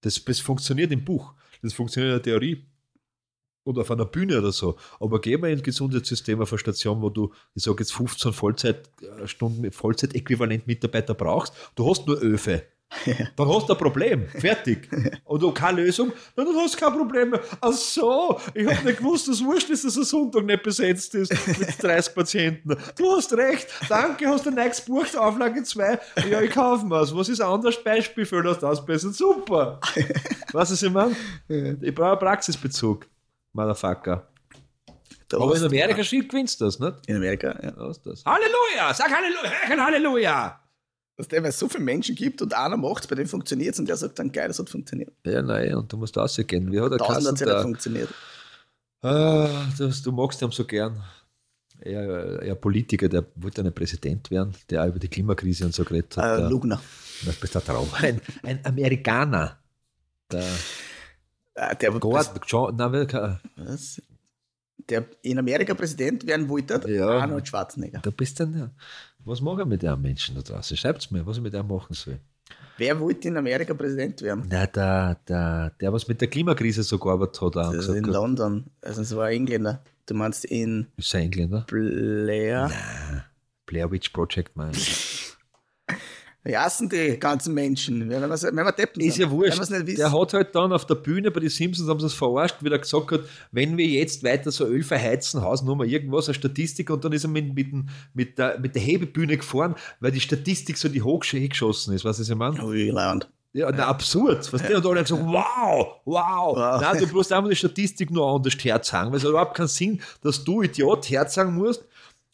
Das, 0.00 0.22
das 0.24 0.40
funktioniert 0.40 0.90
im 0.90 1.04
Buch. 1.04 1.32
Das 1.62 1.72
funktioniert 1.72 2.10
in 2.10 2.16
der 2.16 2.22
Theorie. 2.22 2.64
Oder 3.70 3.82
auf 3.82 3.90
einer 3.90 4.04
Bühne 4.04 4.38
oder 4.38 4.52
so. 4.52 4.76
Aber 4.98 5.20
geh 5.20 5.36
mal 5.36 5.50
in 5.50 5.58
ein 5.58 5.62
Gesundheitssystem 5.62 6.40
auf 6.40 6.52
eine 6.52 6.58
Station, 6.58 7.00
wo 7.02 7.10
du, 7.10 7.32
ich 7.54 7.62
sage 7.62 7.78
jetzt 7.80 7.92
15 7.92 8.32
Vollzeitstunden, 8.32 9.70
Vollzeit-Äquivalent-Mitarbeiter 9.70 11.14
brauchst. 11.14 11.54
Du 11.74 11.88
hast 11.88 12.06
nur 12.06 12.18
Öfe. 12.18 12.62
Dann 13.36 13.48
hast 13.48 13.68
du 13.68 13.72
ein 13.72 13.78
Problem. 13.78 14.28
Fertig. 14.28 14.88
Und 15.24 15.42
du 15.42 15.52
keine 15.52 15.82
Lösung, 15.82 16.12
dann 16.34 16.48
hast 16.56 16.74
du 16.74 16.78
kein 16.78 16.92
Problem 16.92 17.30
mehr. 17.30 17.40
Ach 17.60 17.72
so, 17.72 18.38
ich 18.52 18.66
habe 18.66 18.84
nicht 18.84 18.98
gewusst, 18.98 19.28
dass 19.28 19.42
wurscht 19.44 19.70
ist, 19.70 19.84
dass 19.84 19.94
der 19.94 20.04
Sonntag 20.04 20.44
nicht 20.44 20.62
besetzt 20.62 21.14
ist 21.14 21.32
mit 21.46 21.82
30 21.82 22.14
Patienten. 22.14 22.76
Du 22.96 23.12
hast 23.12 23.32
recht. 23.32 23.68
Danke, 23.88 24.26
hast 24.26 24.46
du 24.46 24.50
nichts 24.50 24.84
gebucht, 24.84 25.16
Auflage 25.16 25.62
2. 25.62 26.00
Ja, 26.28 26.40
ich 26.40 26.50
kaufe 26.50 26.84
mir's. 26.84 27.14
Was 27.14 27.28
ist 27.28 27.40
ein 27.40 27.48
anderes 27.48 27.82
Beispiel 27.82 28.26
für 28.26 28.42
das 28.42 28.62
ausbessern? 28.64 29.12
Super. 29.12 29.78
Weißt 30.52 30.70
du, 30.70 30.74
was 30.74 30.82
ich 30.82 30.90
meine? 30.90 31.16
Ich 31.80 31.94
brauche 31.94 32.10
einen 32.10 32.18
Praxisbezug. 32.18 33.06
Motherfucker. 33.52 34.26
Da 35.28 35.38
Aber 35.38 35.56
in 35.56 35.64
Amerika 35.64 36.02
gewinnst 36.02 36.60
du 36.60 36.64
das, 36.64 36.78
nicht? 36.80 37.06
In 37.06 37.16
Amerika, 37.16 37.48
ja. 37.62 37.70
Da 37.70 37.92
du 37.92 38.10
das. 38.10 38.24
Halleluja! 38.24 38.92
Sag 38.92 39.10
Halleluja! 39.10 39.84
Halleluja! 39.84 40.60
Dass 41.16 41.28
der, 41.28 41.42
weil 41.42 41.50
es 41.50 41.58
so 41.58 41.68
viele 41.68 41.84
Menschen 41.84 42.14
gibt 42.14 42.42
und 42.42 42.52
einer 42.54 42.76
macht 42.76 43.04
es, 43.04 43.06
bei 43.06 43.14
dem 43.14 43.28
funktioniert 43.28 43.74
es 43.74 43.78
und 43.78 43.88
der 43.88 43.96
sagt 43.96 44.18
dann, 44.18 44.32
geil, 44.32 44.48
das 44.48 44.58
hat 44.58 44.68
funktioniert. 44.68 45.12
Ja, 45.24 45.42
nein, 45.42 45.74
und 45.74 45.92
du 45.92 45.96
musst 45.98 46.16
rausgehen. 46.16 46.72
Wie 46.72 46.80
hat 46.80 46.90
der 46.90 46.98
Tausend 46.98 47.28
hat 47.28 47.34
es 47.34 47.40
ja 47.40 47.62
funktioniert. 47.62 48.08
Ah, 49.02 49.66
das, 49.78 50.02
du 50.02 50.12
magst 50.12 50.42
ihn 50.42 50.50
so 50.50 50.64
gern. 50.64 51.00
Er, 51.78 52.42
er 52.42 52.54
Politiker, 52.56 53.08
der 53.08 53.24
wollte 53.36 53.62
nicht 53.62 53.74
Präsident 53.74 54.30
werden, 54.30 54.52
der 54.68 54.82
auch 54.82 54.88
über 54.88 54.98
die 54.98 55.08
Klimakrise 55.08 55.64
und 55.64 55.74
so 55.74 55.84
geredet 55.84 56.16
hat. 56.16 56.40
Äh, 56.40 56.48
Lugner. 56.48 56.80
das 57.24 57.36
bist 57.36 57.54
der 57.54 57.64
Traum. 57.64 57.88
Ein, 57.94 58.20
ein 58.42 58.60
Amerikaner. 58.64 59.58
Der 60.30 60.44
der, 61.56 61.90
Gordon, 61.92 62.40
John, 62.46 62.76
nein, 62.76 62.92
wer- 62.92 63.40
was? 63.56 64.00
der 64.88 65.04
in 65.22 65.38
Amerika 65.38 65.74
Präsident 65.74 66.26
werden 66.26 66.48
wollte, 66.48 66.80
Ja. 66.90 67.06
Arnold 67.20 67.46
Schwarzenegger. 67.46 68.00
da 68.02 68.10
bist 68.10 68.40
du 68.40 68.44
dann, 68.46 68.58
ja. 68.58 68.70
Was 69.24 69.40
mache 69.40 69.60
ich 69.62 69.66
mit 69.68 69.82
dem 69.82 70.00
Menschen 70.00 70.34
da 70.34 70.40
draußen? 70.42 70.76
Schreibt's 70.76 71.10
mir, 71.10 71.24
was 71.26 71.36
ich 71.36 71.42
mit 71.42 71.52
dem 71.52 71.68
machen 71.68 71.92
soll. 71.94 72.18
Wer 72.78 72.98
wollte 72.98 73.28
in 73.28 73.36
Amerika 73.36 73.74
Präsident 73.74 74.22
werden? 74.22 74.46
Na, 74.50 74.66
der, 74.66 75.16
der, 75.28 75.70
der, 75.78 75.92
was 75.92 76.08
mit 76.08 76.20
der 76.20 76.28
Klimakrise 76.28 76.82
so 76.82 76.98
gearbeitet 76.98 77.40
hat, 77.42 77.54
Das 77.56 77.66
in 77.72 77.74
gesagt 77.94 78.06
hat, 78.06 78.12
London. 78.14 78.64
Also 78.80 79.02
es 79.02 79.14
war 79.14 79.26
ein 79.26 79.36
Engländer. 79.42 79.82
Du 80.06 80.14
meinst 80.14 80.46
in 80.46 80.86
ist 80.96 81.14
ein 81.14 81.24
Engländer. 81.24 81.60
Blair? 81.68 82.70
Blair 83.66 83.90
Witch 83.92 84.08
Project, 84.08 84.56
mein. 84.56 84.72
Ja, 86.44 86.70
sind 86.70 86.92
die 86.92 87.18
ganzen 87.18 87.52
Menschen. 87.52 88.08
Wenn 88.08 88.22
wir, 88.22 88.30
wenn 88.30 88.64
wir 88.64 88.72
deppen 88.72 89.02
Ist 89.02 89.18
ja 89.18 89.30
wurscht. 89.30 89.60
Der 89.70 90.10
hat 90.10 90.32
halt 90.32 90.54
dann 90.54 90.72
auf 90.72 90.86
der 90.86 90.94
Bühne 90.94 91.30
bei 91.30 91.40
den 91.40 91.50
Simpsons 91.50 91.88
haben 91.88 92.00
sie 92.00 92.06
es 92.06 92.14
verarscht, 92.14 92.56
wie 92.60 92.70
er 92.70 92.78
gesagt 92.78 93.12
hat, 93.12 93.20
wenn 93.52 93.76
wir 93.76 93.86
jetzt 93.86 94.24
weiter 94.24 94.50
so 94.50 94.66
Öl 94.66 94.82
verheizen, 94.82 95.42
Hausnummer, 95.42 95.84
irgendwas, 95.84 96.28
eine 96.28 96.34
Statistik 96.34 96.88
und 96.88 97.04
dann 97.04 97.12
ist 97.12 97.24
er 97.24 97.30
mit, 97.30 97.54
mit, 97.54 97.68
mit, 98.14 98.38
der, 98.38 98.58
mit 98.58 98.74
der 98.74 98.82
Hebebühne 98.82 99.36
gefahren, 99.36 99.74
weil 100.00 100.12
die 100.12 100.20
Statistik 100.20 100.78
so 100.78 100.88
die 100.88 101.02
hoch 101.02 101.20
geschossen 101.20 101.94
ist, 101.94 102.06
was 102.06 102.18
ich 102.18 102.34
meine? 102.34 102.64
Ui, 102.64 102.88
Land. 102.88 103.28
Ja, 103.52 103.70
na, 103.72 103.86
absurd. 103.86 104.50
Was 104.52 104.62
der 104.62 104.76
und 104.76 104.86
alle 104.86 105.02
gesagt, 105.02 105.22
wow, 105.24 106.00
wow. 106.04 106.56
Wow. 106.56 106.80
Nein, 106.80 107.00
du 107.00 107.06
musst 107.08 107.32
einfach 107.32 107.50
die 107.50 107.56
Statistik 107.56 108.10
nur 108.10 108.32
anders 108.32 108.54
herzeigen, 108.62 109.10
weil 109.10 109.18
es 109.18 109.24
hat 109.24 109.30
überhaupt 109.30 109.56
keinen 109.56 109.68
Sinn, 109.68 110.00
dass 110.22 110.44
du 110.44 110.62
Idiot 110.62 111.10
herzeigen 111.10 111.54
musst 111.54 111.84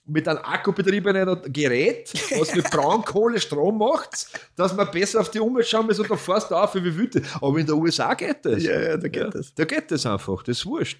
mit 0.09 0.29
einem 0.29 0.39
akkubetriebenen 0.43 1.53
Gerät, 1.53 2.13
was 2.39 2.55
mit 2.55 2.71
Braunkohle 2.71 3.41
Strom 3.41 3.79
macht, 3.79 4.29
dass 4.55 4.75
man 4.75 4.91
besser 4.91 5.21
auf 5.21 5.31
die 5.31 5.41
Umwelt 5.41 5.67
schauen 5.67 5.87
muss 5.87 5.99
und 5.99 6.09
dann 6.09 6.19
fährst 6.19 6.51
du 6.51 6.55
auf 6.55 6.75
wie 6.77 6.97
wütend. 6.97 7.27
Aber 7.43 7.59
in 7.59 7.67
der 7.67 7.77
USA 7.77 8.15
geht 8.15 8.45
das. 8.45 8.63
Ja, 8.63 8.81
ja, 8.81 8.97
da 8.97 9.09
geht 9.09 9.35
das. 9.35 9.53
Da 9.55 9.65
geht 9.65 9.91
das 9.91 10.07
einfach, 10.07 10.43
das 10.45 10.59
ist 10.59 10.67
wurscht. 10.67 10.99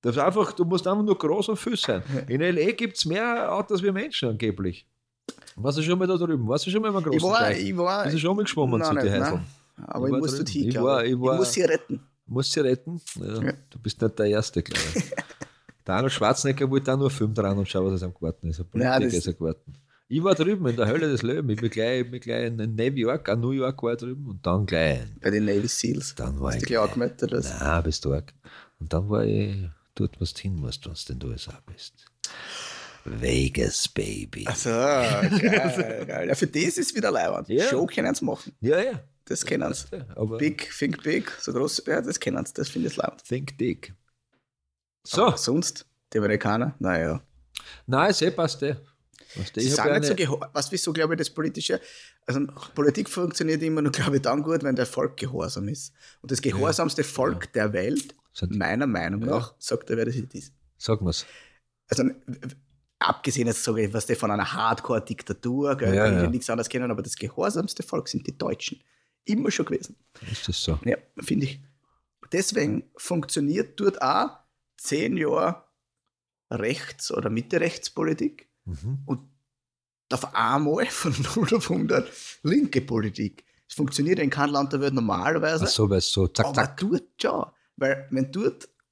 Das 0.00 0.16
ist 0.16 0.22
einfach, 0.22 0.52
du 0.52 0.64
musst 0.64 0.86
einfach 0.86 1.02
nur 1.02 1.18
groß 1.18 1.48
und 1.50 1.56
viel 1.56 1.76
sein. 1.76 2.02
In 2.28 2.40
L.A. 2.40 2.70
gibt 2.72 2.96
es 2.96 3.04
mehr 3.04 3.52
Autos 3.52 3.82
wie 3.82 3.90
Menschen 3.90 4.28
angeblich. 4.30 4.86
Warst 5.56 5.76
du 5.78 5.82
schon 5.82 5.98
mal 5.98 6.06
da 6.06 6.16
drüben? 6.16 6.46
Warst 6.48 6.66
du 6.66 6.70
schon 6.70 6.80
mal 6.80 6.88
im 6.88 6.94
großen 7.02 7.12
Ich 7.14 7.22
war, 7.22 7.38
Teich? 7.40 7.68
ich 7.68 7.76
war. 7.76 8.04
Bist 8.04 8.14
du 8.14 8.18
schon 8.20 8.36
mal 8.36 8.42
geschwommen 8.44 8.78
Nein, 8.80 8.88
zu 8.88 8.94
nein. 8.94 9.20
Häuseln? 9.20 9.46
Aber 9.86 10.06
Ich 10.06 10.06
ich, 10.06 10.12
war 10.12 10.18
muss 10.20 10.30
drin. 10.30 10.38
dort 10.38 10.48
hin, 10.50 10.68
Ich 10.68 10.80
war- 10.80 11.04
ich. 11.04 11.12
ich 11.12 11.20
war- 11.20 11.32
ich 11.34 11.38
muss 11.40 11.52
sie 11.52 11.62
retten. 11.62 12.00
Musst 12.26 12.52
sie 12.52 12.60
retten? 12.60 13.00
Ja, 13.16 13.42
Ja. 13.42 13.52
Du 13.70 13.78
bist 13.80 14.00
nicht 14.00 14.18
der 14.18 14.26
Erste, 14.26 14.62
glaube 14.62 14.80
ich. 14.94 15.04
der 15.88 15.96
Arnold 15.96 16.12
Schwarzenegger 16.12 16.70
wollte 16.70 16.92
auch 16.92 16.98
nur 16.98 17.10
Film 17.10 17.34
dran 17.34 17.58
und 17.58 17.68
schauen, 17.68 17.86
was 17.86 17.94
es 17.94 18.02
am 18.04 18.14
Garten 18.14 18.50
ist. 18.50 18.60
Ein 18.60 18.66
Politiker 18.66 19.00
das- 19.00 19.14
ist 19.14 19.28
ein 19.28 19.36
Garten. 19.38 19.72
Ich 20.10 20.22
war 20.22 20.34
drüben 20.34 20.66
in 20.66 20.76
der 20.76 20.86
Hölle 20.86 21.06
des 21.10 21.20
Löwen. 21.22 21.50
Ich 21.50 21.60
bin 21.60 21.68
gleich, 21.68 22.00
ich 22.02 22.10
bin 22.10 22.20
gleich 22.20 22.46
in 22.46 22.56
New 22.56 22.82
York, 22.94 23.28
an 23.28 23.40
New 23.40 23.50
York 23.50 23.82
war 23.82 23.92
ich 23.92 23.98
drüben 23.98 24.26
und 24.26 24.46
dann 24.46 24.64
gleich. 24.64 25.00
Bei 25.20 25.28
den 25.30 25.44
Navy 25.44 25.68
Seals. 25.68 26.14
Dann 26.14 26.40
war 26.40 26.48
Hast 26.48 26.56
ich 26.56 26.62
du 26.62 26.66
gleich 26.68 26.78
angemeldet? 26.80 27.22
oder 27.24 27.38
was? 27.38 27.60
Nein, 27.60 27.82
bist 27.82 28.04
du 28.06 28.14
arg. 28.14 28.32
Und 28.80 28.90
dann 28.92 29.10
war 29.10 29.24
ich 29.24 29.54
dort, 29.94 30.18
wo 30.18 30.24
du 30.24 30.30
hin 30.40 30.54
musst, 30.56 30.86
wenn 30.86 30.94
du 30.94 31.12
in 31.12 31.18
den 31.18 31.28
USA 31.30 31.58
bist. 31.66 32.06
Vegas, 33.04 33.88
Baby. 33.88 34.44
Ach 34.48 34.56
so, 34.56 34.70
geil, 34.70 36.04
geil. 36.06 36.28
Ja, 36.28 36.34
für 36.34 36.46
das 36.46 36.78
ist 36.78 36.94
wieder 36.94 37.10
Leibwand. 37.10 37.48
Ja. 37.48 37.64
Show 37.68 37.86
können 37.86 38.14
sie 38.14 38.24
machen. 38.24 38.52
Ja, 38.60 38.80
ja. 38.80 39.00
Das 39.24 39.44
kennen 39.44 39.72
sie. 39.74 39.86
Ja, 39.92 40.24
Big, 40.24 40.70
think 40.78 41.02
big, 41.02 41.30
so 41.40 41.52
groß, 41.52 41.82
ja, 41.86 42.00
das 42.00 42.18
kennen 42.18 42.44
sie. 42.46 42.54
Das 42.54 42.68
finde 42.70 42.88
ich 42.88 42.96
leibend. 42.96 43.22
think 43.24 43.56
dick. 43.58 43.92
So, 45.08 45.26
Aber 45.26 45.38
sonst, 45.38 45.86
die 46.12 46.18
Amerikaner, 46.18 46.74
naja. 46.78 47.22
nein, 47.86 48.12
sehr 48.12 48.30
passt 48.30 48.60
der. 48.60 48.80
Weißt 49.34 49.56
du, 49.56 49.60
Ich 49.60 49.74
sind 49.74 49.92
nicht 49.92 50.04
so 50.04 50.14
gehorsam. 50.14 50.50
Was 50.52 50.70
wieso, 50.72 50.92
glaube 50.92 51.14
ich, 51.14 51.18
das 51.18 51.30
Politische, 51.30 51.80
also 52.26 52.40
Politik 52.74 53.08
funktioniert 53.08 53.62
immer 53.62 53.82
nur, 53.82 53.92
glaube 53.92 54.16
ich, 54.16 54.22
dann 54.22 54.42
gut, 54.42 54.62
wenn 54.62 54.76
der 54.76 54.86
Volk 54.86 55.16
gehorsam 55.16 55.68
ist. 55.68 55.92
Und 56.22 56.30
das 56.30 56.40
gehorsamste 56.42 57.04
Volk 57.04 57.52
der 57.52 57.72
Welt, 57.72 58.14
meiner 58.50 58.86
Meinung 58.86 59.20
nach, 59.20 59.54
sagt 59.58 59.90
er, 59.90 59.96
wer 59.96 60.04
das 60.06 60.14
ist. 60.16 60.52
sag 60.76 61.00
mal's. 61.00 61.24
Also 61.88 62.04
abgesehen 62.98 63.46
jetzt 63.46 63.64
sage 63.64 63.84
ich, 63.84 63.92
was 63.94 64.06
der 64.06 64.16
von 64.16 64.30
einer 64.30 64.52
Hardcore-Diktatur, 64.52 65.76
gell, 65.76 65.94
Ja, 65.94 66.06
ja. 66.22 66.28
nichts 66.30 66.50
anderes 66.50 66.68
kennen, 66.68 66.90
aber 66.90 67.02
das 67.02 67.16
gehorsamste 67.16 67.82
Volk 67.82 68.08
sind 68.08 68.26
die 68.26 68.36
Deutschen. 68.36 68.82
Immer 69.24 69.50
schon 69.50 69.66
gewesen. 69.66 69.96
Ist 70.30 70.48
das 70.48 70.62
so? 70.62 70.78
Ja, 70.84 70.96
finde 71.18 71.46
ich. 71.46 71.60
Deswegen 72.32 72.90
funktioniert 72.96 73.78
dort 73.80 74.00
auch 74.02 74.30
zehn 74.78 75.16
Jahre 75.16 75.64
Rechts- 76.50 77.12
oder 77.12 77.28
Mitte-Rechtspolitik 77.30 78.48
Mhm. 78.64 78.98
und 79.06 79.20
auf 80.12 80.34
einmal 80.34 80.84
von 80.90 81.14
0 81.36 81.54
auf 81.54 81.70
100 81.70 82.10
linke 82.42 82.80
Politik. 82.82 83.44
Es 83.68 83.74
funktioniert 83.74 84.18
in 84.18 84.28
keinem 84.30 84.52
Land 84.52 84.72
der 84.74 84.80
Welt 84.80 84.92
normalerweise, 84.94 85.64
Ach 85.64 85.68
so, 85.68 85.88
weil 85.90 86.00
so 86.02 86.26
zack, 86.28 86.46
aber 86.46 86.54
zack. 86.54 86.76
dort 86.78 87.04
schon. 87.20 87.46
Weil 87.76 88.06
wenn 88.10 88.30
du 88.32 88.50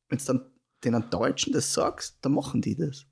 wenn 0.09 0.19
dann 0.27 0.51
den 0.85 1.11
Deutschen 1.11 1.53
das 1.53 1.73
sagst, 1.73 2.19
dann 2.23 2.33
machen 2.33 2.61
die 2.63 2.77
das. 2.77 3.05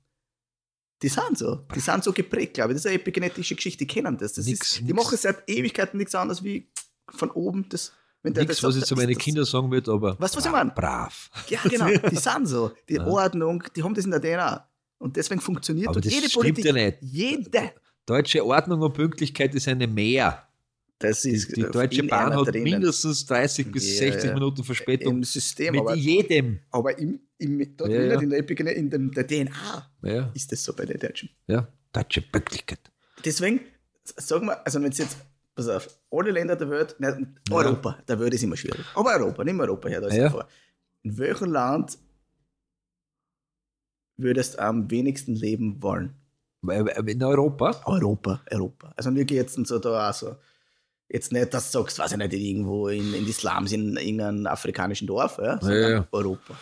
Die 1.01 1.09
sind 1.09 1.37
so. 1.37 1.55
Die 1.75 1.79
sind 1.79 2.03
so 2.03 2.13
geprägt, 2.13 2.53
glaube 2.55 2.71
ich. 2.71 2.75
Das 2.77 2.85
ist 2.85 2.87
eine 2.91 2.95
epigenetische 2.95 3.55
Geschichte, 3.55 3.79
die 3.85 3.87
kennen 3.87 4.17
das. 4.17 4.33
das 4.33 4.45
Nix, 4.45 4.71
ist, 4.71 4.79
die 4.79 4.83
nix. 4.85 4.95
machen 4.95 5.17
seit 5.17 5.47
Ewigkeiten 5.49 5.97
nichts 5.97 6.15
anderes 6.15 6.43
wie 6.43 6.71
von 7.09 7.29
oben 7.31 7.67
das. 7.69 7.91
Nichts, 8.33 8.63
was 8.63 8.75
ich 8.75 8.83
zu 8.85 8.95
meinen 8.95 9.17
Kindern 9.17 9.45
sagen 9.45 9.69
würde, 9.71 9.91
aber 9.91 10.11
du, 10.13 10.19
was 10.21 10.35
ich 10.35 10.51
meine? 10.51 10.71
brav. 10.71 11.29
Ja, 11.49 11.59
genau, 11.63 11.87
die 12.11 12.15
sind 12.15 12.47
so. 12.47 12.71
Die 12.89 12.95
Ja. 12.95 13.05
Ordnung, 13.07 13.63
die 13.75 13.83
haben 13.83 13.93
das 13.93 14.05
in 14.05 14.11
der 14.11 14.21
DNA. 14.21 14.67
Und 14.97 15.15
deswegen 15.17 15.41
funktioniert 15.41 15.89
Aber 15.89 16.01
das 16.01 16.11
jede 16.13 16.27
stimmt 16.29 16.43
Politik. 16.43 16.65
ja 16.65 16.73
nicht. 16.73 16.97
Jede. 17.01 17.71
Deutsche 18.05 18.45
Ordnung 18.45 18.81
und 18.81 18.93
Pünktlichkeit 18.93 19.53
ist 19.55 19.67
eine 19.67 19.87
Mehr. 19.87 20.41
Das 20.99 21.25
ist 21.25 21.55
die 21.57 21.63
Deutsche 21.63 22.03
Bahn 22.03 22.33
hat 22.33 22.47
drinnen. 22.47 22.63
mindestens 22.63 23.25
30 23.25 23.69
bis 23.71 23.85
Ja, 23.99 24.11
60 24.11 24.23
ja. 24.29 24.33
Minuten 24.33 24.63
Verspätung 24.63 25.15
im 25.17 25.23
System, 25.25 25.73
mit 25.73 25.81
aber, 25.81 25.93
jedem. 25.95 26.59
aber 26.71 26.97
im, 26.97 27.19
im, 27.37 27.75
dort 27.75 27.91
Ja, 27.91 28.01
ja. 28.01 28.21
in 28.21 28.29
der 28.29 28.39
Epigene, 28.39 28.71
in 28.71 28.89
dem, 28.89 29.11
der 29.11 29.27
DNA 29.27 29.91
Ja, 30.03 30.31
ist 30.33 30.49
das 30.51 30.63
so 30.63 30.73
bei 30.73 30.85
den 30.85 30.97
Deutschen. 30.99 31.29
ja. 31.47 31.67
Deutsche 31.91 32.21
Pünktlichkeit. 32.21 32.79
Deswegen, 33.25 33.59
sagen 34.03 34.47
wir, 34.47 34.65
also 34.65 34.81
wenn 34.81 34.91
es 34.91 34.97
jetzt, 34.97 35.17
pass 35.55 35.67
auf, 35.69 35.87
alle 36.11 36.31
Länder 36.31 36.55
der 36.55 36.69
Welt, 36.69 36.95
nein, 36.99 37.39
Ja. 37.49 37.55
Europa, 37.55 37.97
der 38.07 38.19
Welt 38.19 38.33
ist 38.33 38.43
immer 38.43 38.57
schwierig. 38.57 38.85
Aber 38.93 39.11
Europa, 39.15 39.43
nimm 39.43 39.59
Europa 39.59 39.87
her, 39.89 40.01
da 40.01 40.07
ist 40.07 40.15
Ja. 40.15 40.23
ja. 40.23 40.29
vor. 40.29 40.47
In 41.03 41.17
welchem 41.17 41.51
Land 41.51 41.97
würdest 44.17 44.55
du 44.55 44.59
am 44.61 44.89
wenigsten 44.91 45.35
leben 45.35 45.81
wollen? 45.81 46.13
Weil- 46.61 46.85
weil 46.85 47.09
In 47.09 47.23
Europa? 47.23 47.81
Europa, 47.85 48.41
Europa. 48.51 48.93
Also 48.95 49.13
wir 49.13 49.25
gehen 49.25 49.37
jetzt 49.37 49.53
so 49.67 49.79
da 49.79 50.09
auch 50.09 50.13
so. 50.13 50.35
Jetzt 51.07 51.31
nicht, 51.31 51.53
dass 51.53 51.71
du 51.71 51.79
sagst, 51.79 51.99
weiß 51.99 52.13
ich 52.13 52.17
nicht, 52.17 52.33
irgendwo 52.33 52.87
in, 52.87 53.13
in 53.13 53.25
die 53.25 53.31
Slums 53.31 53.71
in 53.71 53.95
irgendeinem 53.95 54.47
afrikanischen 54.47 55.05
Dorf, 55.07 55.37
ja, 55.37 55.59
sondern 55.61 55.81
Ja, 55.81 55.89
ja. 55.89 56.07
Europa. 56.11 56.55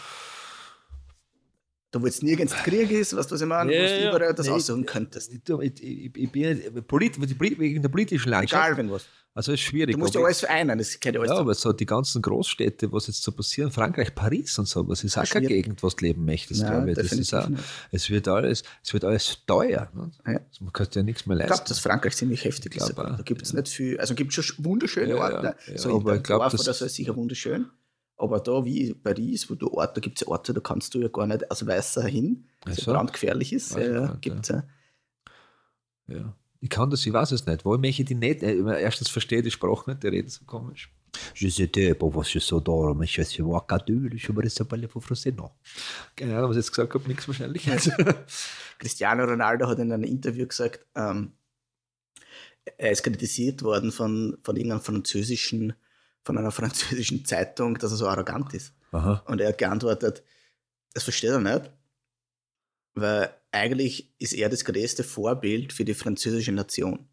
Da 1.94 2.02
wo 2.02 2.08
jetzt 2.08 2.24
nirgends 2.24 2.54
Krieg 2.56 2.90
ist, 2.90 3.16
weißt 3.16 3.30
du, 3.30 3.36
was 3.36 3.42
ich 3.42 3.48
meine? 3.48 3.72
Ja, 3.72 3.82
wo 3.82 3.86
du 3.86 4.02
ja. 4.04 4.10
überall 4.16 4.34
das 4.34 4.48
Nee, 4.48 4.52
aussuchen 4.54 4.84
könntest. 4.86 5.32
Ich, 5.32 5.42
ich, 5.48 5.84
ich, 5.84 6.18
ich 6.18 6.32
bin 6.32 6.58
nicht, 6.58 6.88
polit, 6.88 7.20
wegen 7.60 7.82
der 7.84 7.90
politischen 7.90 8.30
Landschaft. 8.30 8.64
Egal, 8.66 8.78
wenn 8.78 8.90
was. 8.92 9.06
Also 9.36 9.52
ist 9.52 9.62
schwierig. 9.62 9.94
Du 9.94 10.00
musst 10.00 10.16
ja 10.16 10.22
alles 10.22 10.40
vereinen, 10.40 10.78
das 10.78 11.00
geht 11.00 11.14
ja 11.14 11.20
alles. 11.20 11.32
Ja, 11.32 11.38
aber 11.38 11.54
so 11.54 11.72
die 11.72 11.86
ganzen 11.86 12.22
Großstädte, 12.22 12.92
was 12.92 13.06
jetzt 13.08 13.22
so 13.22 13.32
passieren, 13.32 13.72
Frankreich, 13.72 14.14
Paris 14.16 14.58
und 14.58 14.68
so, 14.68 14.88
was 14.88 15.04
ist 15.04 15.18
auch 15.18 15.26
keine. 15.26 15.48
Gegend, 15.48 15.82
was 15.84 15.96
du 15.96 16.06
leben 16.06 16.26
möchtest, 16.26 16.62
Nein, 16.62 16.72
glaube 16.72 16.92
ich. 16.92 16.98
Das 16.98 17.12
ist 17.18 17.34
auch, 17.34 17.48
nicht. 17.48 17.64
es, 17.92 18.10
wird 18.10 18.28
alles, 18.28 18.64
es 18.84 18.94
wird 18.94 19.04
alles 19.06 19.38
teuer. 19.46 19.88
Ne? 19.94 20.12
Ja. 20.26 20.34
Also 20.34 20.64
man 20.64 20.74
kann 20.74 20.88
ja 20.94 21.04
nichts 21.04 21.26
mehr 21.28 21.36
Ich 21.38 21.42
leisten. 21.42 21.56
glaube, 21.56 21.70
dass 21.70 21.80
Frankreich 21.80 22.16
ziemlich 22.16 22.44
heftig 22.44 22.76
Ich 22.76 22.82
ist. 22.82 22.94
Da 22.98 23.20
gibt 23.24 23.42
es 23.44 23.52
ja. 23.52 23.60
nicht 23.60 23.72
viel, 23.72 24.00
also 24.00 24.16
gibt 24.16 24.34
schon 24.34 24.46
wunderschöne 24.66 25.10
Ja, 25.10 25.16
Orte. 25.18 25.56
ja, 25.68 25.72
ja, 25.74 25.78
so 25.78 25.96
aber 25.96 26.16
ich 26.18 26.24
glaub, 26.24 26.42
Dorf 26.42 26.52
das- 26.54 26.78
so 26.80 26.86
ist 26.86 26.96
sicher 26.96 27.16
wunderschön. 27.16 27.68
Aber 28.18 28.40
da 28.40 28.64
wie 28.64 28.94
Paris, 28.94 29.50
wo 29.50 29.56
du 29.56 29.72
Orte, 29.72 29.96
da 29.96 30.02
gibt 30.02 30.18
es 30.22 30.26
ja 30.26 30.32
Orte, 30.32 30.54
da 30.54 30.62
kannst 30.62 30.94
du 30.94 31.00
ja 31.00 31.08
gar 31.08 31.28
nicht 31.28 31.50
als 31.50 31.66
Weißer 31.66 32.06
hin, 32.06 32.48
so 32.68 32.74
so. 32.74 32.92
brandgefährlich 32.94 33.54
ist. 33.54 33.76
Weiß 33.76 33.88
ich 33.88 33.94
Ja, 33.94 34.08
nicht, 34.08 34.22
gibt's 34.22 34.50
ja. 34.50 34.64
Ja. 36.08 36.36
Ich 36.62 36.70
kann 36.70 36.90
das, 36.90 37.06
ich 37.06 37.12
weiß 37.12 37.32
es 37.32 37.46
nicht. 37.46 37.66
Wo 37.66 37.78
möchte 37.78 38.04
ich 38.04 38.08
die 38.08 38.16
nicht? 38.16 38.42
Äh, 38.42 38.82
Erstens 38.82 39.10
verstehe 39.10 39.40
ich 39.40 39.44
die 39.46 39.52
Sprache 39.52 39.90
nicht, 39.90 40.04
die 40.04 40.08
reden 40.08 40.30
so 40.30 40.46
komisch. 40.46 40.90
Je 41.36 41.50
sais 41.50 41.68
pas, 41.68 42.10
was 42.16 42.34
je 42.34 42.40
so 42.40 42.60
da, 42.60 42.94
mais 42.94 43.06
je 43.06 43.24
suis 43.24 43.44
wakadul, 43.44 44.16
je 44.16 44.32
me 44.32 44.50
sais 44.50 44.66
pas 44.66 44.78
le 44.78 44.88
français. 44.88 45.34
Keine 46.16 46.38
Ahnung, 46.38 46.50
was 46.50 46.58
ich 46.58 46.64
jetzt 46.64 46.72
gesagt 46.72 46.94
habe, 46.94 47.08
nichts 47.08 47.28
wahrscheinlich. 47.28 47.66
Cristiano 48.80 49.26
Ronaldo 49.26 49.68
hat 49.68 49.80
in 49.80 49.92
einem 49.92 50.04
Interview 50.04 50.48
gesagt, 50.48 50.86
ähm, 50.96 51.34
er 52.78 52.92
ist 52.92 53.04
kritisiert 53.04 53.62
worden 53.62 53.92
von, 53.92 54.38
von 54.44 54.56
irgendeinem 54.56 54.82
französischen, 54.82 55.74
von 56.24 56.38
einer 56.38 56.52
französischen 56.60 57.26
Zeitung, 57.26 57.78
dass 57.78 57.92
er 57.92 57.98
so 57.98 58.08
arrogant 58.08 58.54
ist. 58.54 58.74
Aha. 58.92 59.24
Und 59.28 59.42
er 59.42 59.50
hat 59.50 59.58
geantwortet, 59.58 60.24
das 60.94 61.04
versteht 61.04 61.32
er 61.32 61.40
nicht, 61.40 61.72
weil 62.96 63.34
eigentlich 63.52 64.14
ist 64.20 64.34
er 64.34 64.50
das 64.50 64.66
größte 64.66 65.04
Vorbild 65.04 65.74
für 65.74 65.86
die 65.86 65.94
französische 65.96 66.52
Nation, 66.52 67.08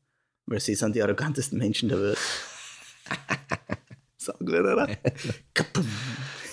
weil 0.46 0.60
sie 0.60 0.74
sind 0.74 0.94
die 0.94 1.02
arrogantesten 1.02 1.58
Menschen 1.58 1.88
der 1.88 2.00
Welt. 2.00 2.18
Sagen 4.16 4.46
wir, 4.46 4.60
oder? 4.60 4.88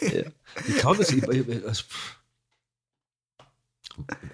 Ja. 0.01 0.32
Ich 0.68 0.78
kann 0.78 0.97
das, 0.97 1.12
ich, 1.12 1.24
ich, 1.24 1.66
also, 1.66 1.84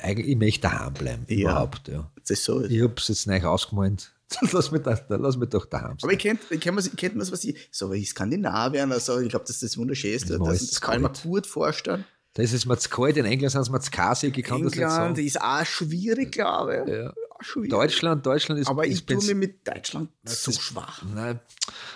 eigentlich, 0.01 0.27
ich 0.27 0.37
möchte 0.37 0.61
daheim 0.61 0.93
bleiben, 0.93 1.25
Ja. 1.27 1.51
überhaupt. 1.51 1.87
Ja. 1.87 2.11
Das 2.15 2.29
ist 2.31 2.43
so. 2.43 2.63
Ich 2.63 2.81
habe 2.81 2.93
es 2.97 3.07
jetzt 3.07 3.27
nicht 3.27 3.45
ausgemalt. 3.45 4.11
Lass 4.51 4.71
mich, 4.71 4.81
da, 4.81 4.99
lass 5.09 5.37
mich 5.37 5.49
doch 5.49 5.65
daheim 5.65 5.97
Aber 6.01 6.13
ich 6.13 6.19
kennt, 6.19 6.41
kennt 6.49 6.75
man, 6.75 6.95
kennt 6.95 7.15
man 7.15 7.31
was 7.31 7.43
ich, 7.43 7.69
so 7.71 7.91
wie 7.91 8.03
Skandinavien, 8.05 8.91
also 8.91 9.19
ich 9.19 9.29
glaube, 9.29 9.45
das 9.47 9.61
ist 9.61 9.77
das. 9.77 10.39
Das 10.39 10.39
Das, 10.39 10.61
ist 10.61 10.71
das 10.73 10.81
kann 10.81 10.95
ich 10.95 11.01
mir 11.01 11.29
gut 11.29 11.47
vorstellen. 11.47 12.05
Das 12.35 12.51
ist 12.51 12.65
mir 12.65 12.77
zu 12.77 12.89
kalt, 12.89 13.15
in 13.17 13.25
England 13.25 13.51
sind 13.51 13.61
es 13.61 13.69
mir 13.69 13.79
zu 13.79 13.91
kasig, 13.91 14.35
ich 14.35 14.43
kann 14.43 14.63
das 14.63 14.71
nicht 14.71 14.81
England 14.81 15.17
sagen. 15.17 15.27
ist 15.27 15.39
auch 15.39 15.65
schwierig, 15.65 16.31
glaube 16.31 16.83
ich. 16.85 16.93
Ja. 16.93 17.13
Wieder. 17.55 17.77
Deutschland, 17.77 18.25
Deutschland 18.25 18.61
ist. 18.61 18.67
Aber 18.67 18.85
ist 18.85 18.93
ich 18.93 19.05
tue 19.05 19.15
Pens- 19.15 19.27
mir 19.27 19.35
mit 19.35 19.67
Deutschland 19.67 20.09
so 20.23 20.51
schwach. 20.51 21.01
Nein, 21.15 21.39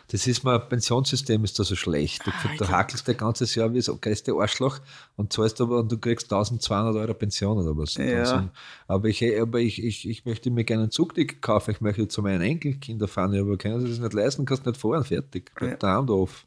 das 0.09 0.25
ist 0.27 0.43
mal, 0.43 0.59
Pensionssystem 0.59 1.43
ist 1.43 1.59
da 1.59 1.63
so 1.63 1.75
schlecht. 1.75 2.25
Du, 2.25 2.31
Ah, 2.31 2.55
du 2.57 2.67
hakelst 2.67 3.07
dein 3.07 3.17
ganzes 3.17 3.53
Jahr 3.55 3.71
wie 3.73 3.77
das 3.77 3.87
größte 4.01 4.33
Arschloch 4.33 4.79
und 5.15 5.31
zahlst 5.33 5.61
aber 5.61 5.79
und 5.79 5.91
du 5.91 5.97
kriegst 5.97 6.31
1200 6.31 6.95
Euro 6.95 7.13
Pension 7.13 7.57
oder 7.57 7.77
was. 7.77 7.95
Ja. 7.95 8.49
Aber 8.87 9.07
ich, 9.07 9.23
aber 9.39 9.59
ich, 9.59 9.83
ich, 9.83 10.07
ich 10.09 10.25
möchte 10.25 10.49
mir 10.49 10.63
gerne 10.63 10.83
einen 10.83 10.91
Zugticket 10.91 11.41
kaufen, 11.41 11.71
ich 11.71 11.81
möchte 11.81 12.07
zu 12.07 12.21
meinen 12.21 12.41
Enkelkindern 12.41 13.07
fahren, 13.07 13.37
aber 13.39 13.57
können 13.57 13.79
sie 13.81 13.89
das 13.89 13.99
nicht 13.99 14.13
leisten, 14.13 14.45
kannst 14.45 14.65
nicht 14.65 14.79
fahren, 14.79 15.03
fertig. 15.03 15.51
Bleib 15.55 15.71
Ja. 15.71 15.77
daheim 15.77 16.07
drauf. 16.07 16.45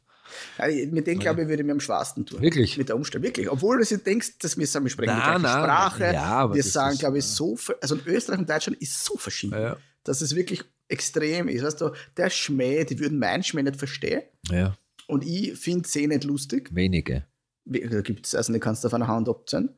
mit 0.91 1.07
dem, 1.07 1.19
glaube 1.19 1.41
ich, 1.43 1.47
würde 1.47 1.61
ich 1.61 1.65
mir 1.65 1.71
am 1.73 1.79
schwarsten 1.79 2.25
tun. 2.25 2.41
Wirklich? 2.41 2.77
Mit 2.77 2.89
der 2.89 2.95
Umstellung, 2.95 3.23
wirklich. 3.23 3.49
Obwohl 3.49 3.83
du 3.83 3.97
denkst, 3.97 4.37
dass 4.39 4.57
wir 4.57 4.65
wir 4.85 4.89
sprechen 4.89 5.13
die 5.13 5.19
Nein, 5.19 5.41
gleiche 5.41 5.57
nein, 5.57 5.63
Sprache. 5.65 6.03
ja, 6.13 6.53
wir 6.53 6.63
sagen, 6.63 6.97
glaube 6.97 7.17
ich, 7.19 7.25
so, 7.25 7.57
also 7.81 7.95
in 7.95 8.01
Österreich 8.05 8.39
und 8.39 8.49
Deutschland 8.49 8.81
ist 8.81 9.03
so 9.03 9.17
verschieden, 9.17 9.59
Ja. 9.59 9.77
dass 10.03 10.21
es 10.21 10.35
wirklich 10.35 10.63
extrem 10.87 11.47
ist. 11.47 11.63
Weißt 11.63 11.81
du, 11.81 11.91
der 12.17 12.29
Schmäh, 12.29 12.83
die 12.85 12.99
würden 12.99 13.17
meinen 13.19 13.43
Schmäh 13.43 13.63
nicht 13.63 13.77
verstehen 13.77 14.23
Ja, 14.49 14.75
und 15.07 15.25
ich 15.25 15.57
finde 15.57 15.87
eh 15.95 16.07
nicht 16.07 16.23
lustig. 16.23 16.69
wenige. 16.73 17.25
Da 17.65 18.01
gibt 18.01 18.25
es, 18.25 18.35
also 18.35 18.51
die 18.53 18.59
kannst 18.59 18.83
du 18.83 18.87
auf 18.87 18.93
einer 18.93 19.07
Hand 19.07 19.29
abzählen. 19.29 19.69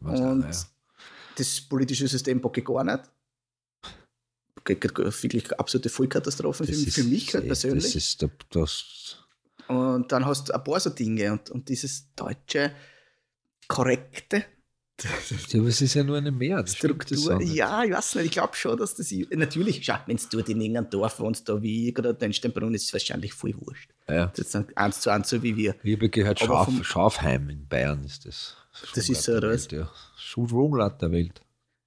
Was 0.00 0.18
Und 0.20 0.42
ja. 0.42 0.50
das 1.36 1.60
politische 1.60 2.08
System 2.08 2.40
ich 2.60 2.66
gar 2.66 2.82
nicht. 2.84 3.00
Wirklich 4.64 5.58
absolute 5.58 5.88
Vollkatastrophe 5.88 6.64
für, 6.64 6.72
ist- 6.72 6.94
für 6.94 7.04
mich 7.04 7.32
eh- 7.34 7.40
persönlich. 7.40 7.84
Das 7.84 7.94
ist 7.94 8.26
das, 8.50 9.16
Und 9.68 10.10
dann 10.12 10.24
hast 10.26 10.48
du 10.48 10.54
ein 10.54 10.64
paar 10.64 10.80
so 10.80 10.90
Dinge 10.90 11.32
und, 11.32 11.50
und 11.50 11.68
dieses 11.68 12.12
deutsche 12.14 12.72
Korrekte, 13.66 14.44
Ja, 15.50 15.60
aber 15.60 15.68
es 15.68 15.80
ist 15.80 15.94
ja 15.94 16.02
nur 16.02 16.16
eine 16.16 16.32
Mehr. 16.32 16.60
das 16.60 16.74
stimmt 16.74 17.08
das 17.08 17.20
Struktur. 17.20 17.36
auch 17.36 17.38
nicht. 17.38 17.54
Ja, 17.54 17.84
ich 17.84 17.92
weiß 17.92 18.16
nicht, 18.16 18.24
ich 18.24 18.30
glaube 18.32 18.56
schon, 18.56 18.76
dass 18.76 18.96
das. 18.96 19.14
Natürlich, 19.30 19.84
schau, 19.84 19.94
wenn 20.06 20.16
du 20.30 20.38
in 20.40 20.60
irgendeinem 20.60 20.90
Dorf 20.90 21.20
wohnst, 21.20 21.48
da 21.48 21.62
wie 21.62 21.88
ich 21.88 21.96
oder 21.96 22.12
den 22.14 22.32
Steinbrunn, 22.32 22.74
ist 22.74 22.86
es 22.86 22.92
wahrscheinlich 22.92 23.32
voll 23.32 23.54
wurscht. 23.60 23.90
Ja. 24.08 24.26
Das 24.26 24.38
ist 24.46 24.54
dann 24.56 24.66
eins 24.74 25.00
zu 25.00 25.10
eins 25.10 25.28
so 25.28 25.40
wie 25.40 25.56
wir. 25.56 25.76
Ich 25.84 25.94
habe 25.94 26.08
gehört, 26.08 26.40
Schaf, 26.40 26.64
vom- 26.64 26.82
Schafheim 26.82 27.48
in 27.48 27.68
Bayern 27.68 28.02
ist 28.04 28.26
das. 28.26 28.56
Das 28.94 29.08
ist 29.08 29.22
so, 29.22 29.34
oder 29.36 29.50
was? 29.50 29.70
Ja. 29.70 29.88
Schulrumlatt 30.16 31.00
der 31.00 31.12
Welt. 31.12 31.42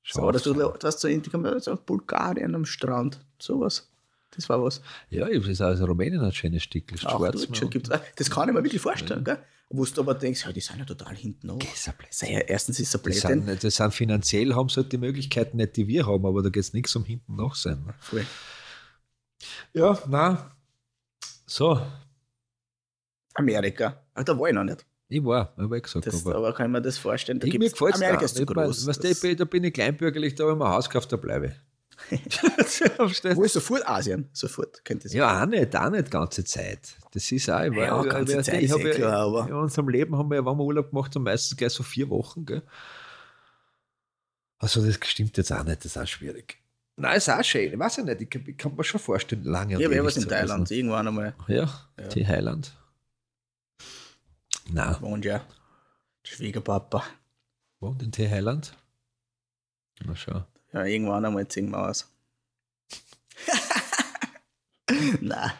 So, 0.05 0.21
oder 0.21 0.39
du, 0.39 0.53
Schaf- 0.53 0.77
du 0.79 0.87
hast 0.87 0.99
so 1.01 1.09
in 1.09 1.21
so 1.59 1.75
Bulgarien 1.85 2.55
am 2.55 2.63
Strand, 2.63 3.19
sowas. 3.39 3.90
Das 4.31 4.47
war 4.49 4.63
was. 4.63 4.81
Ja, 5.09 5.27
das 5.29 5.47
ist 5.47 5.61
also 5.61 5.85
Rumänien 5.85 6.21
ein 6.21 6.31
schönes 6.31 6.63
Stück. 6.63 6.87
Das 6.87 7.01
schwarz. 7.01 7.47
Das 8.15 8.29
kann 8.29 8.47
ich 8.49 8.55
mir 8.55 8.63
wirklich 8.63 8.81
vorstellen, 8.81 9.23
gell? 9.23 9.37
Wo 9.73 9.85
du 9.85 10.01
aber 10.01 10.15
denkst, 10.15 10.43
ja, 10.45 10.51
die 10.51 10.59
sind 10.59 10.79
ja 10.79 10.85
total 10.85 11.15
hinten 11.15 11.49
auf. 11.49 11.61
Sei 12.09 12.31
ja, 12.33 12.39
erstens 12.39 12.79
ist 12.79 12.93
er 12.93 12.97
Das 12.97 13.03
Blödsinn. 13.03 13.45
sind, 13.45 13.63
das 13.63 13.75
sind 13.75 13.93
finanziell 13.93 14.53
haben 14.53 14.67
sie 14.67 14.81
halt 14.81 14.91
die 14.91 14.97
Möglichkeiten 14.97 15.57
nicht, 15.57 15.77
die 15.77 15.87
wir 15.87 16.05
haben, 16.07 16.25
aber 16.25 16.43
da 16.43 16.49
geht 16.49 16.63
es 16.63 16.73
nichts 16.73 16.93
um 16.95 17.05
hinten 17.05 17.35
nach 17.37 17.55
sein. 17.55 17.83
Ne? 17.85 17.93
Voll. 17.99 18.25
Ja, 19.73 19.97
na. 20.07 20.51
So, 21.45 21.81
Amerika. 23.33 24.01
Ach, 24.13 24.23
da 24.23 24.37
war 24.37 24.47
ich 24.49 24.53
noch 24.55 24.63
nicht. 24.63 24.85
ich 25.09 25.23
war, 25.23 25.53
habe 25.57 25.77
ich 25.77 25.83
gesagt. 25.83 26.05
Das, 26.05 26.25
aber 26.25 26.35
aber 26.35 26.53
kann 26.53 26.67
ich 26.67 26.71
mir 26.71 26.81
das 26.81 26.97
vorstellen. 26.97 27.39
Da 27.39 27.47
ich, 27.47 27.57
mir 27.57 27.69
gefällt 27.69 27.95
es 27.95 28.01
Amerika 28.01 28.25
ist 28.25 28.35
zu 28.35 28.43
ich 28.43 28.49
mein, 28.49 28.65
groß. 28.65 28.87
weißt 28.87 29.23
du, 29.23 29.35
da 29.35 29.45
bin 29.45 29.63
ich 29.63 29.73
kleinbürgerlich, 29.73 30.35
da 30.35 30.43
habe 30.43 30.53
ich 30.53 30.59
mir 30.59 30.65
ein 30.65 30.71
Haus 30.71 30.89
gekauft, 30.89 31.11
da 31.11 31.17
bleibe 31.17 31.47
ich. 31.47 31.53
Wo 33.35 33.43
ist 33.43 33.53
sofort 33.53 33.87
Asien? 33.87 34.29
Sofort, 34.33 34.83
könnte 34.83 35.07
es 35.07 35.13
Ja, 35.13 35.41
auch 35.41 35.45
nicht, 35.45 35.75
auch 35.75 35.89
nicht 35.89 36.11
ganze 36.11 36.43
Zeit. 36.43 36.95
Das 37.13 37.31
ist 37.31 37.49
auch, 37.49 37.61
ich 37.61 37.71
war, 37.75 37.85
Ja, 37.85 38.03
ganze 38.03 38.39
ich, 38.39 38.45
Zeit 38.45 38.57
ich 38.59 38.63
ist 38.65 38.73
hab 38.73 38.79
eh 38.81 38.89
ja- 38.89 38.95
klar, 38.95 39.17
aber- 39.27 39.47
In 39.47 39.53
unserem 39.53 39.89
Leben 39.89 40.17
haben 40.17 40.29
wir 40.29 40.35
ja, 40.37 40.45
wenn 40.45 40.57
wir 40.57 40.63
Urlaub 40.63 40.89
gemacht 40.89 41.13
haben, 41.15 41.23
meistens 41.23 41.57
gleich 41.57 41.71
so 41.73 41.83
vier 41.83 42.09
Wochen, 42.09 42.45
gell? 42.45 42.61
Also 44.59 44.85
das 44.85 44.99
stimmt 45.07 45.37
jetzt 45.37 45.51
auch 45.51 45.63
nicht, 45.63 45.79
das 45.79 45.85
ist 45.95 45.97
auch 45.97 46.07
schwierig. 46.07 46.57
Nein, 46.97 47.17
ist 47.17 47.29
auch 47.29 47.43
schön, 47.43 47.71
ich 47.73 47.79
weiß 47.79 47.97
ja 47.97 48.03
nicht, 48.03 48.21
ich 48.21 48.29
kann, 48.29 48.43
ich 48.45 48.57
kann 48.57 48.75
mir 48.75 48.83
schon 48.83 48.99
vorstellen, 48.99 49.43
lange 49.43 49.73
habe 49.75 49.83
ja 49.83 49.89
ewig 49.91 50.03
was 50.05 50.17
in. 50.17 50.27
Thailand, 50.29 50.69
irgendwann 50.69 51.07
einmal. 51.07 51.33
Ja, 51.47 51.69
Ja. 51.99 52.07
die 52.09 52.27
Heiland. 52.27 52.73
Nein, 54.69 54.95
Wohnt 55.01 55.25
ja. 55.25 55.41
Schwiegerpapa. 56.23 57.03
wohnt 57.79 58.03
in 58.03 58.11
Thailand? 58.11 58.73
Na 60.05 60.15
schau. 60.15 60.45
Ja, 60.73 60.85
irgendwann 60.85 61.25
einmal 61.25 61.47
ziehen 61.47 61.69
wir 61.69 61.89
aus. 61.89 62.07
Nein, 65.21 65.51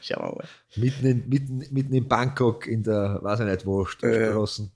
schauen 0.00 0.22
wir 0.22 0.36
mal. 0.36 0.48
Mitten 0.76 1.06
in, 1.06 1.28
mitten, 1.28 1.58
mitten 1.70 1.94
in 1.94 2.08
Bangkok, 2.08 2.66
in 2.66 2.82
der, 2.82 3.18
weiß 3.22 3.40
ich 3.40 3.46
nicht 3.46 3.66
wo, 3.66 3.84
Straßen. 3.84 4.70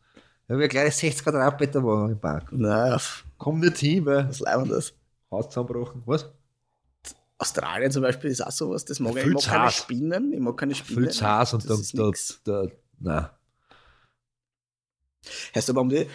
Da 0.46 0.54
habe 0.54 0.64
ich 0.64 0.70
gleich 0.70 0.94
60 0.94 1.24
Quadratmeter 1.24 1.82
Wohnung 1.82 2.10
in 2.10 2.20
Bangkok. 2.20 2.52
Nein, 2.52 2.98
Komm 3.38 3.60
nicht 3.60 3.76
hin, 3.78 4.06
weil 4.06 4.28
was 4.28 4.40
leibend 4.40 4.70
das? 4.70 4.94
Haus 5.30 5.48
zusammenbrochen. 5.48 6.02
Was? 6.06 6.26
Australien 7.38 7.90
zum 7.90 8.02
Beispiel 8.02 8.30
ist 8.30 8.40
auch 8.40 8.50
sowas, 8.50 8.84
das 8.84 8.98
mag 8.98 9.16
ich. 9.16 9.26
Ich 9.26 9.32
mag 9.32 9.42
keine. 9.42 9.70
Spinnen. 9.70 10.32
Ich 10.32 10.40
mag 10.40 10.56
keine 10.56 10.74
Spinnen. 10.74 11.10
Viel 11.10 11.22
heiß 11.22 11.52
und 11.52 11.68
das 11.68 11.68
da, 11.68 11.82
ist 11.82 11.98
da, 11.98 12.06
nix. 12.06 12.40
da, 12.44 12.66
nein. 12.98 13.28
Heißt 15.54 15.68
aber, 15.68 15.80
um 15.82 15.88
die 15.88 16.06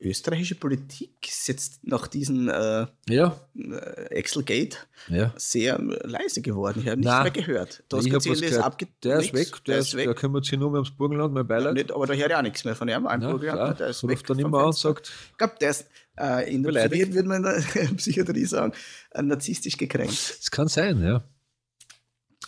österreichische 0.00 0.56
Politik 0.56 1.16
ist 1.26 1.48
jetzt 1.48 1.86
nach 1.86 2.06
diesem 2.08 2.48
äh, 2.48 2.86
Ja, 3.08 3.40
äh, 3.56 4.04
Excel-Gate 4.10 4.86
ja. 5.08 5.32
sehr 5.36 5.78
leise 5.78 6.42
geworden. 6.42 6.80
Ich 6.82 6.88
habe 6.88 7.00
nichts 7.00 7.22
mehr 7.22 7.30
gehört. 7.30 7.82
Du 7.88 7.96
hast 7.96 8.06
Ich 8.06 8.12
der 8.12 8.48
ist 8.50 8.58
abge 8.58 8.86
Der 9.02 9.18
ist 9.20 9.32
weg, 9.32 9.64
der, 9.64 9.78
ist, 9.78 9.92
der 9.94 10.08
weg. 10.08 10.16
kümmert 10.16 10.44
sich 10.44 10.58
nur 10.58 10.70
mehr 10.70 10.80
ums 10.80 10.90
Burgenland, 10.90 11.32
mein 11.32 11.46
Beileid. 11.46 11.74
Nicht, 11.74 11.92
aber 11.92 12.06
da 12.06 12.14
höre 12.14 12.26
ich 12.28 12.34
auch 12.34 12.42
nichts 12.42 12.64
mehr 12.64 12.74
von 12.76 12.88
ihm. 12.88 13.06
Ein 13.06 13.22
Ja, 13.22 13.30
Burgenland, 13.30 13.80
der 13.80 13.88
ist 13.88 14.00
So 14.00 14.08
weg 14.08 14.18
ruft 14.18 14.30
dann 14.30 14.38
immer 14.40 14.58
an 14.60 14.66
und 14.66 14.76
sagt, 14.76 15.12
Ich 15.30 15.38
glaube, 15.38 15.54
der 15.60 15.70
ist 15.70 15.86
äh, 16.18 16.52
in 16.52 16.62
der. 16.62 16.70
Psychiatrie, 16.72 17.14
würde 17.14 17.28
man 17.28 17.44
in 17.44 17.64
der 17.74 17.94
Psychiatrie 17.96 18.44
sagen, 18.44 18.72
äh, 19.12 19.22
narzisstisch 19.22 19.76
gekränkt. 19.76 20.12
es 20.40 20.50
kann 20.50 20.68
sein, 20.68 21.02
ja. 21.02 21.24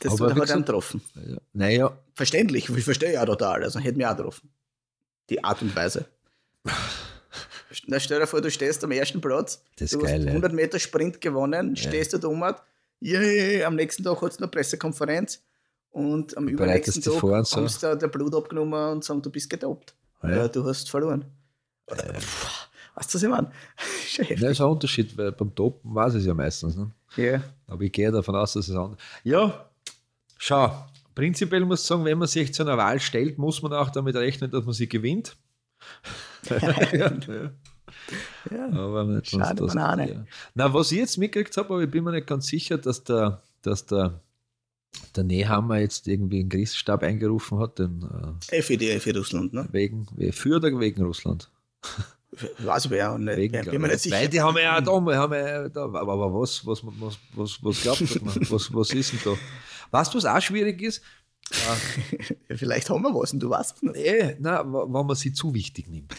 Das 0.00 0.20
Aber 0.20 0.34
hat 0.34 0.50
er 0.50 0.56
getroffen. 0.58 1.00
ja. 1.14 1.38
Naja, 1.54 1.98
Verständlich, 2.12 2.68
ich 2.68 2.84
verstehe 2.84 3.12
ja 3.14 3.24
total. 3.24 3.62
Also 3.64 3.78
hätte 3.78 3.96
mich 3.96 4.06
auch 4.06 4.16
getroffen. 4.16 4.50
Die 5.30 5.42
Art 5.42 5.62
und 5.62 5.74
Weise. 5.74 6.06
Na, 7.86 8.00
stell 8.00 8.20
dir 8.20 8.26
vor, 8.26 8.40
du 8.40 8.50
stehst 8.50 8.82
am 8.84 8.90
ersten 8.90 9.20
Platz, 9.20 9.62
Das 9.76 9.92
ist 9.92 9.94
du 9.94 9.98
geil, 10.04 10.18
hast 10.18 10.24
ja. 10.24 10.30
100 10.30 10.52
Meter 10.52 10.78
Sprint 10.78 11.20
gewonnen, 11.20 11.76
stehst 11.76 12.12
du 12.12 12.18
da 12.18 12.28
um, 12.28 12.44
yeah, 13.02 13.66
am 13.66 13.76
nächsten 13.76 14.02
Tag 14.02 14.20
hat 14.22 14.32
es 14.32 14.38
eine 14.38 14.48
Pressekonferenz 14.48 15.42
und 15.90 16.36
am 16.36 16.48
übernächsten 16.48 17.02
Tag 17.02 17.14
vor 17.14 17.44
so. 17.44 17.56
haben 17.56 17.68
sie 17.68 17.80
da 17.80 17.94
der 17.94 18.08
Blut 18.08 18.34
abgenommen 18.34 18.92
und 18.92 19.04
sagen, 19.04 19.22
du 19.22 19.30
bist 19.30 19.48
gedopt. 19.48 19.94
Ja. 20.22 20.44
Äh, 20.44 20.48
du 20.48 20.64
hast 20.64 20.90
verloren. 20.90 21.24
Weißt 21.88 23.12
du, 23.12 23.14
was 23.14 23.22
ich 23.22 23.28
meine? 23.28 23.50
Ja 24.16 24.24
das 24.36 24.52
ist 24.52 24.60
ein 24.62 24.66
Unterschied, 24.68 25.18
weil 25.18 25.32
beim 25.32 25.54
Topen 25.54 25.94
weiß 25.94 26.14
ich 26.14 26.20
es 26.20 26.26
ja 26.26 26.32
meistens. 26.32 26.74
Ne? 26.74 26.90
Ja. 27.16 27.42
Aber 27.66 27.82
ich 27.82 27.92
gehe 27.92 28.10
davon 28.10 28.34
aus, 28.34 28.54
dass 28.54 28.68
es 28.68 28.74
anders 28.74 28.98
Ja, 29.24 29.68
schau, 30.38 30.86
prinzipiell 31.14 31.66
muss 31.66 31.82
ich 31.82 31.86
sagen, 31.86 32.04
wenn 32.06 32.16
man 32.16 32.28
sich 32.28 32.54
zu 32.54 32.62
einer 32.62 32.78
Wahl 32.78 32.98
stellt, 32.98 33.36
muss 33.36 33.60
man 33.60 33.74
auch 33.74 33.90
damit 33.90 34.16
rechnen, 34.16 34.50
dass 34.50 34.64
man 34.64 34.72
sie 34.72 34.88
gewinnt. 34.88 35.36
ja. 38.50 38.68
Aber 38.72 39.04
nicht 39.04 39.30
Schade, 39.30 39.62
was. 39.64 39.74
Banane. 39.74 40.10
Ja. 40.12 40.24
Na, 40.54 40.72
was 40.74 40.92
ich 40.92 40.98
jetzt 40.98 41.16
mitgekriegt 41.18 41.56
habe, 41.56 41.74
aber 41.74 41.82
ich 41.82 41.90
bin 41.90 42.04
mir 42.04 42.12
nicht 42.12 42.26
ganz 42.26 42.46
sicher, 42.46 42.78
dass 42.78 43.02
der, 43.04 43.42
dass 43.62 43.86
der, 43.86 44.20
der 45.14 45.24
Nehammer 45.24 45.78
jetzt 45.78 46.06
irgendwie 46.08 46.40
einen 46.40 46.48
Krisenstab 46.48 47.02
eingerufen 47.02 47.58
hat, 47.58 47.78
den, 47.78 48.02
äh, 48.50 48.56
Eh 48.58 48.62
für, 48.62 48.76
die, 48.76 48.98
für 49.00 49.16
Russland, 49.16 49.52
ne? 49.52 49.66
wegen, 49.72 50.06
für 50.32 50.56
oder 50.56 50.78
wegen 50.78 51.02
Russland? 51.02 51.50
Weiß 52.58 52.84
ich 52.86 52.90
wer, 52.90 53.16
nicht. 53.18 53.36
Wegen, 53.36 53.54
Wer- 53.54 53.64
bin 53.64 53.80
mir 53.80 53.88
nicht 53.88 54.00
sicher. 54.00 54.16
Weil 54.16 54.28
die 54.28 54.40
haben 54.40 54.56
ja 54.58 54.76
auch 54.78 54.82
da, 54.82 55.00
wir 55.00 55.16
haben 55.16 55.32
ja 55.32 55.68
da 55.68 55.84
aber, 55.84 56.00
aber 56.02 56.34
was, 56.34 56.66
was, 56.66 56.82
was, 56.84 57.18
was, 57.34 57.58
was 57.62 57.82
glaubt 57.82 58.22
man? 58.22 58.34
Was, 58.50 58.72
was 58.74 58.90
ist 58.90 59.12
denn 59.12 59.20
da? 59.24 59.34
Weißt 59.90 60.12
du, 60.12 60.18
was 60.18 60.26
auch 60.26 60.40
schwierig 60.40 60.82
ist? 60.82 61.02
Ja, 61.52 62.56
Vielleicht 62.56 62.90
haben 62.90 63.02
wir 63.02 63.14
was 63.14 63.32
und 63.32 63.40
du 63.40 63.50
weißt 63.50 63.76
es 63.76 63.82
nicht. 63.82 63.96
Eh, 63.96 64.36
nein, 64.40 64.72
wenn 64.72 65.06
man 65.06 65.16
sie 65.16 65.32
zu 65.32 65.54
wichtig 65.54 65.88
nimmt. 65.88 66.14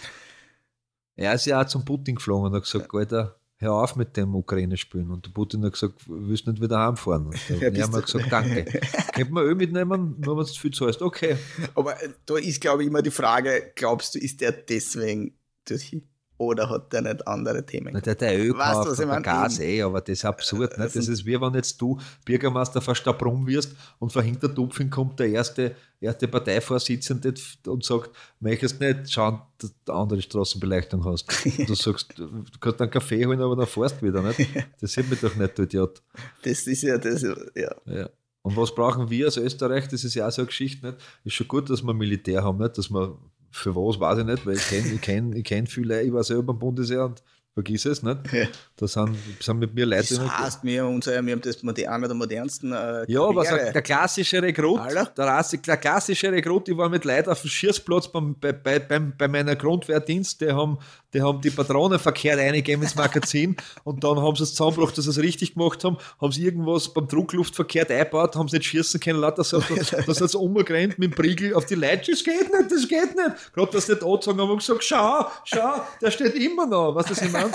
Er 1.15 1.33
ist 1.33 1.45
ja 1.45 1.61
auch 1.61 1.65
zum 1.65 1.83
Putin 1.83 2.15
geflogen 2.15 2.47
und 2.47 2.55
hat 2.55 2.63
gesagt, 2.63 2.93
Alter, 2.93 3.39
hör 3.57 3.73
auf 3.73 3.95
mit 3.95 4.15
dem 4.15 4.35
Ukraine-Spielen. 4.35 5.09
Und 5.09 5.25
der 5.25 5.31
Putin 5.31 5.65
hat 5.65 5.73
gesagt, 5.73 6.01
willst 6.07 6.45
du 6.45 6.51
nicht 6.51 6.61
wieder 6.61 6.79
heimfahren? 6.79 7.25
Und 7.25 7.31
bist 7.47 7.83
haben 7.83 7.93
wir 7.93 8.01
gesagt, 8.01 8.31
danke. 8.31 8.65
Könnte 9.13 9.33
man 9.33 9.43
Öl 9.43 9.55
mitnehmen, 9.55 10.15
nur 10.19 10.37
wenn 10.37 10.45
du 10.45 10.51
zu 10.51 10.61
viel 10.61 10.73
zahlst. 10.73 11.01
Okay. 11.01 11.37
Aber 11.75 12.01
äh, 12.01 12.09
da 12.25 12.37
ist, 12.37 12.61
glaube 12.61 12.83
ich, 12.83 12.87
immer 12.87 13.01
die 13.01 13.11
Frage, 13.11 13.71
glaubst 13.75 14.15
du, 14.15 14.19
ist 14.19 14.41
der 14.41 14.51
deswegen 14.51 15.37
dorthin? 15.67 16.07
Oder 16.39 16.69
hat 16.69 16.93
der 16.93 17.01
nicht 17.01 17.27
andere 17.27 17.65
Themen? 17.65 17.89
Na, 17.93 17.99
der 17.99 18.11
hat 18.11 18.21
der 18.21 18.37
Öl 18.37 18.49
Weißt 18.53 18.57
gekauft 18.57 18.77
was 18.77 18.85
und 18.87 18.91
ich 18.93 18.97
der 18.99 19.07
mein? 19.07 19.23
Gas 19.23 19.59
eh, 19.59 19.81
aber 19.81 20.01
das 20.01 20.09
ist 20.09 20.25
absurd. 20.25 20.73
Äh, 20.73 20.81
nicht? 20.81 20.95
Das 20.95 20.95
also- 20.97 21.11
ist 21.11 21.25
wie 21.25 21.41
wenn 21.41 21.53
jetzt 21.55 21.81
du 21.81 21.99
Bürgermeister 22.25 22.79
von 22.79 22.93
Stabrum 22.93 23.47
wirst 23.47 23.75
und 23.99 24.11
von 24.13 24.23
Hintertupfing 24.23 24.89
kommt 24.91 25.19
der 25.19 25.29
erste, 25.29 25.75
erste 25.99 26.27
Parteivorsitzende 26.27 27.33
und 27.65 27.83
sagt, 27.83 28.11
möchtest 28.39 28.79
nicht 28.79 29.11
schauen, 29.11 29.41
dass 29.57 29.73
du 29.85 29.93
andere 29.93 30.21
Straßenbeleuchtung 30.21 31.03
hast. 31.05 31.25
Du 31.67 31.73
sagst, 31.73 32.13
du 32.17 32.29
kannst 32.59 32.81
einen 32.81 32.91
Kaffee 32.91 33.25
holen, 33.25 33.41
aber 33.41 33.55
dann 33.55 33.65
fährst 33.65 34.01
du 34.01 34.05
wieder. 34.05 34.21
Nicht? 34.21 34.47
Das 34.79 34.91
sieht 34.91 35.09
mich 35.09 35.19
doch 35.19 35.35
nicht, 35.35 35.57
du 35.57 35.63
Idiot. 35.63 36.01
Das 36.43 36.67
ist 36.67 36.83
ja, 36.83 36.97
das, 36.99 37.23
ja. 37.23 37.71
Ja. 37.85 38.09
Und 38.43 38.55
was 38.55 38.73
brauchen 38.73 39.09
wir 39.09 39.25
als 39.25 39.37
Österreich? 39.37 39.87
Das 39.89 40.03
ist 40.03 40.13
ja 40.13 40.27
auch 40.27 40.31
so 40.31 40.43
eine 40.43 40.47
Geschichte. 40.47 40.85
Nicht? 40.85 40.97
Ist 41.25 41.33
schon 41.33 41.47
gut, 41.47 41.69
dass 41.69 41.81
wir 41.83 41.93
Militär 41.93 42.43
haben, 42.43 42.59
nicht? 42.59 42.77
dass 42.77 42.89
wir 42.89 43.17
für 43.51 43.75
was 43.75 43.99
weiß 43.99 44.19
ich 44.19 44.25
nicht, 44.25 44.45
weil 44.45 44.55
ich 44.55 44.67
kenne 44.67 44.87
ich 44.93 45.01
kenn, 45.01 45.33
ich 45.33 45.43
kenn 45.43 45.67
viele, 45.67 46.01
ich 46.01 46.13
war 46.13 46.23
selber 46.23 46.43
beim 46.53 46.59
Bundesheer 46.59 47.05
und 47.05 47.23
vergiss 47.57 47.85
es 47.85 48.03
nicht. 48.03 48.17
Ja. 48.31 48.45
Da 48.75 48.87
sind, 48.87 49.17
sind 49.39 49.57
mit 49.57 49.73
mir 49.73 49.87
Leute. 49.87 50.15
Das 50.15 50.39
heißt, 50.39 50.63
wir 50.63 50.85
unser, 50.85 51.25
wir 51.25 51.33
haben 51.33 51.41
das 51.41 51.63
moderne, 51.63 51.91
einer 51.91 52.07
der 52.07 52.15
modernsten 52.15 52.71
äh, 52.71 53.03
Ja, 53.11 53.33
was 53.33 53.47
Quere. 53.47 53.61
er, 53.61 53.73
der 53.73 53.81
klassische 53.81 54.43
Rekrut, 54.43 54.79
der, 54.93 55.11
der 55.15 55.77
klassische 55.77 56.31
Rekrut, 56.31 56.69
ich 56.69 56.77
war 56.77 56.87
mit 56.87 57.03
Leuten 57.03 57.31
auf 57.31 57.41
dem 57.41 57.49
Schießplatz 57.49 58.11
beim, 58.11 58.35
bei, 58.39 58.51
bei, 58.51 58.77
beim, 58.77 59.13
bei 59.17 59.27
meiner 59.27 59.55
Grundwehrdienst, 59.55 60.39
die 60.41 60.51
haben, 60.51 60.77
die 61.13 61.21
haben 61.21 61.41
die 61.41 61.49
Patronen 61.49 61.99
verkehrt 61.99 62.39
eingegeben 62.39 62.83
ins 62.83 62.95
Magazin 62.95 63.55
und 63.83 64.03
dann 64.03 64.19
haben 64.21 64.35
sie 64.35 64.43
es 64.43 64.53
zusammengebracht, 64.53 64.97
dass 64.97 65.05
sie 65.05 65.11
es 65.11 65.19
richtig 65.19 65.53
gemacht 65.53 65.83
haben, 65.83 65.97
haben 66.19 66.31
sie 66.31 66.43
irgendwas 66.43 66.93
beim 66.93 67.07
Druckluft 67.07 67.55
verkehrt 67.55 67.89
eingebaut, 67.91 68.35
haben 68.35 68.49
sie 68.49 68.57
nicht 68.57 68.67
schießen 68.67 68.99
können, 68.99 69.19
lauter 69.19 69.43
so, 69.43 69.59
da 69.59 70.13
sind 70.13 70.29
sie 70.29 70.37
umgerannt 70.39 70.99
mit 70.99 71.11
dem 71.11 71.15
Priegel 71.15 71.53
auf 71.53 71.65
die 71.65 71.75
Leute, 71.75 72.11
das 72.11 72.23
geht 72.23 72.51
nicht, 72.51 72.71
das 72.71 72.87
geht 72.87 73.15
nicht. 73.15 73.53
Gerade, 73.53 73.71
dass 73.71 73.85
sie 73.85 73.93
nicht 73.93 74.03
angezogen 74.03 74.41
haben 74.41 74.51
und 74.51 74.57
gesagt, 74.57 74.83
schau, 74.83 75.27
schau, 75.45 75.81
der 76.01 76.11
steht 76.11 76.35
immer 76.35 76.65
noch, 76.65 76.93
was 76.95 77.05
das 77.07 77.21
ich 77.21 77.31
meine? 77.31 77.51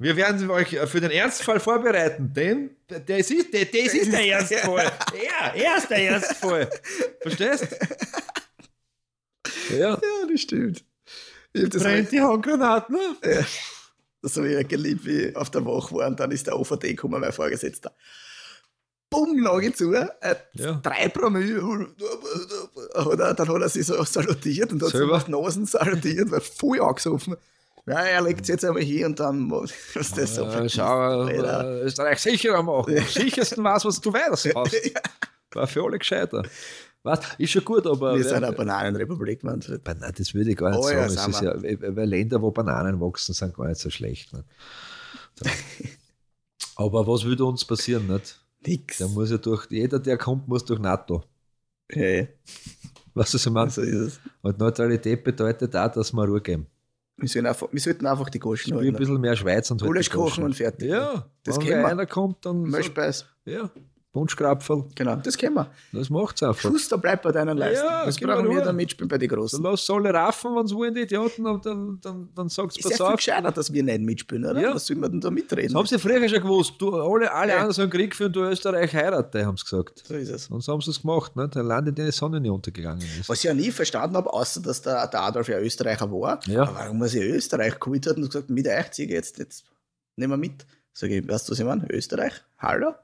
Wir 0.00 0.14
werden 0.14 0.48
euch 0.48 0.68
für 0.68 1.00
den 1.00 1.10
Ernstfall 1.10 1.58
vorbereiten, 1.58 2.32
denn 2.32 2.76
das 2.86 3.30
ist, 3.32 3.52
das 3.52 3.92
ist 3.94 4.12
der 4.12 4.26
Ernstfall. 4.28 4.92
Er, 5.12 5.54
er 5.56 5.76
ist 5.76 5.90
der 5.90 6.10
Ernstfall. 6.10 6.70
Verstehst? 7.20 7.76
Ja, 9.70 9.90
Ja, 9.90 10.00
das 10.30 10.40
stimmt. 10.40 10.84
Ich 11.52 11.64
hab 11.64 11.70
das 11.70 11.82
brennt 11.82 12.12
die 12.12 12.20
Handgranaten. 12.20 12.96
Ne? 12.96 13.46
Das 14.22 14.36
habe 14.36 14.48
ich 14.48 14.54
ja 14.54 14.62
geliebt, 14.62 15.04
wie 15.06 15.22
ich 15.26 15.36
auf 15.36 15.50
der 15.50 15.64
Woche 15.64 15.94
war 15.94 16.06
und 16.08 16.18
dann 16.20 16.30
ist 16.30 16.46
der 16.46 16.58
OVD 16.58 16.88
gekommen, 16.90 17.20
mein 17.20 17.32
Vorgesetzter. 17.32 17.92
Bumm, 19.10 19.40
Nagel 19.40 19.72
zu, 19.74 19.94
äh, 19.94 20.06
Ja. 20.54 20.72
drei 20.82 21.08
Promille, 21.08 21.60
dann 23.16 23.38
hat 23.38 23.48
er 23.62 23.68
sich 23.68 23.86
so 23.86 24.02
salutiert 24.04 24.72
und 24.72 24.82
hat 24.82 24.90
so 24.90 24.98
Selber? 24.98 25.16
auf 25.16 25.24
die 25.24 25.30
Nasen 25.30 25.64
salutiert, 25.66 26.30
war 26.30 26.40
voll 26.42 26.80
angesoffen. 26.80 27.36
Ja, 27.86 28.00
er 28.00 28.20
legt 28.20 28.42
es 28.42 28.48
jetzt 28.48 28.64
einmal 28.66 28.82
hier 28.82 29.06
und 29.06 29.18
dann 29.18 29.50
was 29.50 30.12
das 30.14 30.34
so 30.34 30.44
Äh, 30.44 30.68
schau, 30.68 31.26
Österreich 31.28 32.18
sicherer 32.18 32.62
machen. 32.62 32.98
Am 32.98 33.04
sichersten 33.06 33.64
was, 33.64 33.84
was 33.86 33.98
du 34.00 34.12
weißt. 34.12 34.54
hast. 34.54 34.92
War 35.54 35.66
für 35.66 35.84
alle 35.84 35.98
gescheiter. 35.98 36.42
Was? 37.04 37.20
Ist 37.38 37.50
schon 37.52 37.64
gut, 37.64 37.86
aber. 37.86 38.16
Wir 38.16 38.24
sind 38.24 38.42
eine 38.44 38.52
Bananenrepublik, 38.52 39.42
man. 39.44 39.60
Das 39.60 40.34
würde 40.34 40.50
ich 40.50 40.56
gar 40.56 40.70
nicht 40.70 40.80
Oh 40.80 40.90
ja, 40.90 41.08
sagen. 41.08 41.32
sind 41.32 41.48
es 41.50 41.80
ja, 41.80 41.96
weil 41.96 42.08
Länder, 42.08 42.42
wo 42.42 42.50
Bananen 42.50 43.00
wachsen, 43.00 43.32
sind 43.34 43.54
gar 43.54 43.68
nicht 43.68 43.80
so 43.80 43.88
schlecht. 43.90 44.30
So. 44.30 44.42
Aber 46.76 47.06
was 47.06 47.24
würde 47.24 47.44
uns 47.44 47.64
passieren? 47.64 48.06
Nicht? 48.06 48.40
Nix. 48.66 48.98
Der 48.98 49.08
muss 49.08 49.30
ja 49.30 49.38
durch, 49.38 49.66
jeder, 49.70 49.98
der 49.98 50.16
kommt, 50.18 50.48
muss 50.48 50.64
durch 50.64 50.80
NATO. 50.80 51.24
Ja, 51.92 52.02
ja, 52.04 52.26
Was 53.14 53.32
ist 53.34 53.46
ich 53.46 53.52
meine? 53.52 53.70
so 53.70 53.80
ist 53.82 53.94
es. 53.94 54.20
Und 54.42 54.58
Neutralität 54.58 55.24
bedeutet 55.24 55.74
auch, 55.74 55.90
dass 55.90 56.12
wir 56.12 56.24
Ruhe 56.24 56.40
geben. 56.40 56.66
Wir, 57.16 57.28
sollen 57.28 57.46
einfach, 57.46 57.68
wir 57.72 57.80
sollten 57.80 58.06
einfach 58.06 58.28
die 58.28 58.38
Goschen 58.38 58.80
Wie 58.80 58.88
ein 58.88 58.94
bisschen 58.94 59.20
mehr 59.20 59.34
Schweiz 59.34 59.70
und 59.70 59.80
halt 59.80 59.88
Gulasch 59.88 60.10
Goschen. 60.10 60.30
kochen 60.30 60.44
und 60.44 60.54
fertig. 60.54 60.88
Ja, 60.90 61.28
Das 61.44 61.58
wenn 61.58 61.66
wir. 61.66 61.86
einer 61.86 62.06
kommt, 62.06 62.44
dann. 62.44 62.62
Mischbeiß. 62.62 63.24
Ja, 63.44 63.70
Punschkrapferl, 64.12 64.84
Genau, 64.94 65.16
das 65.16 65.36
kennen 65.36 65.54
wir. 65.56 65.70
das 65.92 66.08
macht's 66.08 66.42
einfach. 66.42 66.62
Schuster 66.70 66.96
bleibt 66.96 67.22
bei 67.22 67.30
deinen 67.30 67.58
Leisten. 67.58 67.84
Ja, 67.84 68.06
das 68.06 68.18
brauchen 68.18 68.48
wir 68.48 68.62
dann 68.62 68.74
mitspielen 68.74 69.06
bei 69.06 69.18
den 69.18 69.28
Dann 69.28 69.38
Großen. 69.38 69.62
lass 69.62 69.88
alle 69.90 70.12
raffen, 70.14 70.56
wenn 70.56 70.66
sie 70.66 70.74
wollen, 70.74 70.94
die 70.94 71.02
Idioten, 71.02 71.46
und 71.46 71.64
dann, 71.66 71.98
dann, 72.00 72.28
dann 72.34 72.48
sagst 72.48 72.78
du, 72.78 72.80
Ist 72.80 72.84
ja 72.84 72.90
pass 72.90 72.96
viel 72.96 73.06
auf. 73.06 73.16
gescheiter, 73.16 73.52
dass 73.52 73.70
wir 73.70 73.82
nicht 73.82 74.00
mitspielen, 74.00 74.46
oder? 74.46 74.60
Ja. 74.60 74.74
Was 74.74 74.86
soll 74.86 74.96
man 74.96 75.10
denn 75.10 75.20
da 75.20 75.30
mitreden? 75.30 75.68
Das 75.68 75.78
haben 75.78 75.86
sie 75.86 75.98
früher 75.98 76.26
schon 76.26 76.40
gewusst. 76.40 76.72
Du, 76.78 76.94
alle 76.94 77.30
alle 77.30 77.50
Ja. 77.50 77.56
anderen 77.56 77.74
sollen 77.74 77.90
Krieg 77.90 78.16
führen, 78.16 78.32
du 78.32 78.40
Österreich 78.44 78.92
heirate, 78.94 79.44
haben 79.44 79.58
sie 79.58 79.64
gesagt. 79.64 80.02
so 80.06 80.14
ist 80.14 80.30
es. 80.30 80.48
Und 80.48 80.62
so 80.62 80.72
haben 80.72 80.80
sie 80.80 80.90
es 80.90 81.02
gemacht, 81.02 81.36
ne? 81.36 81.46
der 81.48 81.62
Land, 81.62 81.88
in 81.88 81.94
dem 81.94 82.06
die 82.06 82.12
Sonne 82.12 82.40
nicht 82.40 82.50
untergegangen 82.50 83.06
ist. 83.20 83.28
Was 83.28 83.38
ich 83.38 83.44
ja 83.44 83.52
nie 83.52 83.70
verstanden 83.70 84.16
habe, 84.16 84.32
außer 84.32 84.62
dass 84.62 84.80
der, 84.80 85.06
der 85.06 85.20
Adolf 85.22 85.48
ja 85.48 85.58
Österreicher 85.60 86.10
war, 86.10 86.40
Ja. 86.46 86.62
aber 86.62 86.74
warum 86.76 87.02
er 87.02 87.08
sich 87.08 87.22
Österreich 87.22 87.78
geholt 87.78 88.06
hat 88.06 88.16
und 88.16 88.24
gesagt, 88.26 88.48
mit 88.48 88.66
euch 88.66 88.90
ziehe 88.92 89.06
ich 89.06 89.12
jetzt, 89.14 89.36
jetzt 89.38 89.64
nehmen 90.16 90.32
wir 90.32 90.38
mit. 90.38 90.64
Sag 90.94 91.10
ich, 91.10 91.28
weißt 91.28 91.46
du, 91.48 91.52
was 91.52 91.58
ich 91.60 91.64
meine? 91.66 91.86
Österreich? 91.90 92.32
Hallo? 92.58 92.94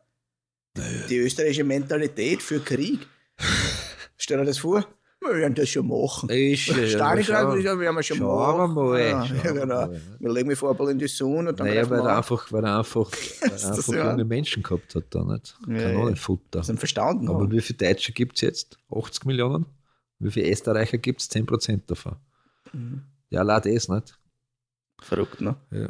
Die 1.08 1.18
österreichische 1.18 1.64
Mentalität 1.64 2.42
für 2.42 2.60
Krieg. 2.60 3.06
Stell 4.16 4.38
dir 4.38 4.44
das 4.44 4.58
vor? 4.58 4.84
Wir 5.20 5.36
werden 5.36 5.54
das 5.54 5.70
schon 5.70 5.86
machen. 5.88 6.28
Ist, 6.28 6.66
ja, 6.66 6.86
Stalingrad 6.86 7.56
schau. 7.56 7.78
werden 7.78 7.96
wir 7.96 8.02
schon 8.02 8.18
machen. 8.18 8.74
mal, 8.74 9.00
Ja, 9.00 9.24
ja, 9.24 9.52
genau. 9.52 9.86
mal? 9.86 10.00
Wir 10.18 10.32
legen 10.32 10.48
mich 10.48 10.58
vor 10.58 10.70
ein 10.72 10.76
bisschen 10.76 10.92
in 10.92 10.98
die 10.98 11.06
Sonne 11.08 11.50
und 11.50 11.60
dann 11.60 11.66
Naja, 11.66 11.88
weil 11.88 12.00
er 12.00 12.16
einfach, 12.18 12.52
weil 12.52 12.64
er 12.64 12.78
einfach, 12.78 13.10
weil 13.40 13.50
er 13.50 13.68
einfach 13.70 13.88
ja? 13.94 14.10
junge 14.10 14.24
Menschen 14.24 14.62
gehabt 14.62 14.94
hat 14.94 15.04
da 15.10 15.24
nicht. 15.24 15.56
Ja, 15.66 15.92
Kann 15.92 16.14
ja. 16.14 16.62
sind 16.62 16.78
verstanden. 16.78 17.28
Aber 17.28 17.40
haben. 17.40 17.52
wie 17.52 17.60
viele 17.60 17.78
Deutsche 17.78 18.12
gibt 18.12 18.36
es 18.36 18.42
jetzt? 18.42 18.78
80 18.94 19.24
Millionen? 19.24 19.66
Wie 20.18 20.30
viele 20.30 20.50
Österreicher 20.50 20.98
gibt 20.98 21.22
es? 21.22 21.30
10% 21.30 21.82
davon. 21.86 22.16
Mhm. 22.72 23.02
Ja, 23.30 23.40
allein 23.40 23.62
das 23.62 23.88
nicht. 23.88 24.18
Verrückt, 25.00 25.40
ne? 25.40 25.56
Ja. 25.70 25.88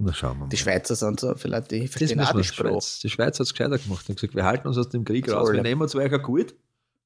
Na, 0.00 0.12
schauen 0.12 0.36
wir 0.36 0.44
mal. 0.44 0.48
Die 0.48 0.56
Schweizer 0.56 0.94
sind 0.94 1.18
so, 1.18 1.34
vielleicht 1.34 1.72
die 1.72 1.88
verstehen 1.88 2.20
auch 2.20 2.30
die 2.32 2.38
die. 2.42 2.44
Schweiz. 2.44 3.00
Die 3.00 3.10
Schweiz 3.10 3.38
hat 3.40 3.46
es 3.46 3.52
gescheiter 3.52 3.78
gemacht. 3.78 4.06
Die 4.06 4.12
haben 4.12 4.16
gesagt, 4.16 4.34
wir 4.34 4.44
halten 4.44 4.68
uns 4.68 4.78
aus 4.78 4.88
dem 4.88 5.04
Krieg 5.04 5.30
raus. 5.30 5.52
Wir 5.52 5.62
nehmen 5.62 5.82
uns 5.82 5.94
euch 5.94 6.12
ein 6.12 6.22
gut. 6.22 6.54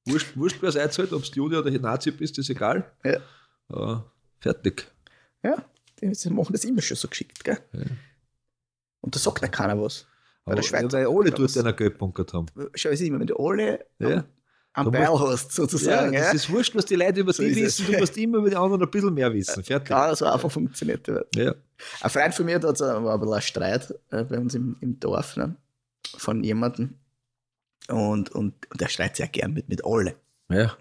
Wurscht, 0.05 0.37
wurscht 0.37 0.61
wer 0.61 0.71
seid 0.71 0.95
halt, 0.97 1.11
ob 1.11 1.23
du 1.23 1.31
Jude 1.31 1.59
oder 1.59 1.71
Nazi 1.71 2.11
bist, 2.11 2.37
ist 2.37 2.49
egal. 2.49 2.91
Ja. 3.03 3.19
Äh, 3.69 4.01
fertig. 4.39 4.91
Ja, 5.41 5.65
die 6.01 6.29
machen 6.29 6.53
das 6.53 6.65
immer 6.65 6.81
schon 6.81 6.97
so 6.97 7.07
geschickt, 7.07 7.43
gell? 7.43 7.57
Ja. 7.71 7.81
Und 9.01 9.15
da 9.15 9.19
sagt 9.19 9.41
ja 9.41 9.47
keiner 9.47 9.81
was. 9.81 10.05
Bei 10.45 10.55
der 10.55 10.61
Schweiz. 10.61 10.91
ja, 10.91 10.91
weil 10.91 11.07
alle 11.07 11.31
dort 11.31 11.57
einen 11.57 11.75
Geldpunkt 11.75 12.33
haben. 12.33 12.47
Schau, 12.75 12.89
es 12.89 12.99
ist 12.99 13.07
immer, 13.07 13.19
wenn 13.19 13.27
du 13.27 13.37
alle 13.37 13.85
Ja. 13.99 14.25
Am, 14.73 14.91
Beil 14.91 15.07
hast, 15.19 15.51
sozusagen. 15.51 16.13
Ja, 16.13 16.19
Ja, 16.19 16.25
das 16.33 16.43
ist 16.43 16.49
wurscht, 16.49 16.75
was 16.75 16.85
die 16.85 16.95
Leute 16.95 17.19
über 17.21 17.31
So 17.33 17.43
dich 17.43 17.57
es. 17.57 17.79
wissen. 17.79 17.91
Du 17.93 17.99
musst 17.99 18.17
immer 18.17 18.39
über 18.39 18.49
die 18.49 18.55
anderen 18.55 18.81
ein 18.81 18.89
bisschen 18.91 19.13
mehr 19.13 19.31
wissen. 19.33 19.63
Fertig. 19.63 19.85
Klar, 19.87 20.15
so 20.15 20.25
einfach 20.25 20.51
funktioniert 20.51 21.07
das. 21.07 21.23
Ja. 21.35 21.53
Ein 22.01 22.09
Freund 22.09 22.33
von 22.33 22.45
mir, 22.45 22.59
da 22.59 23.03
war 23.03 23.17
bisschen 23.17 23.33
ein 23.33 23.41
Streit 23.41 23.93
äh, 24.11 24.23
bei 24.23 24.37
uns 24.39 24.55
im, 24.55 24.75
im 24.81 24.99
Dorf 24.99 25.35
ne, 25.37 25.55
von 26.17 26.43
jemandem. 26.43 26.95
Und, 27.89 28.29
und, 28.31 28.53
und 28.71 28.79
der 28.81 28.87
streitet 28.87 29.17
sehr 29.17 29.27
gern 29.27 29.53
mit, 29.53 29.67
mit 29.69 29.83
alle. 29.85 30.15
ja. 30.49 30.75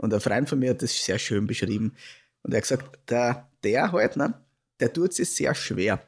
Und 0.00 0.14
ein 0.14 0.20
Freund 0.20 0.48
von 0.48 0.60
mir 0.60 0.70
hat 0.70 0.80
das 0.82 0.96
sehr 1.04 1.18
schön 1.18 1.48
beschrieben. 1.48 1.94
Und 2.42 2.52
er 2.54 2.58
hat 2.58 2.62
gesagt, 2.62 3.10
der, 3.10 3.48
der 3.64 3.90
halt, 3.90 4.16
ne, 4.16 4.32
der 4.78 4.92
tut 4.92 5.12
sich 5.12 5.28
sehr 5.28 5.54
schwer. 5.56 6.00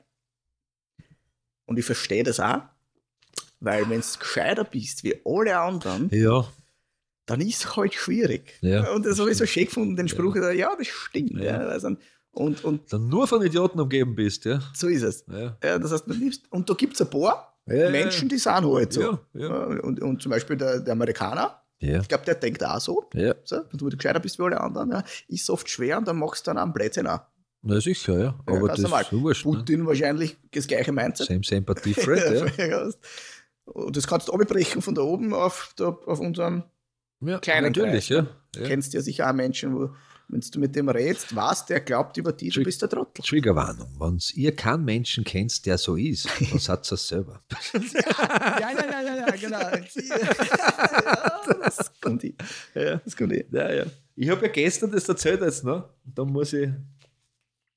Und 1.66 1.76
ich 1.78 1.84
verstehe 1.84 2.22
das 2.22 2.38
auch, 2.38 2.60
weil 3.58 3.88
wenn 3.90 4.00
du 4.00 4.18
gescheiter 4.18 4.62
bist 4.64 5.02
wie 5.04 5.20
alle 5.24 5.58
anderen, 5.58 6.08
Ja. 6.12 6.46
Dann 7.30 7.40
ist 7.40 7.64
es 7.64 7.76
halt 7.76 7.94
schwierig. 7.94 8.54
Ja, 8.60 8.92
und 8.92 9.06
das 9.06 9.18
habe 9.18 9.30
ich 9.30 9.38
so 9.38 9.46
schön 9.46 9.66
gefunden, 9.66 9.96
den 9.96 10.08
Spruch, 10.08 10.34
ja, 10.36 10.50
ja 10.50 10.74
das 10.76 10.88
stimmt. 10.88 11.40
Ja. 11.40 11.58
Also, 11.58 11.96
und, 12.32 12.64
und 12.64 12.92
Dann 12.92 13.08
nur 13.08 13.26
von 13.26 13.42
Idioten 13.42 13.80
umgeben 13.80 14.14
bist, 14.14 14.44
ja. 14.44 14.60
so 14.74 14.88
ist 14.88 15.02
es. 15.02 15.24
Ja. 15.28 15.78
Das 15.78 15.92
heißt, 15.92 16.06
man 16.06 16.18
liebst, 16.18 16.44
und 16.50 16.68
da 16.68 16.74
gibt 16.74 16.94
es 16.94 17.02
ein 17.02 17.10
paar 17.10 17.56
Menschen, 17.66 18.28
die 18.28 18.38
sind 18.38 18.52
halt 18.52 18.92
so. 18.92 19.18
Und, 19.32 20.00
und 20.00 20.22
zum 20.22 20.30
Beispiel 20.30 20.56
der, 20.56 20.80
der 20.80 20.92
Amerikaner, 20.92 21.60
ich 21.78 22.08
glaube, 22.08 22.24
der 22.24 22.34
denkt 22.34 22.64
auch 22.64 22.80
so. 22.80 23.08
Ja. 23.14 23.34
so 23.44 23.56
wenn 23.70 23.78
du 23.78 23.96
gescheiter 23.96 24.20
bist 24.20 24.38
wie 24.38 24.42
alle 24.42 24.60
anderen, 24.60 25.02
ist 25.28 25.48
oft 25.50 25.68
schwer 25.68 25.98
und 25.98 26.06
dann 26.06 26.18
machst 26.18 26.46
du 26.46 26.50
dann 26.50 26.58
einen 26.58 26.72
Blödsinn 26.72 27.06
auch. 27.06 27.20
Na 27.62 27.80
sicher, 27.80 28.14
ja. 28.14 28.24
Ja, 28.24 28.34
Aber 28.46 28.68
das 28.68 28.80
normal. 28.80 29.02
ist 29.02 29.12
wurscht. 29.12 29.44
Ne? 29.44 29.52
Putin 29.52 29.86
wahrscheinlich 29.86 30.36
das 30.52 30.66
gleiche 30.66 30.92
Mindset. 30.92 31.26
Same, 31.26 31.42
same, 31.44 31.62
but 31.62 31.84
different, 31.84 32.54
ja. 32.58 32.66
Ja. 32.66 32.90
Und 33.64 33.96
das 33.96 34.06
kannst 34.06 34.28
du 34.28 34.32
abbrechen 34.32 34.82
von 34.82 34.94
da 34.94 35.02
oben 35.02 35.32
auf, 35.32 35.72
da, 35.76 35.88
auf 35.88 36.20
unserem. 36.20 36.64
Ja. 37.20 37.38
Kleinen 37.38 37.68
Natürlich, 37.68 38.08
Kreis, 38.08 38.08
ja. 38.08 38.26
Du 38.52 38.60
ja. 38.60 38.66
kennst 38.66 38.92
ja 38.94 39.00
sicher 39.00 39.28
auch 39.28 39.34
Menschen, 39.34 39.74
wo, 39.74 39.94
wenn 40.28 40.40
du 40.40 40.60
mit 40.60 40.74
dem 40.76 40.88
redest, 40.88 41.34
was 41.34 41.66
der 41.66 41.80
glaubt 41.80 42.16
über 42.16 42.32
dich, 42.32 42.54
du 42.54 42.62
bist 42.62 42.80
der 42.82 42.88
Trottel. 42.88 43.22
Triggerwarnung. 43.24 43.88
Wenn 43.98 44.18
ihr 44.34 44.54
keinen 44.54 44.84
Menschen 44.84 45.24
kennt, 45.24 45.66
der 45.66 45.76
so 45.78 45.96
ist, 45.96 46.28
dann 46.38 46.58
seid 46.58 46.90
ihr 46.90 46.94
es 46.94 47.08
selber. 47.08 47.42
ja, 47.72 47.80
ja, 48.60 48.70
ja, 48.70 49.02
ja, 49.02 49.16
ja, 49.16 49.36
genau. 49.36 49.58
das 51.62 51.92
kommt 52.00 52.22
hin. 52.22 52.36
Ja, 52.74 52.96
das 52.96 53.16
kommt 53.16 53.32
hin. 53.32 53.44
Ja, 53.50 53.72
ja. 53.72 53.84
Ich 54.16 54.28
habe 54.28 54.46
ja 54.46 54.52
gestern 54.52 54.90
das 54.90 55.08
erzählt 55.08 55.40
jetzt, 55.40 55.64
ne? 55.64 55.88
Da 56.04 56.24
muss 56.24 56.52
ich. 56.52 56.68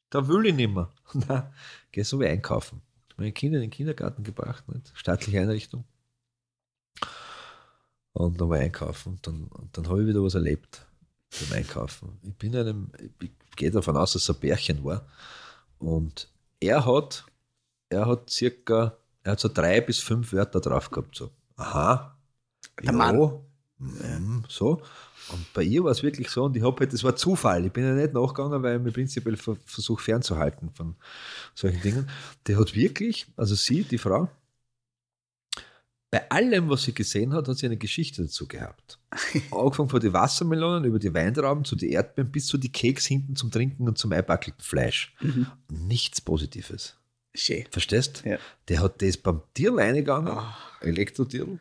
Da 0.09 0.27
will 0.27 0.45
ich 0.45 0.53
nicht 0.53 0.71
mehr. 0.71 0.93
Nein, 1.13 1.43
geh 1.91 2.03
so 2.03 2.19
wie 2.19 2.27
einkaufen. 2.27 2.81
Meine 3.17 3.31
Kinder 3.31 3.57
in 3.57 3.63
den 3.63 3.71
Kindergarten 3.71 4.23
gebracht, 4.23 4.67
nicht? 4.67 4.91
Staatliche 4.93 5.39
Einrichtung. 5.39 5.85
Und 8.13 8.39
dann 8.39 8.49
war 8.49 8.59
einkaufen. 8.59 9.13
Und 9.13 9.27
dann, 9.27 9.43
und 9.45 9.77
dann 9.77 9.87
habe 9.89 10.01
ich 10.01 10.07
wieder 10.07 10.23
was 10.23 10.35
erlebt 10.35 10.85
beim 11.39 11.59
Einkaufen. 11.59 12.19
Ich 12.23 12.35
bin 12.35 12.55
einem, 12.55 12.91
ich 13.21 13.31
gehe 13.55 13.71
davon 13.71 13.97
aus, 13.97 14.13
dass 14.13 14.23
es 14.23 14.29
ein 14.35 14.39
Bärchen 14.39 14.83
war. 14.83 15.05
Und 15.79 16.29
er 16.59 16.85
hat, 16.85 17.25
er 17.89 18.07
hat 18.07 18.29
circa, 18.29 18.97
er 19.23 19.33
hat 19.33 19.39
so 19.39 19.49
drei 19.49 19.81
bis 19.81 19.99
fünf 19.99 20.33
Wörter 20.33 20.61
drauf 20.61 20.91
gehabt. 20.91 21.15
So, 21.17 21.31
aha, 21.57 22.17
Der 22.83 22.93
Mann. 22.93 23.31
mhm, 23.77 24.43
so. 24.47 24.81
Und 25.29 25.53
bei 25.53 25.63
ihr 25.63 25.83
war 25.83 25.91
es 25.91 26.03
wirklich 26.03 26.29
so, 26.29 26.43
und 26.45 26.55
ich 26.57 26.63
habe 26.63 26.79
halt, 26.81 26.93
das 26.93 27.03
war 27.03 27.15
Zufall. 27.15 27.65
Ich 27.65 27.71
bin 27.73 27.85
ja 27.85 27.93
nicht 27.93 28.13
nachgegangen, 28.13 28.61
weil 28.61 28.77
ich 28.77 28.83
mich 28.83 28.93
prinzipiell 28.93 29.37
ver- 29.37 29.57
versuche 29.65 30.03
fernzuhalten 30.03 30.69
von 30.71 30.95
solchen 31.55 31.81
Dingen. 31.81 32.09
Die 32.47 32.55
hat 32.57 32.75
wirklich, 32.75 33.27
also 33.37 33.55
sie, 33.55 33.83
die 33.83 33.97
Frau, 33.97 34.29
Bei 36.13 36.29
allem, 36.29 36.69
was 36.69 36.83
sie 36.83 36.93
gesehen 36.93 37.33
hat, 37.33 37.47
hat 37.47 37.57
sie 37.57 37.65
eine 37.65 37.75
Geschichte 37.75 38.21
dazu 38.21 38.47
gehabt. 38.47 38.99
Angefangen 39.51 39.89
von 39.89 39.99
den 39.99 40.13
Wassermelonen 40.13 40.83
über 40.83 40.99
die 40.99 41.11
Weintrauben 41.11 41.65
zu 41.65 41.75
den 41.75 41.89
Erdbeeren 41.89 42.31
bis 42.31 42.45
zu 42.45 42.59
die 42.59 42.71
Keks 42.71 43.07
hinten 43.07 43.35
zum 43.35 43.49
Trinken 43.49 43.87
und 43.87 43.97
zum 43.97 44.11
eibackelten 44.11 44.63
Fleisch. 44.63 45.15
Nichts 45.71 46.21
Positives. 46.21 46.95
Schön. 47.33 47.65
Verstehst? 47.71 48.21
Ja. 48.25 48.37
Der 48.67 48.81
hat 48.81 49.01
das 49.01 49.17
beim 49.17 49.41
Tierl 49.55 49.79
reingegangen, 49.79 50.27
Ah. 50.37 50.55
Elektrotierl, 50.81 51.59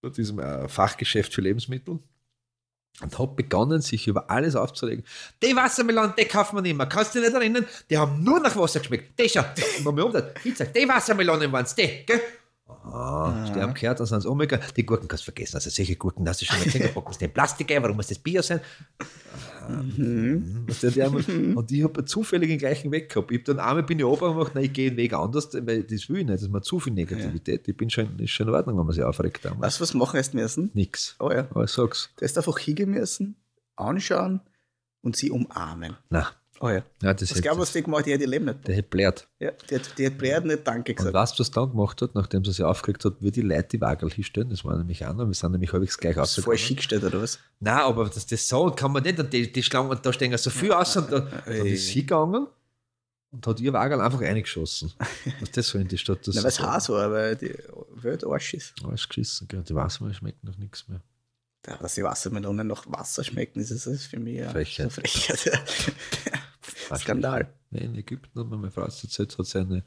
bei 0.00 0.08
diesem 0.08 0.38
äh, 0.38 0.66
Fachgeschäft 0.66 1.34
für 1.34 1.42
Lebensmittel, 1.42 1.98
und 3.02 3.18
hat 3.18 3.36
begonnen, 3.36 3.82
sich 3.82 4.08
über 4.08 4.30
alles 4.30 4.56
aufzuregen. 4.56 5.04
Die 5.42 5.54
Wassermelonen, 5.54 6.14
die 6.18 6.24
kaufen 6.24 6.56
wir 6.56 6.62
nicht 6.62 6.74
mehr. 6.74 6.86
Kannst 6.86 7.14
du 7.14 7.20
dich 7.20 7.28
nicht 7.28 7.36
erinnern? 7.36 7.66
Die 7.90 7.98
haben 7.98 8.24
nur 8.24 8.40
nach 8.40 8.56
Wasser 8.56 8.80
geschmeckt. 8.80 9.20
Die 9.20 9.84
umdreht, 9.84 10.34
Pizza, 10.34 10.64
die 10.64 10.88
Wassermelonen 10.88 11.52
waren 11.52 11.66
es, 11.66 11.74
die, 11.74 12.06
gell? 12.06 12.20
Ah, 12.84 13.52
die 13.54 13.60
haben 13.60 13.74
gehört, 13.74 14.00
dann 14.00 14.06
sind 14.06 14.20
sie 14.22 14.28
Omega. 14.28 14.58
Die 14.76 14.84
Gurken 14.84 15.08
kannst 15.08 15.22
du 15.22 15.32
vergessen. 15.32 15.56
Also 15.56 15.70
solche 15.70 15.96
Gurken 15.96 16.28
hast 16.28 16.40
du 16.40 16.46
schon 16.46 16.58
mal 16.58 16.64
gesehen. 16.64 16.82
Da 16.82 16.88
packen 16.88 17.12
sie 17.12 17.18
den 17.20 17.32
Plastik 17.32 17.70
ein. 17.72 17.82
Warum 17.82 17.96
muss 17.96 18.08
das 18.08 18.18
Bio 18.18 18.42
sein? 18.42 18.60
Mhm. 19.68 20.66
Und 21.56 21.72
ich 21.72 21.82
habe 21.82 22.04
zufällig 22.04 22.48
den 22.48 22.58
gleichen 22.58 22.90
Weg 22.90 23.08
gehabt. 23.08 23.30
Ich 23.30 23.38
hab 23.38 23.44
dann 23.44 23.60
einmal 23.60 23.82
bin 23.82 23.98
ich 23.98 24.04
oben 24.04 24.32
gemacht, 24.32 24.54
nein, 24.54 24.64
ich 24.64 24.72
gehe 24.72 24.90
den 24.90 24.96
Weg 24.96 25.12
anders, 25.12 25.50
weil 25.54 25.82
das 25.84 26.08
will 26.08 26.18
ich 26.18 26.26
nicht. 26.26 26.30
Das 26.30 26.42
ist 26.42 26.50
mir 26.50 26.62
zu 26.62 26.80
viel 26.80 26.92
Negativität. 26.92 27.68
Ich 27.68 27.76
bin 27.76 27.90
schon, 27.90 28.18
ist 28.18 28.30
schon 28.30 28.48
in 28.48 28.54
Ordnung, 28.54 28.78
wenn 28.78 28.86
man 28.86 28.94
sich 28.94 29.04
aufregt. 29.04 29.44
damals. 29.44 29.62
Weißt 29.62 29.78
du, 29.78 29.82
was 29.82 29.94
machen 29.94 30.18
hast 30.18 30.34
müssen? 30.34 30.70
Nix. 30.74 31.16
Oh 31.20 31.30
ja. 31.30 31.46
Aber 31.50 31.66
sag's. 31.66 32.10
Du 32.16 32.24
hast 32.24 32.36
einfach 32.36 32.58
hingehen 32.58 32.90
müssen, 32.90 33.36
anschauen 33.76 34.40
und 35.02 35.16
sie 35.16 35.30
umarmen. 35.30 35.96
Nein. 36.08 36.26
Oh 36.62 36.68
ja. 36.68 36.82
Ja, 37.02 37.14
das 37.14 37.22
Was 37.22 37.30
hätte, 37.30 37.40
glaubst 37.40 37.56
du, 37.56 37.62
was 37.62 37.72
die 37.72 37.82
gemacht 37.82 38.00
hat? 38.00 38.06
Die 38.06 38.12
hat 38.14 38.20
ihr 38.20 38.26
Leben 38.28 38.44
nicht. 38.44 38.68
der 38.68 38.74
hätte 38.76 38.88
blärt. 38.88 39.26
Ja, 39.38 39.50
die 39.70 39.76
hat, 39.76 39.98
die 39.98 40.06
hat 40.06 40.18
Brad 40.18 40.44
nicht 40.44 40.66
Danke 40.66 40.92
Und 40.92 40.96
gesagt. 40.96 41.14
weißt 41.14 41.38
du, 41.38 41.40
was 41.40 41.50
dann 41.50 41.70
gemacht 41.70 42.02
hat, 42.02 42.14
nachdem 42.14 42.44
sie 42.44 42.52
sich 42.52 42.62
aufgeregt 42.64 43.02
hat, 43.06 43.14
wie 43.20 43.30
die 43.30 43.40
Leute 43.40 43.68
die 43.72 43.80
Waagel 43.80 44.10
hinstellen? 44.10 44.50
Das 44.50 44.62
war 44.62 44.76
nämlich 44.76 45.04
auch 45.06 45.14
noch, 45.14 45.26
wir 45.26 45.32
sind 45.32 45.52
nämlich 45.52 45.72
halbwegs 45.72 45.96
gleich 45.96 46.16
du 46.16 46.42
voll 46.42 46.58
schick 46.58 46.76
gestellt 46.76 47.02
oder 47.02 47.22
was? 47.22 47.38
Nein, 47.60 47.78
aber 47.78 48.04
das, 48.10 48.26
das 48.26 48.46
so 48.46 48.70
kann 48.72 48.92
man 48.92 49.02
nicht. 49.02 49.18
Und 49.18 49.32
die, 49.32 49.50
die 49.50 49.62
Schlangen, 49.62 49.90
und 49.90 50.04
da 50.04 50.12
stehen 50.12 50.36
so 50.36 50.50
viel 50.50 50.72
aus 50.72 50.96
und 50.98 51.10
da, 51.10 51.20
dann 51.20 51.66
ist 51.66 51.86
sie 51.86 52.00
gegangen 52.02 52.46
und 53.30 53.46
hat 53.46 53.58
ihr 53.60 53.72
Waagel 53.72 54.00
einfach 54.00 54.20
reingeschossen. 54.20 54.92
Was 55.40 55.50
das 55.52 55.68
so 55.68 55.78
in 55.78 55.88
die 55.88 55.96
Stadt? 55.96 56.26
Das 56.26 56.34
Na, 56.36 56.42
weil 56.42 56.48
es 56.48 56.60
Haas 56.60 56.88
war, 56.90 57.10
weil 57.10 57.36
die 57.36 57.54
Welt 57.94 58.22
Arsch 58.26 58.52
ist. 58.54 58.74
Alles 58.84 59.08
geschissen, 59.08 59.48
gell. 59.48 59.62
Die 59.62 59.74
Wassermelonen 59.74 60.14
schmecken 60.18 60.46
noch 60.46 60.58
nichts 60.58 60.88
mehr. 60.88 61.00
Da, 61.62 61.76
dass 61.76 61.94
die 61.94 62.02
Wassermelonen 62.02 62.66
nach 62.66 62.84
Wasser 62.86 63.22
schmecken, 63.22 63.60
ist 63.60 63.70
das 63.70 64.04
für 64.04 64.18
mich 64.18 64.38
ja 64.38 64.50
Frechheit. 64.50 64.92
Frechheit. 64.92 65.60
Skandal. 66.98 67.52
Nee, 67.70 67.84
in 67.84 67.94
Ägypten 67.94 68.38
hat 68.40 68.48
mir 68.48 68.56
meine 68.56 68.70
Frau 68.70 68.82
erzählt, 68.82 69.32
hat 69.38 69.46
es 69.46 69.56
eine 69.56 69.84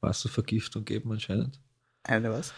Wasservergiftung 0.00 0.84
gegeben 0.84 1.12
anscheinend. 1.12 1.60
Eine 2.04 2.30
was? 2.30 2.52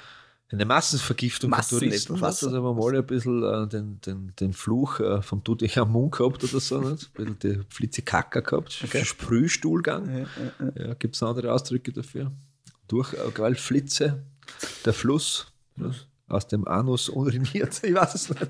Eine 0.49 0.65
Massenvergiftung 0.65 1.51
Massen- 1.51 1.79
von 1.81 1.89
Touristen. 1.89 2.21
da 2.21 2.57
haben 2.57 2.65
wir 2.65 2.75
mal 2.75 2.97
ein 2.97 3.05
bisschen 3.07 3.43
äh, 3.43 3.67
den, 3.69 4.01
den, 4.03 4.33
den 4.39 4.53
Fluch 4.53 5.01
äh, 5.01 5.21
vom 5.21 5.43
Tut 5.43 5.77
am 5.77 5.91
Mund 5.91 6.13
gehabt 6.13 6.45
oder 6.45 6.61
so. 6.61 6.81
Nicht? 6.81 7.11
Ein 7.19 7.37
bisschen 7.37 7.39
die 7.41 7.61
Flitzekacker 7.69 8.43
gehabt. 8.43 8.81
Okay. 8.85 9.05
Sprühstuhlgang. 9.05 10.09
Ja, 10.09 10.19
ja, 10.19 10.27
ja. 10.77 10.87
Ja, 10.89 10.95
gibt 10.95 11.17
es 11.17 11.23
andere 11.25 11.53
Ausdrücke 11.53 11.93
dafür? 11.93 12.31
Durch 12.87 13.13
äh, 13.15 13.31
Gewaltflitze, 13.35 14.23
der 14.85 14.93
Fluss 14.93 15.53
aus 16.29 16.47
dem 16.47 16.67
Anus 16.69 17.09
uriniert. 17.09 17.81
Ich 17.83 17.95
weiß 17.95 18.15
es 18.15 18.31
nicht. 18.31 18.47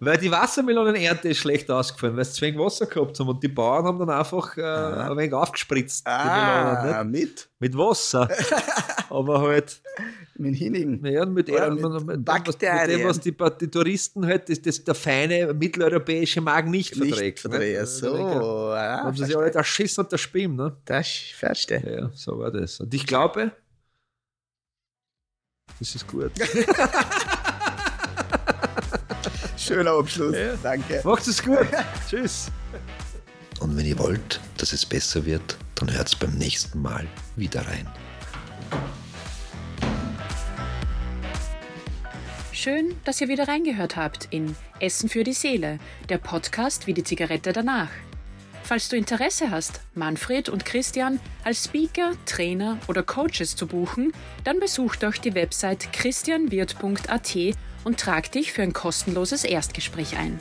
Weil 0.00 0.16
die 0.18 0.30
Wassermelonenernte 0.30 1.28
ist 1.30 1.38
schlecht 1.38 1.68
ausgefallen, 1.70 2.16
weil 2.16 2.24
sie 2.24 2.32
zu 2.34 2.42
wenig 2.42 2.58
Wasser 2.58 2.86
gehabt 2.86 3.18
haben 3.18 3.28
und 3.28 3.42
die 3.42 3.48
Bauern 3.48 3.84
haben 3.84 3.98
dann 3.98 4.10
einfach 4.10 4.56
äh, 4.56 4.62
ein 4.62 5.16
wenig 5.16 5.32
aufgespritzt. 5.32 6.06
Melonen, 6.06 6.24
Ah, 6.26 7.04
nicht? 7.04 7.26
mit? 7.26 7.48
Mit 7.58 7.76
Wasser. 7.78 8.28
Aber 9.10 9.40
halt, 9.40 9.80
Mit 10.36 10.54
Hinigen. 10.54 11.00
naja, 11.00 11.24
mit, 11.26 11.48
Erd- 11.48 11.72
mit 11.74 11.82
mit, 11.82 11.92
mit, 11.92 12.06
mit, 12.06 12.24
Bakterien. 12.24 13.00
dem, 13.00 13.08
was 13.08 13.18
die, 13.18 13.34
die 13.60 13.68
Touristen 13.70 14.24
halt, 14.26 14.48
das, 14.48 14.60
das 14.62 14.84
der 14.84 14.94
feine 14.94 15.52
mitteleuropäische 15.54 16.40
Magen 16.42 16.70
nicht 16.70 16.94
Nicht 16.96 17.08
verträgt. 17.08 17.40
verdreht. 17.40 17.78
ne? 17.80 17.86
So, 17.86 18.14
ah, 18.72 19.00
haben 19.04 19.16
sie 19.16 19.24
sich 19.24 19.36
alle 19.36 19.50
erschissen 19.52 20.04
und 20.04 20.12
erschieben, 20.12 20.54
ne? 20.56 20.76
das 20.84 21.08
verstehe. 21.34 21.82
Ja, 21.84 22.00
ja, 22.02 22.10
so 22.14 22.38
war 22.38 22.50
das. 22.52 22.78
Und 22.80 22.92
ich 22.94 23.04
glaube, 23.06 23.50
das 25.80 25.94
ist 25.94 26.06
gut. 26.06 26.30
Schöner 29.68 29.90
Abschluss. 29.92 30.34
Ja. 30.34 30.56
Danke. 30.62 31.02
Macht 31.04 31.26
es 31.28 31.42
gut. 31.42 31.66
Tschüss. 32.08 32.50
Und 33.60 33.76
wenn 33.76 33.84
ihr 33.84 33.98
wollt, 33.98 34.40
dass 34.56 34.72
es 34.72 34.86
besser 34.86 35.26
wird, 35.26 35.58
dann 35.74 35.92
hört's 35.92 36.16
beim 36.16 36.32
nächsten 36.36 36.80
Mal 36.80 37.06
wieder 37.36 37.66
rein. 37.66 37.86
Schön, 42.52 42.96
dass 43.04 43.20
ihr 43.20 43.28
wieder 43.28 43.46
reingehört 43.46 43.96
habt 43.96 44.28
in 44.30 44.56
Essen 44.80 45.10
für 45.10 45.22
die 45.22 45.34
Seele, 45.34 45.78
der 46.08 46.18
Podcast 46.18 46.86
wie 46.86 46.94
die 46.94 47.04
Zigarette 47.04 47.52
danach. 47.52 47.90
Falls 48.64 48.88
du 48.88 48.96
Interesse 48.96 49.50
hast, 49.50 49.80
Manfred 49.94 50.48
und 50.48 50.64
Christian 50.64 51.20
als 51.44 51.64
Speaker, 51.64 52.12
Trainer 52.26 52.78
oder 52.88 53.02
Coaches 53.02 53.54
zu 53.54 53.66
buchen, 53.66 54.12
dann 54.44 54.60
besuch 54.60 54.96
doch 54.96 55.14
die 55.14 55.34
Website 55.34 55.92
christianwirt.at 55.92 57.36
und 57.84 57.98
trag 58.00 58.30
dich 58.32 58.52
für 58.52 58.62
ein 58.62 58.72
kostenloses 58.72 59.44
Erstgespräch 59.44 60.16
ein. 60.16 60.38